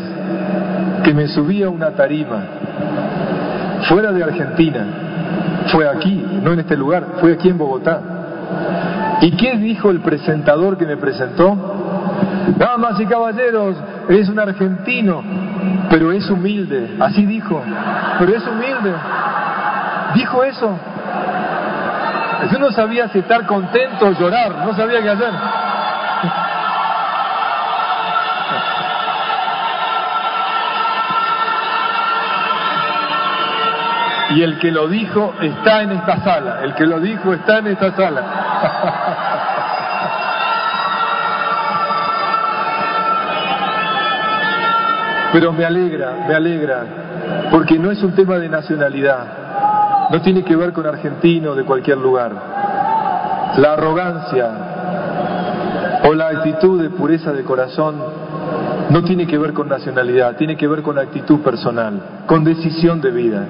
que 1.03 1.15
me 1.15 1.29
subí 1.29 1.63
a 1.63 1.69
una 1.69 1.91
tarima 1.91 2.45
fuera 3.89 4.13
de 4.13 4.23
Argentina, 4.23 4.87
fue 5.73 5.89
aquí, 5.89 6.25
no 6.43 6.53
en 6.53 6.61
este 6.61 6.77
lugar, 6.77 7.05
fue 7.21 7.33
aquí 7.33 7.49
en 7.49 7.59
Bogotá. 7.59 8.01
¿Y 9.21 9.33
qué 9.33 9.57
dijo 9.57 9.91
el 9.91 10.01
presentador 10.01 10.77
que 10.77 10.87
me 10.87 10.97
presentó? 10.97 11.57
Damas 12.57 12.99
y 13.01 13.07
caballeros, 13.07 13.77
es 14.09 14.29
un 14.29 14.39
argentino, 14.39 15.23
pero 15.91 16.13
es 16.13 16.29
humilde, 16.29 16.97
así 17.01 17.25
dijo, 17.25 17.63
pero 18.19 18.35
es 18.35 18.47
humilde. 18.47 18.93
Dijo 20.15 20.45
eso. 20.45 20.77
Yo 22.51 22.59
no 22.59 22.73
sabía 22.73 23.09
si 23.09 23.21
estar 23.21 23.47
contento 23.47 24.07
o 24.07 24.13
llorar, 24.13 24.67
no 24.67 24.75
sabía 24.75 25.01
qué 25.01 25.11
hacer. 25.11 25.31
Y 34.35 34.43
el 34.43 34.59
que 34.59 34.71
lo 34.71 34.89
dijo 34.89 35.35
está 35.41 35.83
en 35.83 35.93
esta 35.93 36.23
sala, 36.23 36.61
el 36.63 36.75
que 36.75 36.87
lo 36.87 37.01
dijo 37.01 37.35
está 37.35 37.59
en 37.59 37.67
esta 37.69 37.95
sala. 37.95 38.23
Pero 45.33 45.53
me 45.53 45.65
alegra, 45.65 46.27
me 46.29 46.35
alegra, 46.35 46.85
porque 47.51 47.79
no 47.79 47.91
es 47.91 48.03
un 48.03 48.15
tema 48.15 48.39
de 48.39 48.51
nacionalidad, 48.51 50.09
no 50.11 50.21
tiene 50.21 50.45
que 50.45 50.55
ver 50.55 50.73
con 50.73 50.87
argentino 50.87 51.55
de 51.55 51.65
cualquier 51.65 51.97
lugar. 51.99 52.33
La 53.57 53.73
arrogancia 53.73 54.51
o 56.05 56.15
la 56.15 56.29
actitud 56.29 56.83
de 56.83 56.91
pureza 56.91 57.33
de 57.33 57.45
corazón 57.45 57.97
no 58.91 59.03
tiene 59.05 59.27
que 59.27 59.39
ver 59.39 59.55
con 59.55 59.69
nacionalidad, 59.69 60.37
tiene 60.37 60.57
que 60.57 60.69
ver 60.69 60.83
con 60.83 60.99
actitud 60.99 61.41
personal, 61.41 62.01
con 62.27 62.45
decisión 62.45 63.01
de 63.01 63.11
vida. 63.11 63.47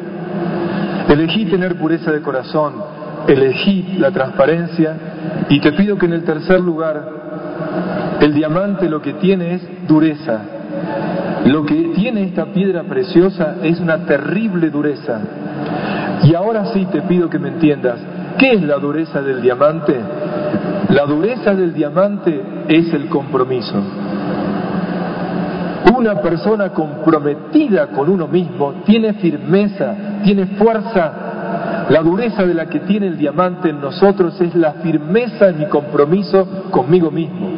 Elegí 1.09 1.47
tener 1.47 1.77
pureza 1.77 2.11
de 2.11 2.23
corazón, 2.23 2.75
elegí 3.29 3.97
la 3.99 4.11
transparencia 4.11 4.97
y 5.49 5.61
te 5.61 5.73
pido 5.73 5.97
que 5.97 6.07
en 6.07 6.13
el 6.15 6.25
tercer 6.25 6.61
lugar, 6.61 7.03
el 8.21 8.35
diamante 8.35 8.89
lo 8.89 9.03
que 9.03 9.15
tiene 9.15 9.55
es 9.55 9.87
dureza. 9.87 10.41
Lo 11.45 11.65
que 11.65 11.93
tiene 11.95 12.23
esta 12.25 12.47
piedra 12.47 12.85
preciosa 12.85 13.57
es 13.63 13.81
una 13.81 14.07
terrible 14.07 14.71
dureza. 14.71 15.21
Y 16.23 16.35
ahora 16.35 16.67
sí 16.67 16.87
te 16.87 17.03
pido 17.03 17.29
que 17.29 17.39
me 17.39 17.49
entiendas, 17.49 17.99
¿qué 18.39 18.53
es 18.53 18.63
la 18.63 18.77
dureza 18.77 19.21
del 19.21 19.43
diamante? 19.43 19.97
La 20.91 21.05
dureza 21.05 21.55
del 21.55 21.75
diamante 21.75 22.41
es 22.69 22.93
el 22.95 23.09
compromiso. 23.09 24.02
Una 25.97 26.20
persona 26.20 26.70
comprometida 26.70 27.89
con 27.89 28.09
uno 28.09 28.28
mismo 28.28 28.83
tiene 28.85 29.14
firmeza, 29.14 29.95
tiene 30.22 30.47
fuerza. 30.47 31.87
La 31.89 32.01
dureza 32.03 32.45
de 32.45 32.55
la 32.55 32.66
que 32.66 32.80
tiene 32.80 33.09
el 33.09 33.18
diamante 33.18 33.70
en 33.70 33.80
nosotros 33.80 34.41
es 34.41 34.55
la 34.55 34.74
firmeza 34.74 35.49
en 35.49 35.59
mi 35.59 35.66
compromiso 35.66 36.47
conmigo 36.70 37.11
mismo. 37.11 37.51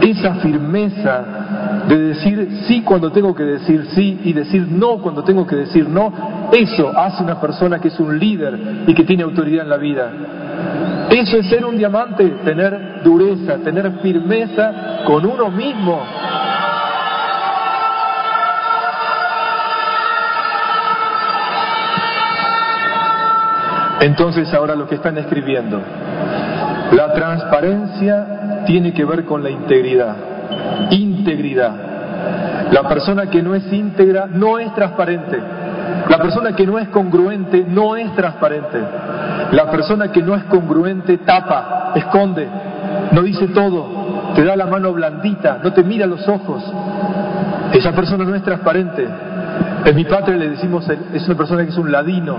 Esa 0.00 0.34
firmeza 0.36 1.24
de 1.88 1.98
decir 1.98 2.48
sí 2.66 2.82
cuando 2.82 3.10
tengo 3.12 3.34
que 3.34 3.44
decir 3.44 3.86
sí 3.94 4.20
y 4.24 4.32
decir 4.32 4.66
no 4.68 4.98
cuando 4.98 5.22
tengo 5.22 5.46
que 5.46 5.56
decir 5.56 5.88
no, 5.88 6.12
eso 6.52 6.90
hace 6.96 7.22
una 7.22 7.40
persona 7.40 7.78
que 7.78 7.88
es 7.88 8.00
un 8.00 8.18
líder 8.18 8.84
y 8.86 8.94
que 8.94 9.04
tiene 9.04 9.22
autoridad 9.22 9.64
en 9.64 9.70
la 9.70 9.76
vida. 9.76 10.12
Eso 11.10 11.36
es 11.36 11.46
ser 11.48 11.64
un 11.64 11.76
diamante, 11.76 12.26
tener 12.44 13.02
dureza, 13.04 13.58
tener 13.58 13.90
firmeza 14.00 15.02
con 15.04 15.26
uno 15.26 15.50
mismo. 15.50 16.00
Entonces 24.02 24.52
ahora 24.52 24.74
lo 24.74 24.88
que 24.88 24.96
están 24.96 25.16
escribiendo, 25.16 25.80
la 26.90 27.12
transparencia 27.12 28.64
tiene 28.66 28.92
que 28.92 29.04
ver 29.04 29.24
con 29.24 29.44
la 29.44 29.50
integridad. 29.50 30.16
Integridad. 30.90 31.72
La 32.72 32.88
persona 32.88 33.30
que 33.30 33.42
no 33.42 33.54
es 33.54 33.72
íntegra 33.72 34.26
no 34.26 34.58
es 34.58 34.74
transparente. 34.74 35.38
La 36.08 36.18
persona 36.18 36.52
que 36.56 36.66
no 36.66 36.80
es 36.80 36.88
congruente 36.88 37.64
no 37.68 37.94
es 37.94 38.12
transparente. 38.16 38.78
La 39.52 39.70
persona 39.70 40.10
que 40.10 40.20
no 40.20 40.34
es 40.34 40.42
congruente 40.44 41.18
tapa, 41.18 41.92
esconde, 41.94 42.48
no 43.12 43.22
dice 43.22 43.48
todo, 43.48 44.32
te 44.34 44.44
da 44.44 44.56
la 44.56 44.66
mano 44.66 44.92
blandita, 44.92 45.60
no 45.62 45.72
te 45.72 45.84
mira 45.84 46.06
los 46.06 46.26
ojos. 46.26 46.64
Esa 47.72 47.92
persona 47.92 48.24
no 48.24 48.34
es 48.34 48.42
transparente. 48.42 49.06
En 49.84 49.96
mi 49.96 50.04
patria 50.04 50.36
le 50.36 50.50
decimos, 50.50 50.88
es 50.88 51.26
una 51.26 51.36
persona 51.36 51.64
que 51.64 51.70
es 51.70 51.78
un 51.78 51.90
ladino, 51.90 52.36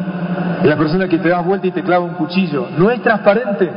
es 0.62 0.68
la 0.68 0.78
persona 0.78 1.08
que 1.08 1.18
te 1.18 1.30
da 1.30 1.41
vuelta 1.41 1.68
y 1.68 1.72
te 1.72 1.84
clava 1.84 2.06
un 2.06 2.14
cuchillo. 2.14 2.68
No 2.78 2.89
es 2.89 3.02
transparente. 3.02 3.70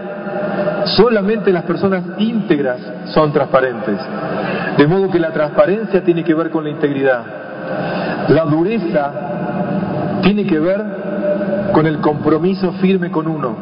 Solamente 0.85 1.53
las 1.53 1.65
personas 1.65 2.05
íntegras 2.19 2.81
son 3.07 3.33
transparentes. 3.33 3.99
De 4.79 4.87
modo 4.87 5.11
que 5.11 5.19
la 5.19 5.33
transparencia 5.33 6.03
tiene 6.05 6.23
que 6.23 6.35
ver 6.35 6.51
con 6.51 6.65
la 6.65 6.71
integridad. 6.71 7.25
La 8.29 8.45
dureza 8.45 9.13
tiene 10.23 10.47
que 10.47 10.59
ver 10.59 10.85
con 11.73 11.87
el 11.87 11.99
compromiso 11.99 12.73
firme 12.75 13.11
con 13.11 13.27
uno. 13.27 13.57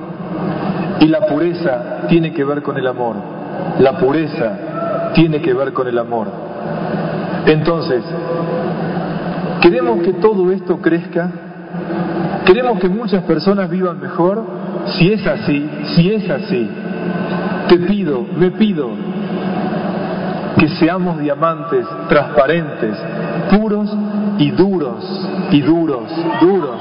Y 1.01 1.07
la 1.09 1.21
pureza 1.21 2.07
tiene 2.09 2.33
que 2.33 2.45
ver 2.45 2.63
con 2.63 2.77
el 2.77 2.87
amor. 2.87 3.17
La 3.79 3.99
pureza 3.99 5.13
tiene 5.15 5.41
que 5.41 5.55
ver 5.55 5.73
con 5.73 5.89
el 5.89 5.99
amor. 5.99 6.29
Entonces, 7.47 8.03
¿queremos 9.65 10.03
que 10.03 10.13
todo 10.13 10.53
esto 10.53 10.77
crezca? 10.77 11.31
¿Queremos 12.45 12.79
que 12.79 12.89
muchas 12.91 13.25
personas 13.25 13.71
vivan 13.71 13.99
mejor? 13.99 14.45
Si 14.99 15.11
es 15.11 15.27
así, 15.27 15.67
si 15.97 16.13
es 16.13 16.29
así, 16.29 16.69
te 17.69 17.79
pido, 17.79 18.27
me 18.37 18.51
pido 18.51 18.91
que 20.59 20.69
seamos 20.69 21.19
diamantes 21.19 21.87
transparentes, 22.11 22.95
puros 23.51 23.91
y 24.39 24.51
duros, 24.51 25.29
y 25.51 25.63
duros, 25.63 26.05
duros. 26.43 26.81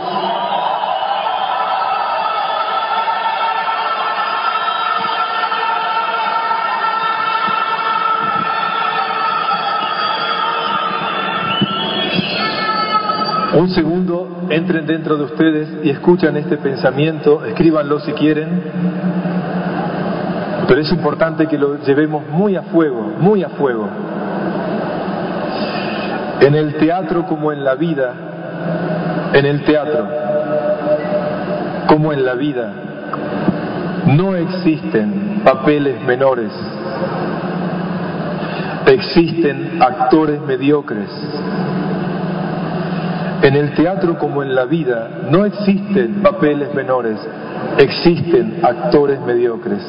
Un 13.56 13.70
segundo, 13.70 14.48
entren 14.50 14.88
dentro 14.88 15.16
de 15.16 15.26
ustedes 15.26 15.70
y 15.84 15.92
escuchan 15.92 16.36
este 16.38 16.58
pensamiento, 16.58 17.46
escríbanlo 17.46 18.00
si 18.00 18.12
quieren, 18.14 18.50
pero 20.68 20.82
es 20.82 20.92
importante 20.92 21.46
que 21.46 21.60
lo 21.60 21.78
llevemos 21.84 22.28
muy 22.30 22.56
a 22.56 22.64
fuego, 22.64 23.14
muy 23.20 23.44
a 23.44 23.50
fuego. 23.50 23.88
En 26.42 26.56
el 26.56 26.78
teatro 26.78 27.28
como 27.28 27.52
en 27.52 27.64
la 27.64 27.76
vida, 27.76 28.14
en 29.34 29.46
el 29.46 29.64
teatro 29.64 30.08
como 31.88 32.12
en 32.12 32.26
la 32.26 32.34
vida, 32.34 32.74
no 34.08 34.36
existen 34.36 35.42
papeles 35.44 36.02
menores, 36.02 36.52
existen 38.88 39.80
actores 39.80 40.42
mediocres. 40.42 41.10
En 43.44 43.58
el 43.58 43.74
teatro 43.74 44.18
como 44.18 44.42
en 44.42 44.56
la 44.56 44.64
vida 44.64 45.28
no 45.30 45.44
existen 45.44 46.22
papeles 46.24 46.74
menores, 46.74 47.20
existen 47.78 48.62
actores 48.64 49.20
mediocres. 49.20 49.82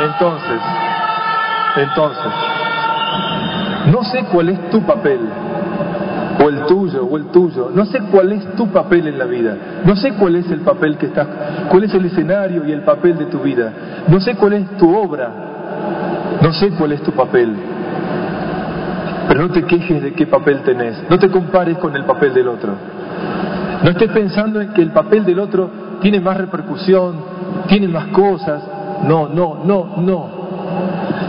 Entonces, 0.00 0.60
entonces, 1.76 2.32
no 3.86 4.04
sé 4.04 4.24
cuál 4.30 4.50
es 4.50 4.70
tu 4.70 4.82
papel, 4.82 5.20
o 6.44 6.48
el 6.50 6.66
tuyo, 6.66 7.06
o 7.06 7.16
el 7.16 7.24
tuyo, 7.28 7.70
no 7.74 7.86
sé 7.86 8.00
cuál 8.10 8.32
es 8.32 8.54
tu 8.54 8.68
papel 8.68 9.06
en 9.06 9.18
la 9.18 9.24
vida, 9.24 9.56
no 9.82 9.96
sé 9.96 10.12
cuál 10.12 10.36
es 10.36 10.50
el 10.50 10.60
papel 10.60 10.98
que 10.98 11.06
estás, 11.06 11.26
cuál 11.70 11.84
es 11.84 11.94
el 11.94 12.04
escenario 12.04 12.66
y 12.66 12.72
el 12.72 12.82
papel 12.82 13.16
de 13.16 13.24
tu 13.26 13.38
vida, 13.38 13.72
no 14.08 14.20
sé 14.20 14.34
cuál 14.34 14.52
es 14.52 14.76
tu 14.76 14.94
obra, 14.94 15.30
no 16.42 16.52
sé 16.52 16.68
cuál 16.70 16.92
es 16.92 17.02
tu 17.02 17.12
papel, 17.12 17.56
no 19.38 19.50
te 19.50 19.64
quejes 19.64 20.02
de 20.02 20.12
qué 20.12 20.26
papel 20.26 20.62
tenés, 20.62 21.02
no 21.08 21.18
te 21.18 21.30
compares 21.30 21.78
con 21.78 21.94
el 21.96 22.04
papel 22.04 22.34
del 22.34 22.48
otro. 22.48 22.72
No 23.82 23.90
estés 23.90 24.10
pensando 24.10 24.60
en 24.60 24.72
que 24.72 24.82
el 24.82 24.92
papel 24.92 25.24
del 25.24 25.38
otro 25.38 25.70
tiene 26.00 26.20
más 26.20 26.36
repercusión, 26.36 27.16
tiene 27.68 27.88
más 27.88 28.06
cosas. 28.08 28.62
No, 29.06 29.28
no, 29.28 29.62
no, 29.64 29.96
no. 29.98 30.44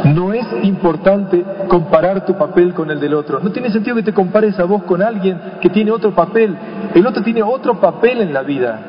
No 0.06 0.34
es 0.34 0.46
importante 0.64 1.44
comparar 1.68 2.26
tu 2.26 2.38
papel 2.38 2.74
con 2.74 2.92
el 2.92 3.00
del 3.00 3.14
otro. 3.14 3.40
No 3.42 3.52
tiene 3.52 3.72
sentido 3.72 3.96
que 3.96 4.04
te 4.04 4.14
compares 4.14 4.60
a 4.60 4.64
vos 4.66 4.84
con 4.84 5.02
alguien 5.02 5.40
que 5.62 5.70
tiene 5.70 5.92
otro 5.92 6.14
papel. 6.14 6.56
El 6.94 7.06
otro 7.08 7.24
tiene 7.24 7.42
otro 7.42 7.80
papel 7.80 8.22
en 8.22 8.34
la 8.34 8.44
vida. 8.44 8.80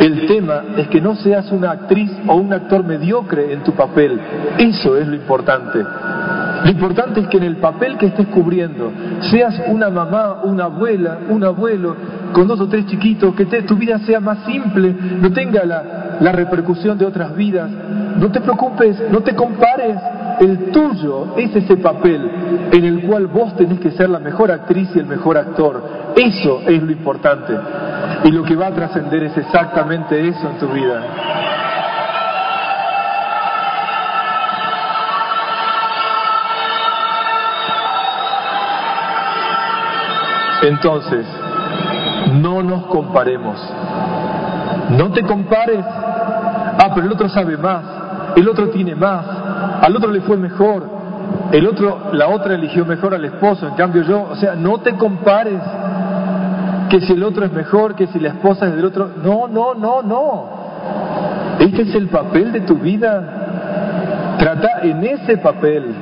El 0.00 0.26
tema 0.26 0.64
es 0.76 0.88
que 0.88 1.00
no 1.00 1.14
seas 1.14 1.52
una 1.52 1.70
actriz 1.70 2.10
o 2.26 2.34
un 2.34 2.52
actor 2.52 2.84
mediocre 2.84 3.52
en 3.52 3.62
tu 3.62 3.72
papel. 3.72 4.20
Eso 4.58 4.96
es 4.96 5.06
lo 5.06 5.14
importante. 5.14 5.78
Lo 6.64 6.70
importante 6.70 7.20
es 7.20 7.28
que 7.28 7.38
en 7.38 7.44
el 7.44 7.56
papel 7.56 7.98
que 7.98 8.06
estés 8.06 8.28
cubriendo, 8.28 8.92
seas 9.30 9.62
una 9.66 9.90
mamá, 9.90 10.42
una 10.44 10.64
abuela, 10.64 11.18
un 11.28 11.42
abuelo, 11.42 11.96
con 12.32 12.46
dos 12.46 12.60
o 12.60 12.68
tres 12.68 12.86
chiquitos, 12.86 13.34
que 13.34 13.44
tu 13.62 13.76
vida 13.76 13.98
sea 14.00 14.20
más 14.20 14.44
simple, 14.44 14.94
no 15.20 15.32
tenga 15.32 15.64
la, 15.64 16.18
la 16.20 16.32
repercusión 16.32 16.96
de 16.96 17.04
otras 17.04 17.34
vidas. 17.34 17.70
No 18.16 18.30
te 18.30 18.40
preocupes, 18.40 19.02
no 19.10 19.20
te 19.20 19.34
compares. 19.34 19.96
El 20.40 20.70
tuyo 20.70 21.36
es 21.36 21.54
ese 21.54 21.76
papel 21.76 22.30
en 22.72 22.84
el 22.84 23.02
cual 23.02 23.26
vos 23.26 23.54
tenés 23.56 23.78
que 23.80 23.90
ser 23.90 24.08
la 24.08 24.18
mejor 24.18 24.50
actriz 24.50 24.88
y 24.94 24.98
el 24.98 25.06
mejor 25.06 25.36
actor. 25.36 25.82
Eso 26.16 26.60
es 26.66 26.82
lo 26.82 26.90
importante. 26.90 27.54
Y 28.24 28.30
lo 28.30 28.42
que 28.42 28.56
va 28.56 28.68
a 28.68 28.74
trascender 28.74 29.24
es 29.24 29.36
exactamente 29.36 30.28
eso 30.28 30.48
en 30.48 30.58
tu 30.58 30.68
vida. 30.68 31.41
Entonces, 40.62 41.26
no 42.40 42.62
nos 42.62 42.86
comparemos. 42.86 43.56
No 44.90 45.10
te 45.10 45.22
compares. 45.22 45.84
Ah, 45.84 46.90
pero 46.94 47.06
el 47.06 47.12
otro 47.12 47.28
sabe 47.28 47.56
más. 47.56 47.84
El 48.36 48.48
otro 48.48 48.70
tiene 48.70 48.94
más. 48.94 49.26
Al 49.82 49.96
otro 49.96 50.10
le 50.10 50.20
fue 50.20 50.36
mejor. 50.36 50.88
El 51.50 51.66
otro, 51.66 52.10
la 52.12 52.28
otra 52.28 52.54
eligió 52.54 52.84
mejor 52.84 53.14
al 53.14 53.24
esposo. 53.24 53.66
En 53.66 53.74
cambio 53.74 54.02
yo, 54.02 54.28
o 54.30 54.36
sea, 54.36 54.54
no 54.54 54.78
te 54.78 54.94
compares. 54.94 55.60
Que 56.88 57.00
si 57.00 57.12
el 57.12 57.22
otro 57.24 57.44
es 57.44 57.52
mejor, 57.52 57.94
que 57.94 58.06
si 58.06 58.20
la 58.20 58.30
esposa 58.30 58.66
es 58.66 58.76
del 58.76 58.84
otro. 58.84 59.10
No, 59.22 59.48
no, 59.48 59.74
no, 59.74 60.02
no. 60.02 60.62
Este 61.58 61.82
es 61.82 61.94
el 61.94 62.08
papel 62.08 62.52
de 62.52 62.60
tu 62.60 62.76
vida. 62.76 64.36
Trata 64.38 64.80
en 64.82 65.04
ese 65.04 65.38
papel 65.38 65.94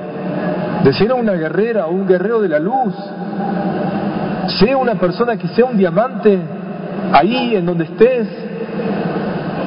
de 0.85 0.93
ser 0.93 1.13
una 1.13 1.33
guerrera 1.33 1.87
o 1.87 1.91
un 1.91 2.07
guerrero 2.07 2.41
de 2.41 2.49
la 2.49 2.59
luz 2.59 2.95
sea 4.59 4.77
una 4.77 4.95
persona 4.95 5.37
que 5.37 5.49
sea 5.49 5.65
un 5.65 5.77
diamante 5.77 6.39
ahí 7.13 7.57
en 7.57 7.67
donde 7.67 7.85
estés. 7.85 8.29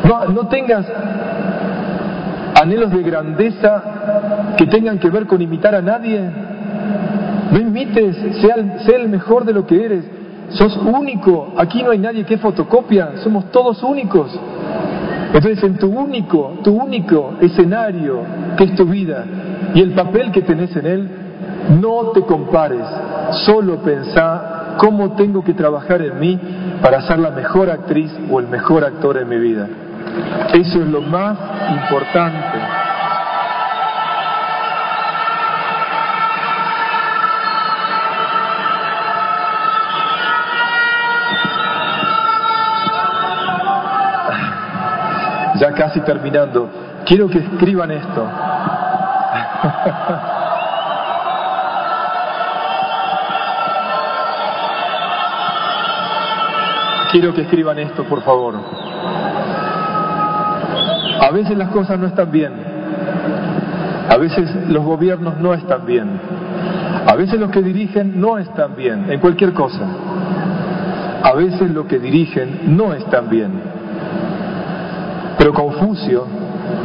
No, 0.04 0.26
no 0.26 0.48
tengas 0.48 0.86
anhelos 2.62 2.92
de 2.92 3.02
grandeza 3.04 3.84
que 4.58 4.66
tengan 4.68 5.00
que 5.00 5.10
ver 5.10 5.26
con 5.26 5.42
imitar 5.42 5.76
a 5.76 5.82
nadie. 5.82 6.22
No 7.52 7.60
imites, 7.60 8.16
sea, 8.42 8.56
el 8.96 9.10
mejor 9.10 9.46
de 9.46 9.54
lo 9.54 9.66
que 9.66 9.84
eres. 9.84 10.06
Sos 10.50 10.78
único. 10.78 11.54
Aquí 11.58 11.84
no 11.84 11.92
hay 11.92 12.00
nadie 12.00 12.26
que 12.26 12.38
fotocopia. 12.38 13.18
Somos 13.24 13.52
todos 13.52 13.82
únicos. 13.84 14.38
Entonces, 15.28 15.64
en 15.64 15.78
tu 15.78 15.88
único, 15.88 16.60
tu 16.64 16.76
único 16.76 17.34
escenario, 17.42 18.20
que 18.56 18.66
es 18.66 18.76
tu 18.76 18.86
vida, 18.86 19.26
y 19.74 19.82
el 19.82 19.94
papel 19.94 20.32
que 20.32 20.44
tenés 20.44 20.76
en 20.76 20.86
él, 20.86 21.10
no 21.82 22.12
te 22.12 22.22
compares. 22.22 22.86
Solo 23.46 23.78
pensá 23.78 24.53
cómo 24.78 25.14
tengo 25.14 25.44
que 25.44 25.54
trabajar 25.54 26.02
en 26.02 26.20
mí 26.20 26.40
para 26.82 27.02
ser 27.02 27.20
la 27.20 27.32
mejor 27.32 27.70
actriz 27.70 28.12
o 28.30 28.40
el 28.40 28.48
mejor 28.48 28.84
actor 28.84 29.18
en 29.18 29.30
mi 29.30 29.38
vida. 29.38 29.68
Eso 30.54 30.82
es 30.82 30.88
lo 30.88 31.02
más 31.02 31.38
importante. 31.70 32.60
Ya 45.60 45.72
casi 45.72 46.02
terminando. 46.02 46.70
Quiero 47.06 47.30
que 47.30 47.40
escriban 47.40 47.92
esto. 47.92 48.28
Quiero 57.14 57.32
que 57.32 57.42
escriban 57.42 57.78
esto, 57.78 58.04
por 58.06 58.24
favor. 58.24 58.56
A 61.22 61.30
veces 61.32 61.56
las 61.56 61.70
cosas 61.70 62.00
no 62.00 62.08
están 62.08 62.32
bien. 62.32 62.52
A 64.10 64.18
veces 64.18 64.50
los 64.70 64.84
gobiernos 64.84 65.38
no 65.38 65.54
están 65.54 65.86
bien. 65.86 66.08
A 67.06 67.16
veces 67.16 67.40
los 67.40 67.52
que 67.52 67.62
dirigen 67.62 68.20
no 68.20 68.40
están 68.40 68.76
bien, 68.76 69.12
en 69.12 69.20
cualquier 69.20 69.54
cosa. 69.54 69.88
A 71.22 71.34
veces 71.34 71.70
los 71.70 71.86
que 71.86 72.00
dirigen 72.00 72.76
no 72.76 72.94
están 72.94 73.30
bien. 73.30 73.52
Pero 75.38 75.54
Confucio, 75.54 76.26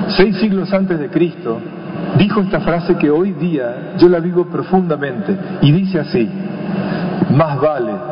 seis 0.08 0.36
siglos 0.36 0.70
antes 0.74 0.98
de 0.98 1.08
Cristo, 1.08 1.58
dijo 2.18 2.42
esta 2.42 2.60
frase 2.60 2.96
que 2.96 3.08
hoy 3.08 3.32
día 3.32 3.94
yo 3.96 4.10
la 4.10 4.20
vivo 4.20 4.44
profundamente 4.44 5.34
y 5.62 5.72
dice 5.72 6.00
así, 6.00 6.28
más 7.30 7.58
vale 7.58 8.07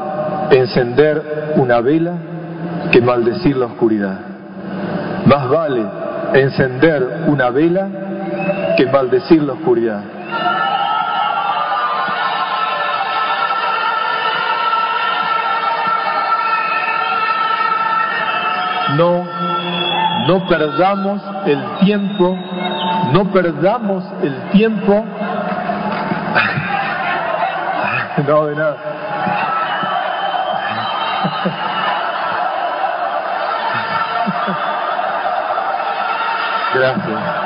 encender 0.50 1.54
una 1.56 1.80
vela 1.80 2.12
que 2.92 3.00
maldecir 3.00 3.56
la 3.56 3.66
oscuridad. 3.66 4.18
Más 5.26 5.48
vale 5.48 5.84
encender 6.34 7.24
una 7.26 7.50
vela 7.50 7.88
que 8.76 8.86
maldecir 8.86 9.42
la 9.42 9.54
oscuridad. 9.54 10.00
No, 18.96 19.24
no 20.26 20.46
perdamos 20.46 21.20
el 21.44 21.60
tiempo, 21.84 22.36
no 23.12 23.30
perdamos 23.32 24.04
el 24.22 24.34
tiempo. 24.52 25.04
No, 28.26 28.46
de 28.46 28.56
nada. 28.56 28.76
Gracias. 36.78 37.45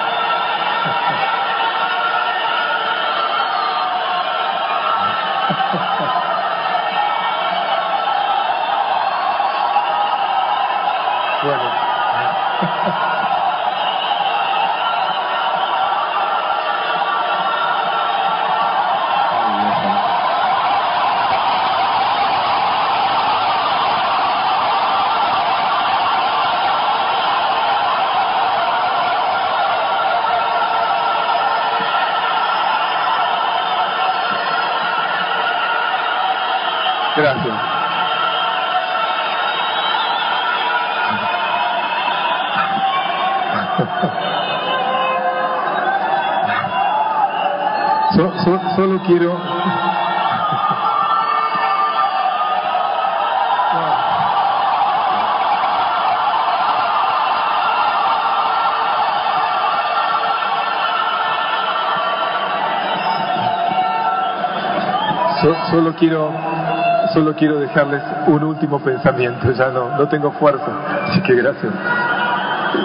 Solo 67.13 67.35
quiero 67.35 67.59
dejarles 67.59 68.01
un 68.27 68.43
último 68.43 68.79
pensamiento, 68.79 69.51
ya 69.51 69.69
no, 69.69 69.97
no 69.97 70.07
tengo 70.07 70.31
fuerza, 70.31 70.71
así 71.07 71.21
que 71.21 71.35
gracias. 71.35 71.71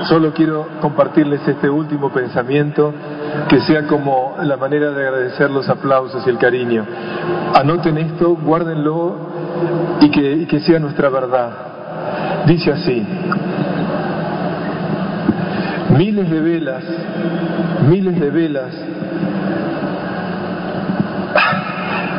Solo 0.09 0.33
quiero 0.33 0.67
compartirles 0.81 1.47
este 1.47 1.71
último 1.71 2.11
pensamiento 2.11 2.93
que 3.49 3.61
sea 3.61 3.87
como 3.87 4.37
la 4.43 4.57
manera 4.57 4.91
de 4.91 5.07
agradecer 5.07 5.51
los 5.51 5.69
aplausos 5.69 6.27
y 6.27 6.31
el 6.31 6.39
cariño. 6.39 6.85
Anoten 7.55 7.97
esto, 7.99 8.37
guárdenlo 8.37 9.17
y 10.01 10.47
que 10.47 10.61
sea 10.61 10.79
nuestra 10.79 11.09
verdad. 11.09 11.51
Dice 12.47 12.73
así, 12.73 13.07
miles 15.97 16.31
de 16.31 16.41
velas, 16.41 16.85
miles 17.89 18.21
de 18.21 18.31
velas 18.31 18.75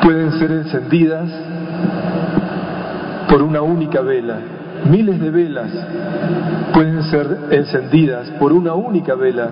pueden 0.01 0.31
ser 0.39 0.51
encendidas 0.51 1.29
por 3.29 3.41
una 3.41 3.61
única 3.61 4.01
vela. 4.01 4.37
Miles 4.89 5.19
de 5.19 5.29
velas 5.29 5.71
pueden 6.73 7.03
ser 7.03 7.37
encendidas 7.51 8.29
por 8.39 8.53
una 8.53 8.73
única 8.73 9.15
vela. 9.15 9.49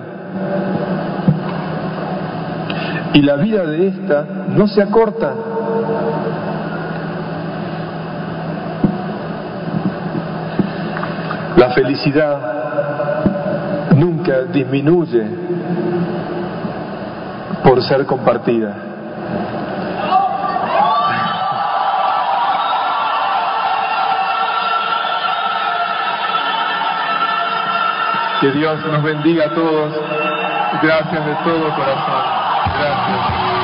Y 3.12 3.22
la 3.22 3.36
vida 3.36 3.64
de 3.66 3.88
esta 3.88 4.24
no 4.54 4.66
se 4.68 4.82
acorta. 4.82 5.34
La 11.56 11.70
felicidad 11.70 12.38
nunca 13.96 14.42
disminuye 14.52 15.24
por 17.64 17.82
ser 17.82 18.04
compartida. 18.04 18.95
Que 28.40 28.50
Dios 28.52 28.78
nos 28.84 29.02
bendiga 29.02 29.46
a 29.46 29.54
todos. 29.54 29.92
Gracias 30.82 31.26
de 31.26 31.34
todo 31.36 31.74
corazón. 31.74 32.22
Gracias. 32.78 33.56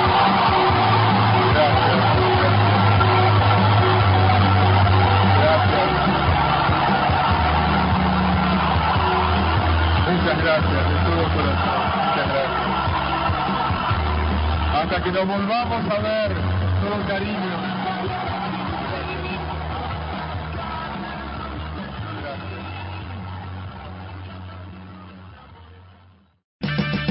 Muchas 10.08 10.42
gracias 10.42 10.88
de 10.88 10.96
todo 11.04 11.22
corazón. 11.34 11.82
Muchas 12.06 12.28
gracias. 12.32 12.72
Hasta 14.74 15.02
que 15.02 15.12
nos 15.12 15.26
volvamos 15.26 15.90
a 15.90 15.98
ver, 16.00 16.32
todo 16.80 17.06
cariño. 17.08 17.61